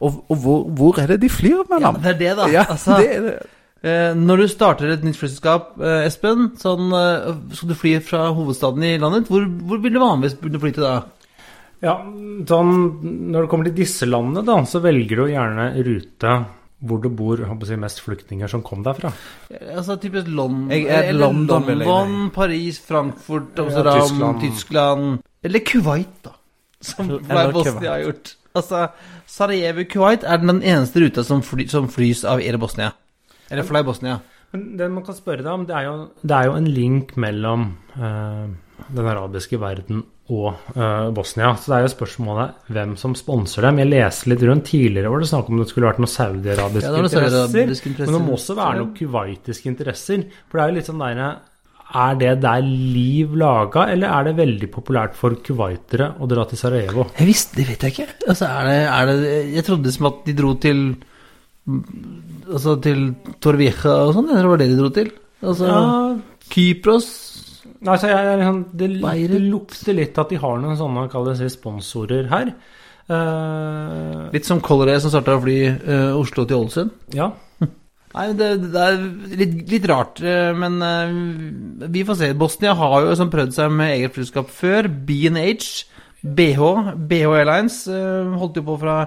Og, 0.00 0.18
og 0.30 0.36
hvor, 0.42 0.64
hvor 0.78 0.98
er 1.02 1.06
det 1.14 1.20
de 1.24 1.28
flyr 1.32 1.56
Ja, 1.64 1.68
mellom? 1.72 1.96
det 2.02 2.12
er 2.14 2.18
det, 2.20 2.32
da. 2.38 2.48
Ja, 2.54 2.64
altså, 2.70 2.98
det 3.02 3.08
er 3.16 3.22
det. 3.26 3.36
eh, 3.82 4.12
når 4.14 4.42
du 4.44 4.46
starter 4.52 4.92
et 4.94 5.02
nytt 5.06 5.18
flyselskap, 5.18 5.72
eh, 5.82 6.04
Espen, 6.06 6.52
sånn, 6.60 6.92
eh, 6.94 7.32
skal 7.58 7.72
du 7.72 7.74
fly 7.78 7.96
fra 8.06 8.28
hovedstaden 8.36 8.84
i 8.86 8.92
landet, 9.02 9.26
hvor, 9.30 9.46
hvor 9.66 9.80
vil 9.82 9.96
du 9.96 10.00
vanligvis 10.02 10.38
burde 10.40 10.60
fly 10.62 10.70
til 10.76 10.86
da? 10.86 10.96
Ja, 11.82 11.96
sånn, 12.50 12.70
Når 13.30 13.44
det 13.44 13.48
kommer 13.50 13.68
til 13.68 13.76
disse 13.84 14.06
landene, 14.08 14.42
da, 14.46 14.56
så 14.66 14.80
velger 14.82 15.20
du 15.24 15.28
gjerne 15.30 15.68
rute 15.86 16.38
hvor 16.78 17.00
det 17.02 17.10
bor 17.18 17.40
jeg 17.42 17.50
å 17.50 17.66
si, 17.66 17.74
mest 17.74 17.98
flyktninger 18.04 18.46
som 18.50 18.62
kom 18.62 18.84
derfra. 18.86 19.10
Eh, 19.50 19.72
Altså 19.74 19.96
typisk 19.98 20.28
London, 20.30 20.68
Jeg 20.70 20.86
er 20.86 21.08
eller 21.10 21.24
London, 21.26 21.64
London 21.82 22.28
Paris, 22.34 22.78
Frankfurt, 22.86 23.50
Ja, 23.58 23.64
Amsterdam, 23.66 23.98
Tyskland. 24.06 24.40
Tyskland. 24.44 25.18
Eller 25.42 25.58
Kuwait, 25.66 26.12
da. 26.22 26.36
Som 26.80 27.08
Bosnia 27.26 27.96
har 27.96 28.04
gjort. 28.06 28.36
Altså, 28.60 28.88
Sarajevo 29.28 29.84
Kuwait 29.90 30.26
er 30.26 30.42
den 30.42 30.62
eneste 30.62 31.02
ruta 31.04 31.24
som, 31.26 31.42
fly, 31.46 31.68
som 31.70 31.88
flys 31.92 32.24
av 32.28 32.42
Air 32.42 32.58
Bosnia. 32.60 32.92
Eller 33.48 33.66
Fly 33.66 33.82
Bosnia. 33.86 34.18
Men 34.52 34.68
det 34.78 34.88
man 34.92 35.04
kan 35.04 35.16
spørre 35.16 35.44
deg 35.44 35.50
om, 35.52 35.66
det 35.68 35.76
er 35.76 35.88
jo, 35.88 35.96
det 36.22 36.36
er 36.36 36.48
jo 36.48 36.54
en 36.56 36.70
link 36.72 37.16
mellom 37.20 37.66
uh, 37.98 38.46
den 38.88 39.10
arabiske 39.10 39.58
verden 39.60 40.04
og 40.28 40.54
uh, 40.76 41.08
Bosnia. 41.16 41.54
Så 41.56 41.72
det 41.72 41.76
er 41.78 41.84
jo 41.84 41.92
spørsmålet 41.92 42.70
hvem 42.72 42.94
som 43.00 43.16
sponser 43.16 43.64
dem. 43.68 43.80
Jeg 43.82 43.90
leste 43.92 44.32
litt 44.32 44.44
rundt. 44.48 44.66
Tidligere 44.68 45.12
var 45.12 45.24
det 45.24 45.30
snakk 45.30 45.52
om 45.52 45.60
det 45.60 45.68
skulle 45.70 45.88
vært 45.88 46.00
noen 46.00 46.12
saudiarabiske 46.12 46.88
Ja, 46.88 46.96
det 46.96 47.04
interesser. 47.04 47.62
interesser. 47.64 48.02
Men 48.04 48.16
det 48.18 48.24
må 48.24 48.36
også 48.36 48.56
være 48.58 48.80
noen 48.80 48.96
kuwaitiske 48.96 49.72
interesser. 49.72 50.26
For 50.48 50.60
det 50.60 50.64
er 50.64 50.72
jo 50.72 50.78
litt 50.80 50.90
sånn 50.90 51.04
derre 51.04 51.30
Er 51.96 52.16
det 52.20 52.34
der 52.42 52.60
liv 52.60 53.32
laga, 53.40 53.86
eller 53.88 54.12
er 54.12 54.26
det 54.28 54.34
veldig 54.36 54.68
populært 54.72 55.14
for 55.16 55.38
kuwaitere 55.44 56.10
å 56.20 56.26
dra 56.28 56.44
til 56.48 56.60
Sarajevo? 56.60 57.06
Jeg 57.16 57.28
visste, 57.30 57.56
Det 57.56 57.64
vet 57.68 57.86
jeg 57.86 57.94
ikke. 57.94 58.08
Altså, 58.28 58.44
er 58.44 58.68
det, 58.68 58.80
er 58.92 59.06
det, 59.08 59.30
jeg 59.54 59.64
trodde 59.64 59.94
som 59.94 60.10
at 60.10 60.20
de 60.26 60.34
dro 60.36 60.52
til 60.60 60.82
Altså 62.48 62.78
til 62.80 63.00
Torvieja 63.44 63.94
og 64.06 64.14
sånn, 64.16 64.30
eller 64.32 64.46
var 64.48 64.60
det 64.60 64.70
de 64.70 64.76
dro 64.78 64.88
til? 64.88 65.10
Altså 65.44 65.66
Ja, 65.68 65.80
Kypros 66.48 67.08
Altså, 67.84 68.08
jeg, 68.08 68.22
jeg, 68.26 68.38
liksom, 68.40 68.62
det, 68.80 68.88
det 69.30 69.40
lukter 69.44 69.94
litt 69.94 70.16
at 70.18 70.32
de 70.32 70.38
har 70.40 70.56
noen 70.58 70.78
sånne 70.80 71.04
kalles 71.12 71.42
sponsorer 71.54 72.26
her. 72.32 72.48
Uh, 73.08 74.26
Litt 74.34 74.48
som 74.48 74.58
Color 74.60 74.90
som 75.00 75.12
starta 75.12 75.36
å 75.38 75.42
fly 75.44 75.58
uh, 75.70 76.16
Oslo 76.18 76.44
til 76.44 76.64
Ålesund. 76.64 76.96
ja. 77.16 77.30
Nei, 78.18 78.32
det, 78.34 78.48
det 78.74 78.82
er 78.82 78.96
litt, 79.38 79.54
litt 79.70 79.84
rart, 79.86 80.18
eh, 80.26 80.50
men 80.58 80.80
eh, 80.82 81.12
vi 81.94 82.02
får 82.06 82.18
se. 82.18 82.32
Bosnia 82.38 82.74
har 82.78 83.06
jo 83.06 83.14
som 83.18 83.30
prøvd 83.30 83.54
seg 83.54 83.70
med 83.70 83.94
eget 83.94 84.16
flyselskap 84.16 84.50
før. 84.50 84.88
B&H, 84.90 85.84
BH, 86.26 86.70
BH 86.98 87.34
Airlines 87.38 87.84
eh, 87.86 88.38
holdt 88.40 88.58
jo 88.58 88.64
på 88.66 88.78
fra 88.82 89.04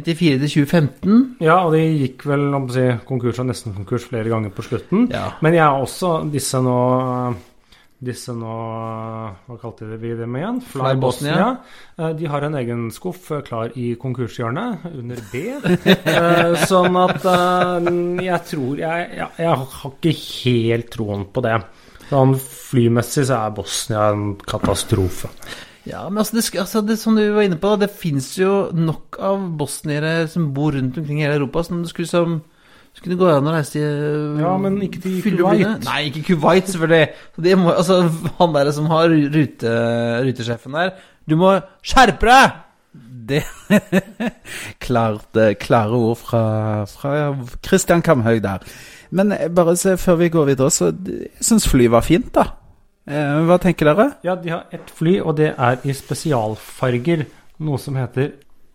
94 0.00 0.40
til 0.40 0.48
2015. 0.48 1.18
ja, 1.44 1.58
og 1.60 1.76
de 1.76 1.82
gikk 1.84 2.24
vel 2.26 2.48
om 2.56 2.64
å 2.70 2.72
si, 2.74 2.86
konkurs 3.06 3.42
og 3.42 3.50
nesten 3.50 3.76
konkurs 3.76 4.08
flere 4.08 4.32
ganger 4.32 4.54
på 4.54 4.64
slutten. 4.66 5.10
Ja. 5.12 5.28
Men 5.44 5.58
jeg 5.58 5.66
har 5.66 5.84
også 5.84 6.16
disse 6.32 6.62
nå 6.64 6.78
disse 8.04 8.34
nå 8.36 8.54
Hva 9.46 9.56
kalte 9.60 9.86
vi 10.00 10.10
dem 10.18 10.34
igjen? 10.36 10.60
Fly, 10.60 10.80
Fly 10.80 11.00
Bosnia. 11.00 11.34
Bosnia. 11.34 11.48
Eh, 11.98 12.14
De 12.18 12.26
har 12.28 12.46
en 12.46 12.56
egen 12.60 12.86
skuff 12.92 13.30
eh, 13.32 13.42
klar 13.46 13.72
i 13.80 13.94
konkurshjørnet, 14.00 14.88
under 14.94 15.22
B. 15.32 15.44
Eh, 16.14 16.54
sånn 16.68 16.96
at 17.00 17.22
jeg 17.24 18.40
tror 18.50 18.80
jeg, 18.80 19.06
jeg, 19.18 19.28
jeg 19.40 19.54
har 19.54 19.92
ikke 19.94 20.14
helt 20.20 20.90
troen 20.92 21.24
på 21.32 21.42
det. 21.44 21.56
Sånn 22.10 22.34
flymessig 22.40 23.24
så 23.30 23.38
er 23.46 23.54
Bosnia 23.56 24.08
en 24.12 24.34
katastrofe. 24.44 25.30
Ja, 25.88 26.06
men 26.08 26.22
altså, 26.22 26.38
det, 26.38 26.44
altså 26.60 26.80
det, 26.84 26.96
som 27.00 27.16
du 27.16 27.22
var 27.34 27.44
inne 27.44 27.58
på, 27.60 27.74
det 27.80 27.90
fins 27.92 28.30
jo 28.40 28.68
nok 28.72 29.18
av 29.20 29.42
bosniere 29.60 30.24
som 30.32 30.50
bor 30.56 30.72
rundt 30.76 30.96
omkring 31.00 31.20
i 31.20 31.26
hele 31.26 31.36
Europa, 31.40 31.64
som 31.66 31.82
det 31.84 31.90
skulle 31.92 32.08
som 32.08 32.38
skulle 32.98 33.18
gå 33.20 33.28
an 33.30 33.48
å 33.50 33.54
reise 33.54 33.74
til 33.74 34.40
Ja, 34.40 34.52
men 34.60 34.76
ikke 34.86 35.00
til 35.04 35.20
Kuwait. 35.24 35.84
Nei, 35.86 36.00
ikke 36.10 36.22
Kuwait, 36.32 36.68
selvfølgelig. 36.70 37.08
Så 37.36 37.44
Det 37.46 37.56
må, 37.58 37.72
altså, 37.74 38.00
han 38.38 38.54
der 38.54 38.70
som 38.76 38.86
har 38.92 39.08
rute, 39.10 39.72
rutesjefen 40.28 40.78
der 40.78 40.94
Du 41.28 41.36
må 41.40 41.56
skjerpe 41.82 42.28
deg! 42.30 42.60
Det 43.24 43.40
klart, 44.84 45.30
eh, 45.40 45.54
Klare 45.58 45.96
ord 45.96 46.18
fra, 46.20 46.42
fra 46.86 47.12
Christian 47.64 48.02
Kamhaug 48.04 48.42
der. 48.44 48.66
Men 49.14 49.32
eh, 49.32 49.48
bare 49.48 49.76
se, 49.80 49.96
før 49.96 50.18
vi 50.20 50.28
går 50.34 50.50
videre, 50.52 50.70
så 50.70 50.90
jeg 50.92 51.30
syns 51.40 51.66
flyet 51.70 51.90
var 51.94 52.04
fint, 52.04 52.28
da. 52.36 52.44
Eh, 53.08 53.40
Hva 53.48 53.56
tenker 53.62 53.88
dere? 53.90 54.06
Ja, 54.26 54.36
de 54.36 54.52
har 54.52 54.66
ett 54.76 54.92
fly, 54.92 55.16
og 55.24 55.38
det 55.40 55.54
er 55.56 55.80
i 55.88 55.96
spesialfarger. 55.96 57.24
Noe 57.64 57.80
som 57.80 57.96
heter 57.98 58.34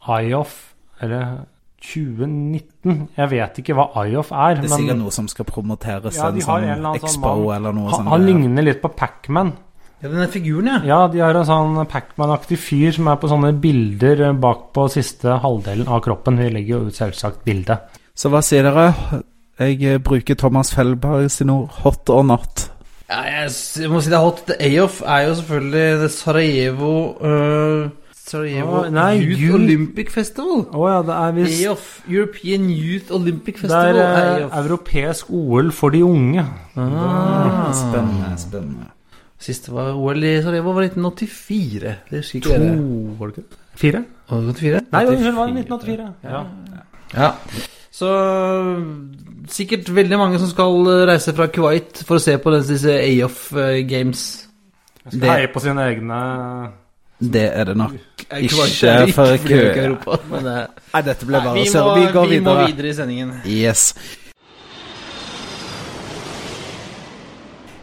IOF, 0.10 0.58
eller 1.06 1.44
2019. 1.80 3.08
Jeg 3.16 3.32
vet 3.32 3.60
ikke 3.62 3.76
hva 3.78 3.88
IOF 4.04 4.34
er. 4.34 4.60
Det 4.60 4.68
er 4.68 4.74
men 4.74 4.84
sikkert 4.84 5.02
noe 5.02 5.16
som 5.16 5.28
skal 5.32 5.48
promoteres, 5.48 6.18
Ja, 6.20 6.30
en 6.30 6.44
sånn 6.44 6.68
en 6.68 6.76
eller 6.76 6.92
annen 6.92 7.14
sånn 7.16 7.56
eller 7.56 7.76
noe 7.76 7.90
han, 7.90 7.98
sånt. 8.02 8.12
han 8.14 8.26
ligner 8.28 8.68
litt 8.68 8.82
på 8.84 8.92
Pacman. 9.00 9.54
Ja, 10.00 10.08
den 10.08 10.32
figuren, 10.32 10.68
ja. 10.68 10.80
Ja, 10.88 11.00
de 11.12 11.20
har 11.20 11.36
en 11.36 11.48
sånn 11.48 11.80
Pacman-aktig 11.92 12.60
fyr 12.62 12.94
som 12.96 13.10
er 13.12 13.18
på 13.20 13.28
sånne 13.32 13.52
bilder 13.60 14.30
eh, 14.30 14.38
bak 14.46 14.70
på 14.76 14.88
siste 14.92 15.40
halvdelen 15.44 15.92
av 15.92 16.04
kroppen. 16.06 16.40
Vi 16.40 16.52
legger 16.56 16.78
jo 16.78 16.88
ut 16.88 17.00
selvsagt 17.00 17.44
bilde. 17.48 17.76
Så 18.16 18.32
hva 18.32 18.40
sier 18.44 18.68
dere? 18.68 19.22
Jeg 19.60 19.80
eh, 19.84 20.00
bruker 20.04 20.40
Thomas 20.40 20.72
Fellberg 20.76 21.28
sine 21.34 21.58
ord. 21.64 21.82
Hot 21.84 22.12
or 22.16 22.24
not? 22.24 22.70
Ja, 23.10 23.24
jeg, 23.26 23.90
må 23.92 24.00
si 24.00 24.12
det 24.12 24.20
er 24.20 24.24
hot. 24.24 24.44
The 24.48 24.56
er 24.62 25.26
jo 25.28 25.36
selvfølgelig 25.42 26.02
det 26.04 26.12
Sarajevo 26.14 26.94
øh, 27.26 27.90
Sarajevo 28.30 28.76
Å, 28.84 28.84
nei, 28.94 29.16
Youth 29.24 29.42
Jul 29.42 29.56
Olympic 29.58 30.12
Festival. 30.14 30.62
Oh, 30.78 30.86
ja, 30.90 31.00
det 31.08 31.16
er 31.18 31.32
visst 31.40 31.64
AOF, 31.66 31.88
European 32.08 32.68
Youth 32.70 33.10
Olympic 33.18 33.58
Festival. 33.64 33.98
Det 33.98 34.06
er 34.06 34.44
eh, 34.46 34.58
europeisk 34.62 35.32
OL 35.34 35.72
for 35.74 35.96
de 35.96 36.04
unge. 36.06 36.46
Ah. 36.78 37.72
Spennende, 37.74 38.32
spennende. 38.42 38.90
Siste 39.40 39.72
var 39.72 39.94
OL 39.96 40.24
i 40.28 40.36
Sarajevo 40.44 40.74
var 40.76 40.84
1984. 40.90 41.96
Det 42.12 42.22
husker 42.22 42.44
To 42.44 42.54
ikke 42.54 42.62
dere. 42.66 42.80
Var 43.20 43.34
det 43.34 43.38
ikke? 43.44 43.60
Fire? 43.80 44.04
Var 44.30 44.42
det 44.46 44.56
84? 44.60 44.82
Nei, 44.92 45.04
unnskyld, 45.08 45.30
det 45.30 45.36
var 45.40 45.54
1984. 45.56 46.10
Ja. 46.24 46.42
Ja. 47.16 47.30
Så 48.00 48.10
sikkert 49.50 49.90
veldig 49.96 50.18
mange 50.20 50.40
som 50.42 50.52
skal 50.52 50.76
eh, 50.92 51.06
reise 51.10 51.34
fra 51.38 51.48
Kuwait 51.52 52.04
for 52.06 52.20
å 52.20 52.24
se 52.24 52.36
på 52.44 52.54
disse 52.60 52.94
AOF 53.00 53.40
eh, 53.58 53.80
Games. 53.90 54.26
Jeg 55.06 55.16
skal 55.16 55.24
Det- 55.24 55.32
heie 55.34 55.50
på 55.56 55.64
sine 55.64 55.88
egne 55.90 56.20
Det 57.20 57.46
er 57.52 57.66
det 57.68 57.76
nok. 57.78 57.98
Ikke 58.40 59.12
for 59.14 59.36
kø. 59.44 60.20
Men 60.32 60.46
eh, 60.48 60.64
Nei, 60.94 61.02
dette 61.04 61.28
ble 61.28 61.42
bare 61.44 61.54
vi, 61.58 61.66
vi 61.68 61.74
går 61.76 61.98
Vi 62.00 62.08
går 62.14 62.28
vi 62.32 62.40
må 62.40 62.54
videre. 62.56 62.68
videre 62.72 62.88
i 62.88 62.94
sendingen. 62.96 63.34
Yes. 63.46 63.90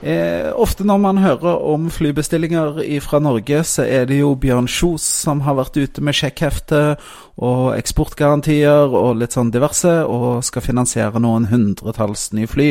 Eh, 0.07 0.53
ofte 0.55 0.85
når 0.87 0.99
man 1.03 1.19
hører 1.19 1.63
om 1.67 1.89
flybestillinger 1.91 2.79
fra 3.03 3.19
Norge, 3.19 3.63
så 3.67 3.83
er 3.89 4.05
det 4.07 4.21
jo 4.21 4.35
Bjørn 4.39 4.69
Kjos 4.71 5.03
som 5.25 5.41
har 5.43 5.57
vært 5.59 5.77
ute 5.81 6.05
med 6.05 6.15
sjekkhefte 6.15 6.83
og 7.43 7.73
eksportgarantier 7.75 8.93
og 8.93 9.17
litt 9.19 9.35
sånn 9.35 9.51
diverse, 9.51 9.97
og 10.07 10.45
skal 10.47 10.63
finansiere 10.63 11.19
noen 11.21 11.49
hundretalls 11.51 12.29
nye 12.37 12.47
fly. 12.47 12.69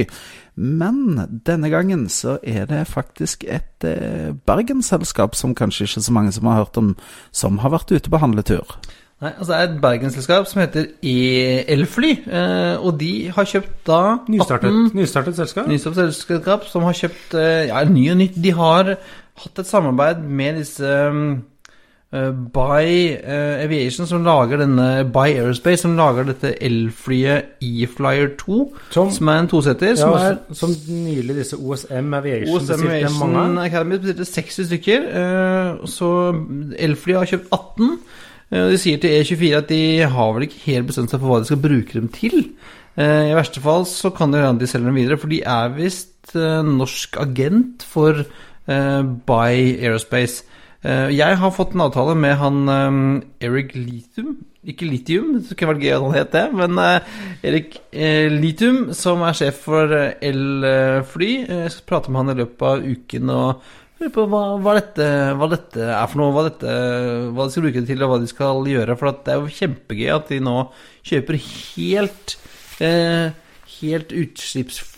Men 0.56 1.42
denne 1.48 1.70
gangen 1.70 2.06
så 2.10 2.38
er 2.44 2.68
det 2.70 2.86
faktisk 2.88 3.44
et 3.44 3.84
eh, 3.88 4.32
bergensselskap 4.48 5.36
som 5.36 5.56
kanskje 5.56 5.88
ikke 5.90 6.04
så 6.06 6.14
mange 6.16 6.32
som 6.32 6.48
har 6.48 6.64
hørt 6.64 6.78
om, 6.80 6.94
som 7.36 7.60
har 7.60 7.74
vært 7.76 7.92
ute 7.92 8.12
på 8.12 8.22
handletur. 8.24 8.78
Nei, 9.24 9.32
altså 9.32 9.52
Det 9.52 9.58
er 9.58 9.68
et 9.68 9.82
bergensselskap 9.82 10.48
som 10.48 10.62
heter 10.62 10.88
E-Elfly, 11.04 12.12
eh, 12.28 12.76
og 12.80 13.00
de 13.00 13.12
har 13.36 13.48
kjøpt 13.48 13.76
da 13.88 14.00
Nystartet, 14.32 14.72
18 14.72 14.96
nystartet 15.00 15.38
selskap. 15.40 15.68
Nystartet 15.72 16.16
selskap 16.16 16.68
som 16.72 16.84
har 16.88 16.98
kjøpt 17.00 17.36
eh, 17.40 17.68
ja, 17.70 17.84
ny 17.88 18.10
og 18.12 18.20
nytt. 18.20 18.40
De 18.44 18.52
har 18.56 18.96
hatt 19.44 19.60
et 19.60 19.68
samarbeid 19.68 20.24
med 20.24 20.60
disse 20.60 20.84
um, 21.12 21.38
By 22.56 22.86
eh, 23.18 23.64
Aviation, 23.66 24.08
som 24.08 24.24
lager 24.24 24.62
denne 24.62 24.86
By 25.12 25.34
Aerospace, 25.36 25.82
som 25.84 25.96
lager 25.98 26.24
dette 26.30 26.54
elflyet 26.64 27.58
E-Flyer 27.66 28.30
2, 28.40 28.60
Som, 28.96 29.12
som 29.12 29.32
er 29.34 29.40
en 29.44 29.50
toseter. 29.52 29.94
ja, 29.94 29.96
som 29.98 30.14
er 30.16 30.38
som 30.56 30.76
nylig 30.88 31.36
disse 31.42 31.58
OSM 31.60 32.14
Aviation 32.20 32.56
OSM 32.62 32.86
Aviation. 32.88 33.58
Academy 33.66 33.98
bestilte 33.98 34.26
60 34.32 34.70
stykker. 34.70 35.10
eh, 35.22 35.86
Så 35.92 36.10
elflyet 36.80 37.18
har 37.24 37.32
kjøpt 37.34 37.52
18. 37.52 37.92
eh, 38.52 38.64
og 38.64 38.72
De 38.72 38.78
sier 38.78 38.98
til 39.04 39.18
E24 39.20 39.58
at 39.58 39.68
de 39.74 39.82
har 40.16 40.34
vel 40.38 40.48
ikke 40.48 40.64
helt 40.70 40.88
bestemt 40.88 41.10
seg 41.12 41.20
for 41.20 41.28
hva 41.34 41.40
de 41.44 41.50
skal 41.52 41.64
bruke 41.64 41.94
dem 42.00 42.08
til. 42.16 42.52
Eh, 42.98 43.32
I 43.32 43.36
verste 43.36 43.60
fall 43.60 43.84
så 43.90 44.14
kan 44.16 44.32
det 44.32 44.40
hende 44.46 44.62
de 44.64 44.68
selger 44.72 44.88
dem 44.88 44.96
videre, 45.02 45.18
for 45.20 45.28
de 45.28 45.42
er 45.44 45.74
visst 45.76 46.32
eh, 46.36 46.62
norsk 46.64 47.18
agent 47.20 47.84
for 47.84 48.24
eh, 48.24 49.02
By 49.28 49.82
Aerospace. 49.84 50.46
Eh, 50.86 51.10
Jeg 51.18 51.38
har 51.42 51.54
fått 51.56 51.74
en 51.74 51.86
avtale 51.88 52.14
med 52.20 52.36
han 52.38 52.60
eh, 52.70 53.48
Eric 53.48 53.74
Lithium. 53.78 54.36
Ikke 54.66 54.88
Lithium, 54.90 55.32
det 55.36 55.46
skulle 55.46 55.76
vært 55.76 55.84
gøy 55.86 55.94
at 55.94 56.04
han 56.04 56.16
het 56.16 56.32
det, 56.34 56.44
men 56.58 56.80
eh, 56.82 57.16
Erik 57.46 57.76
Lithium, 58.34 58.92
som 58.98 59.22
er 59.26 59.38
sjef 59.38 59.60
for 59.68 59.94
elfly. 59.94 61.32
Jeg 61.46 61.74
skal 61.74 61.90
prate 61.92 62.14
med 62.14 62.24
han 62.24 62.34
i 62.34 62.40
løpet 62.42 62.66
av 62.72 62.86
uken 62.86 63.34
og 63.34 63.68
lurer 64.02 64.14
på 64.16 64.26
hva, 64.32 64.42
hva, 64.62 64.74
dette, 64.80 65.10
hva 65.38 65.50
dette 65.54 65.86
er 65.86 66.10
for 66.12 66.22
noe, 66.22 66.34
hva, 66.36 66.48
dette, 66.50 66.74
hva 67.32 67.46
de 67.46 67.54
skal 67.54 67.68
bruke 67.68 67.84
det 67.86 67.92
til, 67.94 68.02
og 68.06 68.12
hva 68.12 68.20
de 68.24 68.32
skal 68.34 68.66
gjøre. 68.74 68.98
For 69.00 69.22
det 69.22 69.36
er 69.36 69.42
jo 69.42 69.56
kjempegøy 69.62 70.12
at 70.18 70.34
de 70.34 70.42
nå 70.50 70.58
kjøper 71.06 71.42
helt 71.46 72.38
eh, 72.84 73.42
Helt 73.76 74.14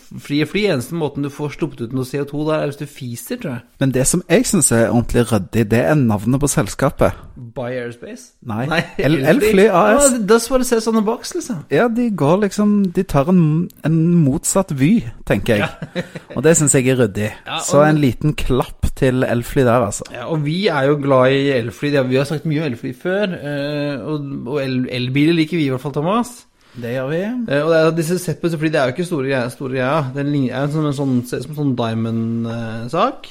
utslippsfrie 0.08 0.46
fly. 0.46 0.64
Eneste 0.72 0.94
måten 0.94 1.22
du 1.22 1.30
får 1.32 1.54
sluppet 1.56 1.80
ut 1.80 1.92
noe 1.96 2.04
CO2 2.04 2.44
der, 2.48 2.62
er 2.62 2.70
hvis 2.70 2.80
du 2.80 2.86
fiser, 2.86 3.36
tror 3.40 3.52
jeg. 3.56 3.62
Men 3.80 3.92
det 3.94 4.06
som 4.06 4.22
jeg 4.28 4.46
syns 4.46 4.70
er 4.72 4.88
ordentlig 4.90 5.26
ryddig, 5.32 5.66
det 5.70 5.80
er 5.84 5.94
navnet 5.94 6.40
på 6.40 6.48
selskapet. 6.48 7.12
By 7.36 7.68
Airspace? 7.78 8.32
Nei, 8.48 8.66
Nei 8.70 8.80
Elfly 8.98 9.68
AS. 9.68 10.12
Ja, 10.12 10.18
that's 10.28 10.50
what 10.50 10.60
it 10.60 10.66
says 10.66 10.88
on 10.88 10.94
the 10.98 11.02
box, 11.02 11.34
liksom. 11.34 11.64
Ja, 11.70 11.88
de 11.88 12.10
går 12.10 12.40
liksom 12.46 12.92
De 12.94 13.02
tar 13.02 13.28
en, 13.30 13.68
en 13.84 13.98
motsatt 14.24 14.72
vy, 14.78 15.04
tenker 15.26 15.62
jeg. 15.62 16.04
og 16.36 16.42
det 16.46 16.56
syns 16.58 16.74
jeg 16.74 16.88
er 16.88 17.00
ryddig. 17.04 17.30
Ja, 17.46 17.60
Så 17.64 17.82
en 17.84 18.00
liten 18.02 18.34
klapp 18.38 18.88
til 18.98 19.22
Elfly 19.22 19.62
der, 19.62 19.86
altså. 19.86 20.04
Ja, 20.14 20.26
og 20.26 20.44
vi 20.44 20.66
er 20.66 20.88
jo 20.90 20.98
glad 21.02 21.32
i 21.36 21.52
elfly. 21.54 21.92
Vi 22.08 22.16
har 22.18 22.26
sagt 22.28 22.46
mye 22.48 22.64
om 22.64 22.72
elfly 22.72 22.92
før. 22.98 23.34
eh, 23.38 24.00
og 24.02 24.58
elbiler 24.64 25.36
liker 25.36 25.56
vi 25.58 25.68
i 25.68 25.72
hvert 25.72 25.82
fall, 25.84 25.94
Thomas. 25.94 26.47
Det 26.78 26.92
gjør 26.94 27.08
vi. 27.10 27.20
Eh, 27.24 27.62
Og 27.64 27.70
det 27.72 27.78
er, 27.80 27.90
disse 27.96 28.18
Zeppes, 28.22 28.54
fordi 28.54 28.70
det 28.74 28.80
er 28.80 28.86
jo 28.90 28.94
ikke 28.96 29.08
store 29.08 29.26
greier. 29.28 29.50
Store 29.50 29.74
greier. 29.74 30.12
Den 30.14 30.30
ligner- 30.32 30.54
er 30.54 30.62
en 30.68 30.72
sånn, 30.76 30.86
en 30.86 30.98
sånn, 31.00 31.18
som 31.26 31.56
sånn 31.58 31.74
Diamond-sak. 31.76 33.28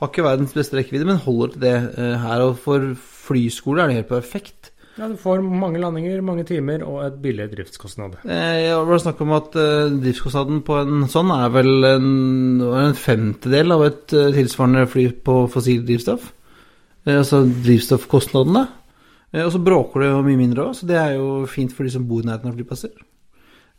Har 0.00 0.08
ikke 0.10 0.24
verdens 0.26 0.52
beste 0.52 0.76
rekkevidde, 0.76 1.06
men 1.08 1.16
holder 1.24 1.52
til 1.54 1.60
det 1.64 1.76
eh, 1.98 2.16
her. 2.20 2.40
Og 2.46 2.58
for 2.60 2.90
flyskole 3.26 3.82
er 3.82 3.88
det 3.88 3.96
helt 4.02 4.10
perfekt. 4.12 4.70
Ja, 4.96 5.08
du 5.12 5.16
får 5.20 5.42
mange 5.44 5.76
landinger, 5.80 6.22
mange 6.24 6.44
timer 6.48 6.80
og 6.86 7.02
et 7.04 7.16
billig 7.20 7.50
driftskostnad. 7.52 8.14
Eh, 8.24 8.62
jeg 8.68 8.86
var 8.88 8.98
snakk 9.02 9.18
om 9.20 9.32
at 9.36 9.56
eh, 9.60 9.90
driftskostnaden 10.00 10.62
på 10.64 10.78
en 10.80 11.04
sånn 11.12 11.32
er 11.34 11.50
vel 11.52 11.84
en, 11.84 12.06
en 12.62 12.94
femtedel 12.96 13.72
av 13.76 13.84
et 13.90 14.14
eh, 14.16 14.30
tilsvarende 14.36 14.86
fly 14.88 15.10
på 15.26 15.34
fossilt 15.52 15.84
drivstoff. 15.88 16.30
Eh, 17.06 17.18
altså 17.18 17.42
drivstoffkostnadene. 17.44 18.66
Eh, 19.34 19.42
og 19.44 19.52
så 19.54 19.60
bråker 19.62 20.04
det 20.04 20.12
jo 20.12 20.22
mye 20.26 20.40
mindre 20.40 20.68
òg, 20.68 20.76
så 20.78 20.88
det 20.88 20.96
er 21.00 21.16
jo 21.18 21.44
fint 21.50 21.74
for 21.74 21.86
de 21.86 21.92
som 21.96 22.06
bor 22.08 22.22
i 22.22 22.28
nærheten 22.28 22.50
av 22.52 22.56
flyplasser. 22.58 22.94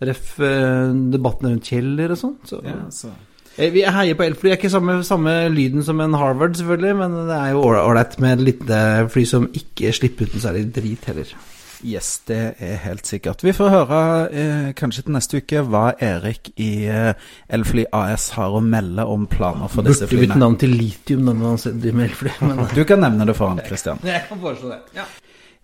Ref 0.07 0.35
eh, 0.45 0.93
debatten 1.13 1.49
rundt 1.51 1.71
Kjeller 1.71 2.13
og 2.13 2.21
sånt. 2.21 2.45
Så. 2.51 2.61
Ja, 2.65 2.77
så. 2.93 3.09
Eh, 3.57 3.71
Vi 3.73 3.81
heier 3.81 4.17
på 4.19 4.27
elfly. 4.27 4.51
Det 4.51 4.55
er 4.57 4.61
ikke 4.61 4.73
samme, 4.75 4.99
samme 5.07 5.35
lyden 5.53 5.83
som 5.83 5.99
en 6.03 6.13
Harvard, 6.13 6.55
selvfølgelig, 6.59 6.95
men 6.99 7.19
det 7.29 7.37
er 7.41 7.53
jo 7.55 7.63
ålreit 7.65 8.19
med 8.21 8.37
et 8.37 8.47
lite 8.51 8.81
fly 9.13 9.25
som 9.25 9.47
ikke 9.57 9.93
slipper 9.97 10.27
ut 10.27 10.35
noe 10.37 10.43
særlig 10.45 10.67
drit 10.75 11.07
heller. 11.09 11.37
Yes, 11.85 12.23
det 12.25 12.37
er 12.57 12.79
helt 12.87 13.05
sikkert. 13.05 13.43
Vi 13.45 13.51
får 13.53 13.69
høre 13.69 13.97
eh, 14.33 14.69
kanskje 14.77 15.03
til 15.05 15.13
neste 15.13 15.41
uke 15.43 15.61
hva 15.61 15.91
Erik 16.01 16.49
i 16.57 16.87
eh, 16.89 17.11
Elfly 17.53 17.83
AS 17.93 18.31
har 18.33 18.55
å 18.57 18.61
melde 18.65 19.05
om 19.05 19.27
planer 19.29 19.69
for 19.69 19.85
disse 19.85 20.07
flyene. 20.09 20.23
Burde 20.23 20.31
bytte 20.31 20.41
navn 20.41 20.57
til 20.63 20.73
Litium 20.73 21.21
når 21.27 21.37
man 21.37 21.59
driver 21.67 21.99
med 21.99 22.09
elfly. 22.09 22.33
Men 22.49 22.63
Du 22.73 22.81
kan 22.89 23.03
nevne 23.05 23.29
det 23.29 23.35
for 23.37 23.53
han, 23.53 23.61
Christian. 23.67 24.01
jeg 24.09 24.23
kan 24.29 24.41
foreslå 24.41 24.73
det. 24.73 24.79
Ja. 24.97 25.05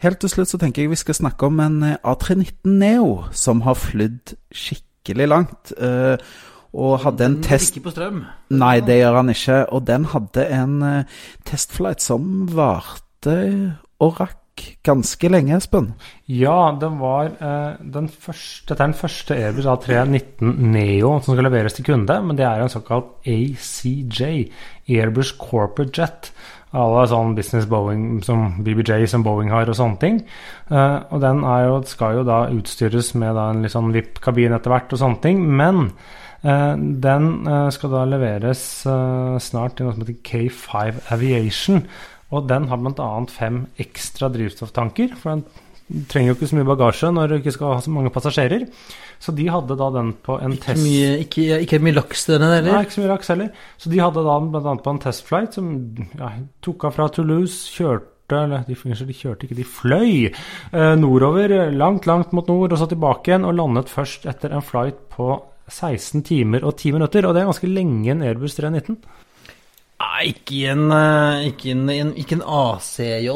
Helt 0.03 0.19
til 0.19 0.31
slutt 0.33 0.51
så 0.51 0.57
tenker 0.59 0.83
jeg 0.83 0.91
vi 0.91 0.99
skal 0.99 1.15
snakke 1.15 1.47
om 1.47 1.61
en 1.63 1.77
eh, 1.87 1.99
A319 2.03 2.67
Neo 2.67 3.11
som 3.31 3.61
har 3.63 3.77
flydd 3.79 4.33
skikkelig 4.51 5.29
langt. 5.31 5.71
eh, 5.77 6.17
og 6.73 7.03
hadde 7.03 7.25
en 7.25 7.35
Den 7.35 7.43
test 7.45 7.75
Ikke 7.77 7.85
på 7.85 7.93
strøm. 7.93 8.23
Nei, 8.49 8.79
det 8.81 8.97
gjør 8.97 9.19
han 9.21 9.29
ikke. 9.29 9.57
Og 9.71 9.87
den 9.87 10.05
hadde 10.09 10.45
en 10.49 10.81
eh, 10.81 11.03
testflight 11.45 12.01
som 12.01 12.47
varte 12.49 13.37
og 14.01 14.19
rakk 14.19 14.42
ganske 14.83 15.29
lenge, 15.31 15.55
Espen. 15.57 15.93
Ja, 16.29 16.73
det 16.79 16.89
var 16.99 17.31
eh, 17.31 17.75
den 17.95 18.09
første, 18.09 18.67
dette 18.69 18.81
er 18.83 18.91
den 18.91 18.97
første 18.97 19.37
Airbus 19.37 19.69
A319 19.69 20.51
Neo 20.73 21.15
som 21.23 21.33
skal 21.35 21.47
leveres 21.47 21.77
til 21.77 21.87
kunde, 21.87 22.17
men 22.23 22.37
det 22.37 22.45
er 22.47 22.63
en 22.63 22.71
såkalt 22.71 23.15
ACJ, 23.25 24.49
Airbus 24.89 25.33
Corporate 25.39 25.93
Jet. 25.95 26.33
Alle 26.73 27.03
sånn 27.05 27.35
business 27.37 27.67
Boeing 27.69 28.23
som 28.25 28.63
BBJ 28.65 29.05
som 29.11 29.21
Boeing 29.25 29.51
har 29.53 29.69
og 29.69 29.77
sånne 29.77 29.99
ting. 30.01 30.15
Eh, 30.73 30.97
og 31.13 31.21
den 31.21 31.43
jo, 31.45 31.75
skal 31.85 32.17
jo 32.17 32.23
da 32.25 32.47
utstyres 32.49 33.13
med 33.13 33.37
da 33.37 33.51
en 33.51 33.61
litt 33.61 33.75
sånn 33.75 33.93
VIP-kabin 33.93 34.55
etter 34.57 34.73
hvert 34.73 34.95
og 34.95 35.01
sånne 35.03 35.21
ting. 35.21 35.43
Men 35.53 35.83
eh, 36.41 36.73
den 37.05 37.29
eh, 37.45 37.67
skal 37.75 37.93
da 37.93 38.07
leveres 38.09 38.65
eh, 38.89 39.37
snart 39.37 39.77
til 39.77 39.85
noe 39.85 39.93
som 39.93 40.01
heter 40.01 40.17
K5 40.25 41.05
Aviation. 41.13 41.85
Og 42.33 42.47
den 42.49 42.67
har 42.71 42.81
bl.a. 42.81 43.11
fem 43.29 43.63
ekstra 43.81 44.29
drivstofftanker. 44.33 45.13
For 45.19 45.35
den 45.35 46.07
trenger 46.09 46.31
jo 46.31 46.37
ikke 46.37 46.49
så 46.49 46.57
mye 46.57 46.69
bagasje 46.71 47.11
når 47.13 47.29
du 47.29 47.35
ikke 47.39 47.53
skal 47.55 47.75
ha 47.75 47.81
så 47.83 47.93
mange 47.93 48.13
passasjerer. 48.13 48.65
Så 49.23 49.33
de 49.35 49.45
hadde 49.51 49.77
da 49.79 49.89
den 49.93 50.13
på 50.25 50.37
en 50.41 50.55
Ikke 50.55 50.71
test... 50.71 50.83
mye, 50.83 51.11
ikke, 51.23 51.59
ikke 51.63 51.79
mye 51.83 51.97
laks 51.99 52.25
denne, 52.27 52.49
heller? 52.57 52.73
Nei, 52.75 52.81
ikke 52.87 52.97
så 52.97 53.03
mye 53.03 53.13
laks 53.13 53.31
heller. 53.31 53.67
Så 53.79 53.91
de 53.93 54.01
hadde 54.01 54.25
da 54.25 54.39
bl.a. 54.41 54.73
på 54.83 54.95
en 54.95 55.03
testflight 55.05 55.59
som 55.59 55.69
ja, 56.19 56.33
tok 56.65 56.89
av 56.89 56.97
fra 56.97 57.07
Toulouse, 57.13 57.69
kjørte 57.71 58.09
Eller 58.33 58.63
de, 58.65 58.73
de 58.73 59.13
kjørte 59.13 59.45
ikke, 59.45 59.57
de 59.59 59.65
fløy 59.67 60.13
eh, 60.31 60.93
nordover, 60.97 61.51
langt, 61.75 62.07
langt 62.09 62.31
mot 62.33 62.47
nord, 62.49 62.73
og 62.73 62.79
så 62.79 62.87
tilbake 62.89 63.29
igjen, 63.29 63.45
og 63.45 63.57
landet 63.59 63.91
først 63.91 64.25
etter 64.31 64.55
en 64.55 64.63
flight 64.65 65.03
på 65.13 65.35
16 65.69 66.23
timer 66.27 66.65
og 66.65 66.77
10 66.77 66.95
minutter. 66.97 67.27
Og 67.27 67.35
det 67.35 67.43
er 67.43 67.51
ganske 67.51 67.69
lenge 67.69 68.11
en 68.11 68.23
Airbus 68.25 68.57
319. 68.57 68.97
Nei, 70.03 70.33
ikke 70.33 70.55
i 70.57 70.63
en, 70.67 70.87
eh, 70.91 71.45
ikke 71.49 71.71
en, 71.71 71.83
en, 71.93 72.09
ikke 72.19 72.35
en 72.37 72.43
ACJ. 72.43 73.29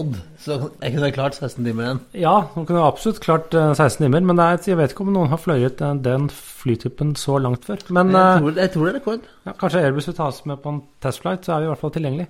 Så 0.43 0.57
jeg 0.81 0.93
kunne 0.93 1.11
klart 1.15 1.37
16 1.37 1.63
timer 1.63 1.85
igjen. 1.85 2.01
Ja, 2.19 2.33
man 2.55 2.67
kunne 2.67 2.83
absolutt 2.87 3.21
klart 3.23 3.55
eh, 3.55 3.71
16 3.73 4.03
timer, 4.03 4.25
men 4.27 4.39
det 4.39 4.45
er, 4.45 4.61
jeg 4.71 4.79
vet 4.79 4.93
ikke 4.93 5.05
om 5.07 5.13
noen 5.15 5.31
har 5.31 5.41
fløyet 5.41 5.81
eh, 5.83 5.95
den 6.03 6.27
flytypen 6.33 7.15
så 7.19 7.39
langt 7.43 7.65
før. 7.67 7.81
Men 7.95 8.11
Jeg 8.11 8.21
eh, 8.21 8.39
tror, 8.43 8.61
jeg 8.61 8.73
tror 8.73 8.85
det 8.85 8.93
er 8.93 8.99
rekord. 8.99 9.27
ja, 9.47 9.55
kanskje 9.63 9.83
Airbus 9.87 10.07
vil 10.11 10.19
ta 10.19 10.29
oss 10.31 10.43
med 10.45 10.61
på 10.63 10.75
en 10.75 10.81
testflight, 11.03 11.45
så 11.47 11.55
er 11.55 11.63
vi 11.63 11.69
i 11.69 11.71
hvert 11.73 11.83
fall 11.85 11.95
tilgjengelig. 11.97 12.27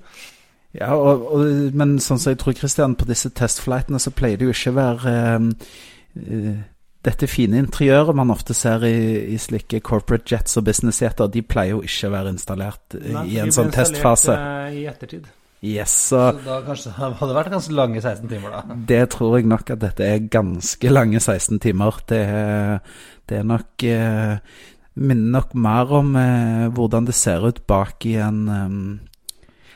Ja, 0.78 0.94
og, 0.94 1.28
og, 1.34 1.46
men 1.74 1.98
sånn 2.04 2.20
som 2.22 2.34
jeg 2.34 2.42
tror, 2.44 2.58
Christian, 2.58 2.98
på 3.00 3.08
disse 3.10 3.32
testflightene 3.34 4.02
så 4.04 4.14
pleier 4.14 4.38
det 4.38 4.50
jo 4.50 4.54
ikke 4.54 4.74
å 4.76 4.78
være 4.78 5.14
eh, 5.14 5.70
eh, 6.28 6.58
dette 7.08 7.30
fine 7.32 7.62
interiøret 7.64 8.16
man 8.18 8.34
ofte 8.34 8.56
ser 8.58 8.84
i, 8.88 8.98
i 9.34 9.40
slike 9.40 9.80
corporate 9.86 10.28
jets 10.34 10.60
og 10.60 10.68
businessjeter, 10.68 11.30
de 11.32 11.44
pleier 11.46 11.78
jo 11.78 11.84
ikke 11.88 12.10
å 12.10 12.16
være 12.18 12.34
installert 12.36 12.98
Nei, 13.00 13.26
i 13.34 13.42
en 13.44 13.54
sånn 13.56 13.72
testfase. 13.74 14.36
eh, 14.36 14.80
I 14.82 14.88
ettertid. 14.92 15.28
Yes, 15.66 15.94
så 16.12 16.20
Så 16.38 16.44
da 16.46 16.60
kanskje 16.62 16.94
det 17.32 17.36
vært 17.40 17.54
ganske 17.56 17.74
lange 17.74 18.02
16 18.02 18.30
timer, 18.30 18.54
da. 18.54 18.80
det 18.92 19.04
tror 19.16 19.38
jeg 19.40 19.50
nok 19.50 19.72
at 19.74 19.82
dette 19.82 20.06
er 20.06 20.26
ganske 20.30 20.92
lange 20.92 21.22
16 21.24 21.62
timer. 21.64 22.02
Det 22.10 22.20
er, 22.22 22.82
det 23.30 23.40
er 23.42 23.48
nok 23.48 23.88
eh, 23.88 24.66
Minner 24.98 25.30
nok 25.36 25.52
mer 25.54 25.92
om 25.94 26.16
eh, 26.18 26.68
hvordan 26.74 27.06
det 27.06 27.14
ser 27.14 27.44
ut 27.46 27.60
bak 27.70 28.06
i 28.10 28.16
en 28.18 28.40
um, 28.50 28.78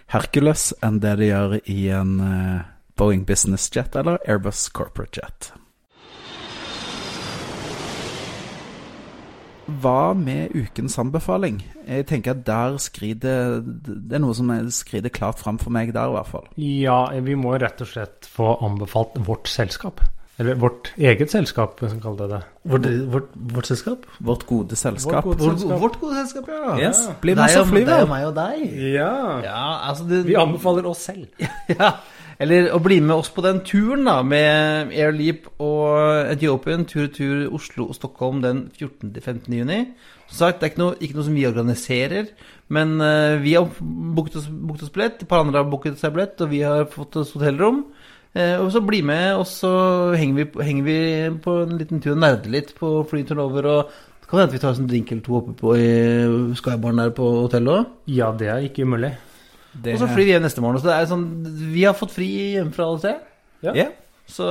Hercules 0.10 0.72
enn 0.82 0.98
det 1.04 1.12
det 1.20 1.28
gjør 1.30 1.60
i 1.70 1.76
en 1.94 2.16
uh, 2.18 2.64
Boeing 2.98 3.22
Business 3.30 3.70
Jet 3.70 3.94
eller 4.02 4.18
Airbus 4.26 4.64
Corporate 4.74 5.22
Jet. 5.22 5.52
Hva 9.82 10.14
med 10.18 10.52
ukens 10.56 10.98
anbefaling? 11.00 11.62
Jeg 11.88 12.06
tenker 12.10 12.32
at 12.32 12.44
der 12.46 12.78
skrider 12.78 13.62
Det 13.64 14.14
er 14.14 14.20
noe 14.20 14.34
som 14.38 14.50
er- 14.50 14.70
skrider 14.72 15.10
klart 15.10 15.40
fram 15.40 15.58
for 15.62 15.70
meg 15.72 15.94
der, 15.94 16.08
i 16.10 16.16
hvert 16.18 16.28
fall. 16.28 16.48
Ja, 16.58 17.10
vi 17.20 17.36
må 17.36 17.56
rett 17.62 17.82
og 17.82 17.88
slett 17.88 18.28
få 18.28 18.58
anbefalt 18.62 19.16
vårt 19.26 19.48
selskap. 19.48 20.02
Eller 20.40 20.56
vårt 20.56 20.92
eget 20.98 21.30
selskap, 21.30 21.80
hvis 21.80 21.94
vi 21.94 22.00
kaller 22.02 22.28
det 22.28 22.30
det. 22.40 22.44
Vårt, 22.72 22.86
vårt, 23.14 23.28
vårt 23.54 23.66
selskap? 23.68 24.06
Vårt 24.20 24.46
gode 24.48 24.76
selskap. 24.76 25.24
Vårt 25.26 25.38
gode 25.38 25.60
selskap. 25.60 25.82
vårt 25.82 26.00
gode 26.02 26.16
selskap, 26.16 26.48
ja. 26.50 26.78
Yes. 26.80 27.10
Bli 27.22 27.36
med 27.36 27.44
oss 27.44 27.58
og 27.58 27.68
fly, 27.68 27.80
Deg 27.84 27.88
vel. 27.92 28.02
og 28.02 28.10
meg 28.10 28.26
og 28.26 28.36
deg. 28.36 28.64
Ja. 28.96 29.12
Ja, 29.44 29.90
altså 29.92 30.08
det, 30.10 30.26
Vi 30.26 30.34
anbefaler 30.40 30.88
oss 30.90 30.98
selv. 31.06 31.28
Ja, 31.70 31.92
eller 32.42 32.72
å 32.74 32.80
bli 32.82 32.98
med 33.04 33.22
oss 33.22 33.30
på 33.34 33.44
den 33.46 33.60
turen 33.68 34.08
da, 34.08 34.18
med 34.26 34.94
Air 34.98 35.14
Leap 35.14 35.46
og 35.62 36.32
Etiopien, 36.32 36.88
tur-tur 36.90 37.52
Oslo 37.54 37.90
og 37.92 37.98
Stockholm 37.98 38.42
den 38.42 38.64
14.-15. 38.74 39.52
juni. 39.60 39.80
Som 40.32 40.40
sagt, 40.40 40.62
det 40.62 40.66
er 40.66 40.74
ikke 40.74 40.82
noe, 40.82 40.98
ikke 40.98 41.20
noe 41.20 41.28
som 41.28 41.38
vi 41.38 41.46
organiserer, 41.46 42.32
men 42.74 42.96
uh, 43.04 43.38
vi 43.44 43.54
har 43.58 43.68
booket 43.80 44.40
oss, 44.42 44.48
booket 44.50 44.88
oss 44.88 44.94
billett, 44.96 45.22
et 45.22 45.30
par 45.30 45.44
andre 45.44 45.62
har 45.62 45.70
booket 45.70 46.00
seg 46.02 46.16
billett, 46.16 46.40
og 46.42 46.54
vi 46.54 46.64
har 46.66 46.88
fått 46.90 47.20
oss 47.22 47.36
hotellrom. 47.36 47.84
Uh, 48.32 48.58
og 48.64 48.70
så 48.74 48.82
bli 48.88 49.04
med, 49.06 49.36
og 49.36 49.46
så 49.50 49.72
henger 50.18 50.40
vi, 50.40 50.64
henger 50.66 50.88
vi 50.88 51.00
på 51.44 51.58
en 51.66 51.76
liten 51.78 52.02
tur 52.02 52.16
og 52.16 52.24
nerder 52.24 52.56
litt 52.56 52.72
på 52.78 52.96
flyturen 53.12 53.44
over, 53.44 53.70
og 53.70 54.00
kan 54.32 54.40
hende 54.40 54.56
vi 54.56 54.62
tar 54.64 54.72
oss 54.72 54.80
en 54.80 54.88
drink 54.88 55.12
eller 55.12 55.26
to 55.26 55.36
oppe 55.42 55.54
på 55.60 55.76
i 55.76 56.56
Skybaren 56.56 57.04
der 57.04 57.12
på 57.14 57.28
hotellet 57.44 57.82
òg. 57.82 57.92
Ja, 58.16 58.32
det 58.32 58.48
er 58.48 58.64
ikke 58.64 58.88
umulig. 58.88 59.12
Det, 59.74 59.96
Og 59.96 60.04
så 60.04 60.08
flyr 60.12 60.26
vi 60.26 60.32
hjem 60.34 60.44
neste 60.44 60.64
morgen. 60.64 60.82
Så 60.82 60.90
det 60.90 60.98
er 60.98 61.10
sånn, 61.12 61.28
vi 61.72 61.84
har 61.88 61.98
fått 61.98 62.16
fri 62.16 62.30
hjemmefra 62.58 62.88
alle 62.90 63.04
tre. 63.04 63.16
Ja. 63.62 63.76
Yeah. 63.78 63.92
Så 64.32 64.46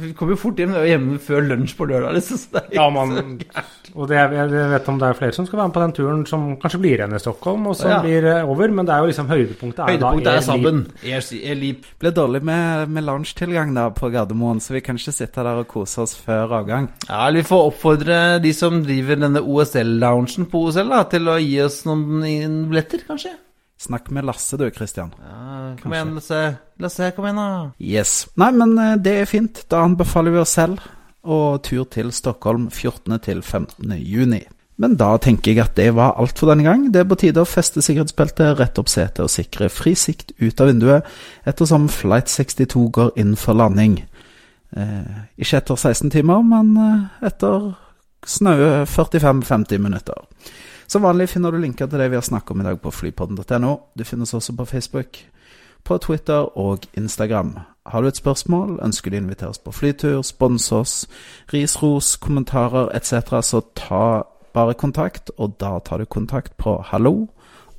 vi 0.00 0.14
kommer 0.16 0.32
jo 0.32 0.38
fort 0.40 0.60
hjem. 0.60 0.72
Vi 0.72 0.80
er 0.80 0.90
hjemme 0.94 1.18
før 1.20 1.42
lunsj 1.44 1.74
på 1.76 1.86
lørdag. 1.90 2.14
Liksom, 2.16 2.38
så 2.40 2.54
det 2.54 2.62
er 2.62 2.76
Ja, 2.78 2.86
man, 2.92 3.12
så 3.84 3.92
og 3.96 4.08
det 4.08 4.16
er, 4.20 4.32
jeg 4.32 4.70
vet 4.72 4.88
om 4.88 4.98
det 5.00 5.08
er 5.10 5.18
flere 5.18 5.36
som 5.36 5.46
skal 5.48 5.58
være 5.60 5.68
med 5.68 5.74
på 5.76 5.82
den 5.82 5.94
turen, 5.98 6.22
som 6.28 6.46
kanskje 6.62 6.80
blir 6.80 6.96
igjen 6.96 7.16
i 7.16 7.20
Stockholm, 7.20 7.66
og 7.68 7.76
som 7.76 7.90
Ja. 7.90 8.00
blir 8.00 8.26
over. 8.44 8.68
Men 8.72 8.86
det 8.86 8.94
er 8.94 8.98
jo 9.04 9.10
liksom 9.10 9.28
høydepunktet. 9.28 9.78
er 9.78 9.86
da 9.86 9.92
Høydepunktet 9.92 10.26
er 10.26 10.40
Air 10.40 10.46
Sabben. 10.48 10.82
Leap. 11.60 11.84
Ble 12.00 12.10
blir 12.10 12.16
dårlig 12.16 12.42
med, 12.42 12.88
med 12.88 13.04
lunsjtilgang 13.04 13.74
da 13.74 13.90
på 13.90 14.10
Gardermoen, 14.12 14.60
så 14.60 14.72
vi 14.72 14.80
kan 14.80 14.96
ikke 14.96 15.12
sitte 15.12 15.44
der 15.44 15.60
og 15.60 15.68
kose 15.68 16.00
oss 16.00 16.14
før 16.16 16.56
avgang. 16.62 16.88
Ja, 17.08 17.26
eller 17.28 17.42
vi 17.42 17.48
får 17.48 17.66
oppfordre 17.72 18.42
de 18.42 18.52
som 18.52 18.82
driver 18.84 19.16
denne 19.20 19.40
OSL-loungen 19.44 20.48
på 20.48 20.64
OSL, 20.68 20.88
da, 20.88 21.02
til 21.04 21.28
å 21.28 21.36
gi 21.40 21.60
oss 21.60 21.84
noen 21.84 22.68
billetter, 22.70 23.04
kanskje. 23.06 23.36
Snakk 23.78 24.08
med 24.10 24.24
Lasse 24.24 24.56
du, 24.56 24.64
Christian. 24.72 25.12
Ja, 25.20 25.76
kom 25.82 25.92
igjen, 25.92 26.14
Lasse. 26.16 26.42
Lasse, 26.80 27.10
kom 27.16 27.28
igjen, 27.28 27.40
da. 27.40 27.70
Yes. 27.78 28.18
Nei, 28.40 28.50
men 28.56 28.76
eh, 28.80 28.94
det 28.96 29.16
er 29.20 29.30
fint. 29.30 29.64
Da 29.70 29.84
anbefaler 29.84 30.32
vi 30.32 30.42
oss 30.42 30.56
selv 30.56 30.80
og 31.26 31.62
tur 31.66 31.84
til 31.90 32.12
Stockholm 32.14 32.68
14. 32.70 33.18
til 33.20 33.42
15. 33.42 33.92
juni. 33.98 34.44
Men 34.76 34.96
da 35.00 35.14
tenker 35.22 35.54
jeg 35.54 35.62
at 35.64 35.76
det 35.78 35.88
var 35.96 36.18
alt 36.20 36.38
for 36.38 36.52
denne 36.52 36.66
gang. 36.66 36.90
Det 36.92 37.00
er 37.02 37.08
på 37.08 37.16
tide 37.18 37.42
å 37.42 37.48
feste 37.48 37.82
sikkerhetsbeltet, 37.84 38.58
rette 38.58 38.82
opp 38.82 38.90
setet 38.92 39.24
og 39.24 39.32
sikre 39.32 39.70
fri 39.72 39.94
sikt 39.96 40.34
ut 40.36 40.60
av 40.60 40.68
vinduet, 40.70 41.08
ettersom 41.48 41.88
Flight 41.92 42.28
62 42.32 42.84
går 42.92 43.14
inn 43.20 43.32
for 43.40 43.56
landing. 43.56 44.02
Eh, 44.76 45.16
ikke 45.40 45.62
etter 45.62 45.80
16 45.80 46.12
timer, 46.12 46.44
men 46.44 46.76
eh, 46.76 47.26
etter 47.30 47.72
snaue 48.26 48.84
45-50 48.90 49.80
minutter. 49.80 50.26
Som 50.86 51.02
vanlig 51.02 51.30
finner 51.30 51.50
du 51.50 51.58
linker 51.58 51.88
til 51.90 51.98
det 51.98 52.10
vi 52.12 52.18
har 52.18 52.26
snakket 52.26 52.54
om 52.54 52.60
i 52.62 52.68
dag 52.68 52.78
på 52.82 52.94
flypodden.no. 52.94 53.72
Du 53.98 54.04
finner 54.04 54.22
oss 54.22 54.34
også 54.38 54.54
på 54.56 54.68
Facebook, 54.70 55.18
på 55.82 55.98
Twitter 55.98 56.58
og 56.58 56.86
Instagram. 56.94 57.58
Har 57.86 58.02
du 58.02 58.08
et 58.08 58.18
spørsmål, 58.18 58.78
ønsker 58.82 59.10
du 59.10 59.16
å 59.16 59.22
invitere 59.22 59.48
oss 59.52 59.62
på 59.62 59.74
flytur, 59.74 60.22
sponse 60.26 60.74
oss, 60.74 60.94
ris, 61.52 61.76
ros, 61.82 62.16
kommentarer 62.22 62.90
etc., 62.96 63.42
så 63.42 63.60
ta 63.78 64.22
bare 64.56 64.74
kontakt, 64.74 65.30
og 65.36 65.58
da 65.60 65.76
tar 65.84 66.02
du 66.02 66.06
kontakt 66.10 66.56
på 66.56 66.78
hallo, 66.90 67.28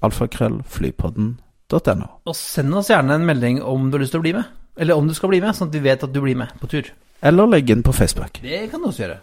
alfakrøllflypodden.no. 0.06 2.08
Og 2.28 2.36
send 2.38 2.76
oss 2.76 2.92
gjerne 2.94 3.18
en 3.18 3.28
melding 3.28 3.62
om 3.64 3.90
du 3.90 3.98
har 3.98 4.06
lyst 4.06 4.16
til 4.16 4.22
å 4.22 4.28
bli 4.28 4.36
med. 4.38 4.46
Eller 4.78 4.96
om 4.96 5.08
du 5.10 5.16
skal 5.18 5.34
bli 5.34 5.42
med, 5.42 5.58
sånn 5.58 5.72
at 5.72 5.76
vi 5.76 5.86
vet 5.88 6.06
at 6.06 6.14
du 6.14 6.22
blir 6.22 6.38
med 6.38 6.54
på 6.62 6.70
tur. 6.72 6.94
Eller 7.26 7.50
legg 7.50 7.72
inn 7.74 7.84
på 7.84 7.96
Facebook. 7.98 8.40
Det 8.44 8.68
kan 8.72 8.84
du 8.84 8.92
også 8.92 9.08
gjøre. 9.08 9.20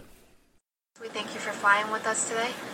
We 1.00 1.12
thank 1.14 1.30
you 1.36 1.40
for 1.40 1.54
flying 1.62 1.92
with 1.92 2.08
us 2.10 2.26
today. 2.28 2.73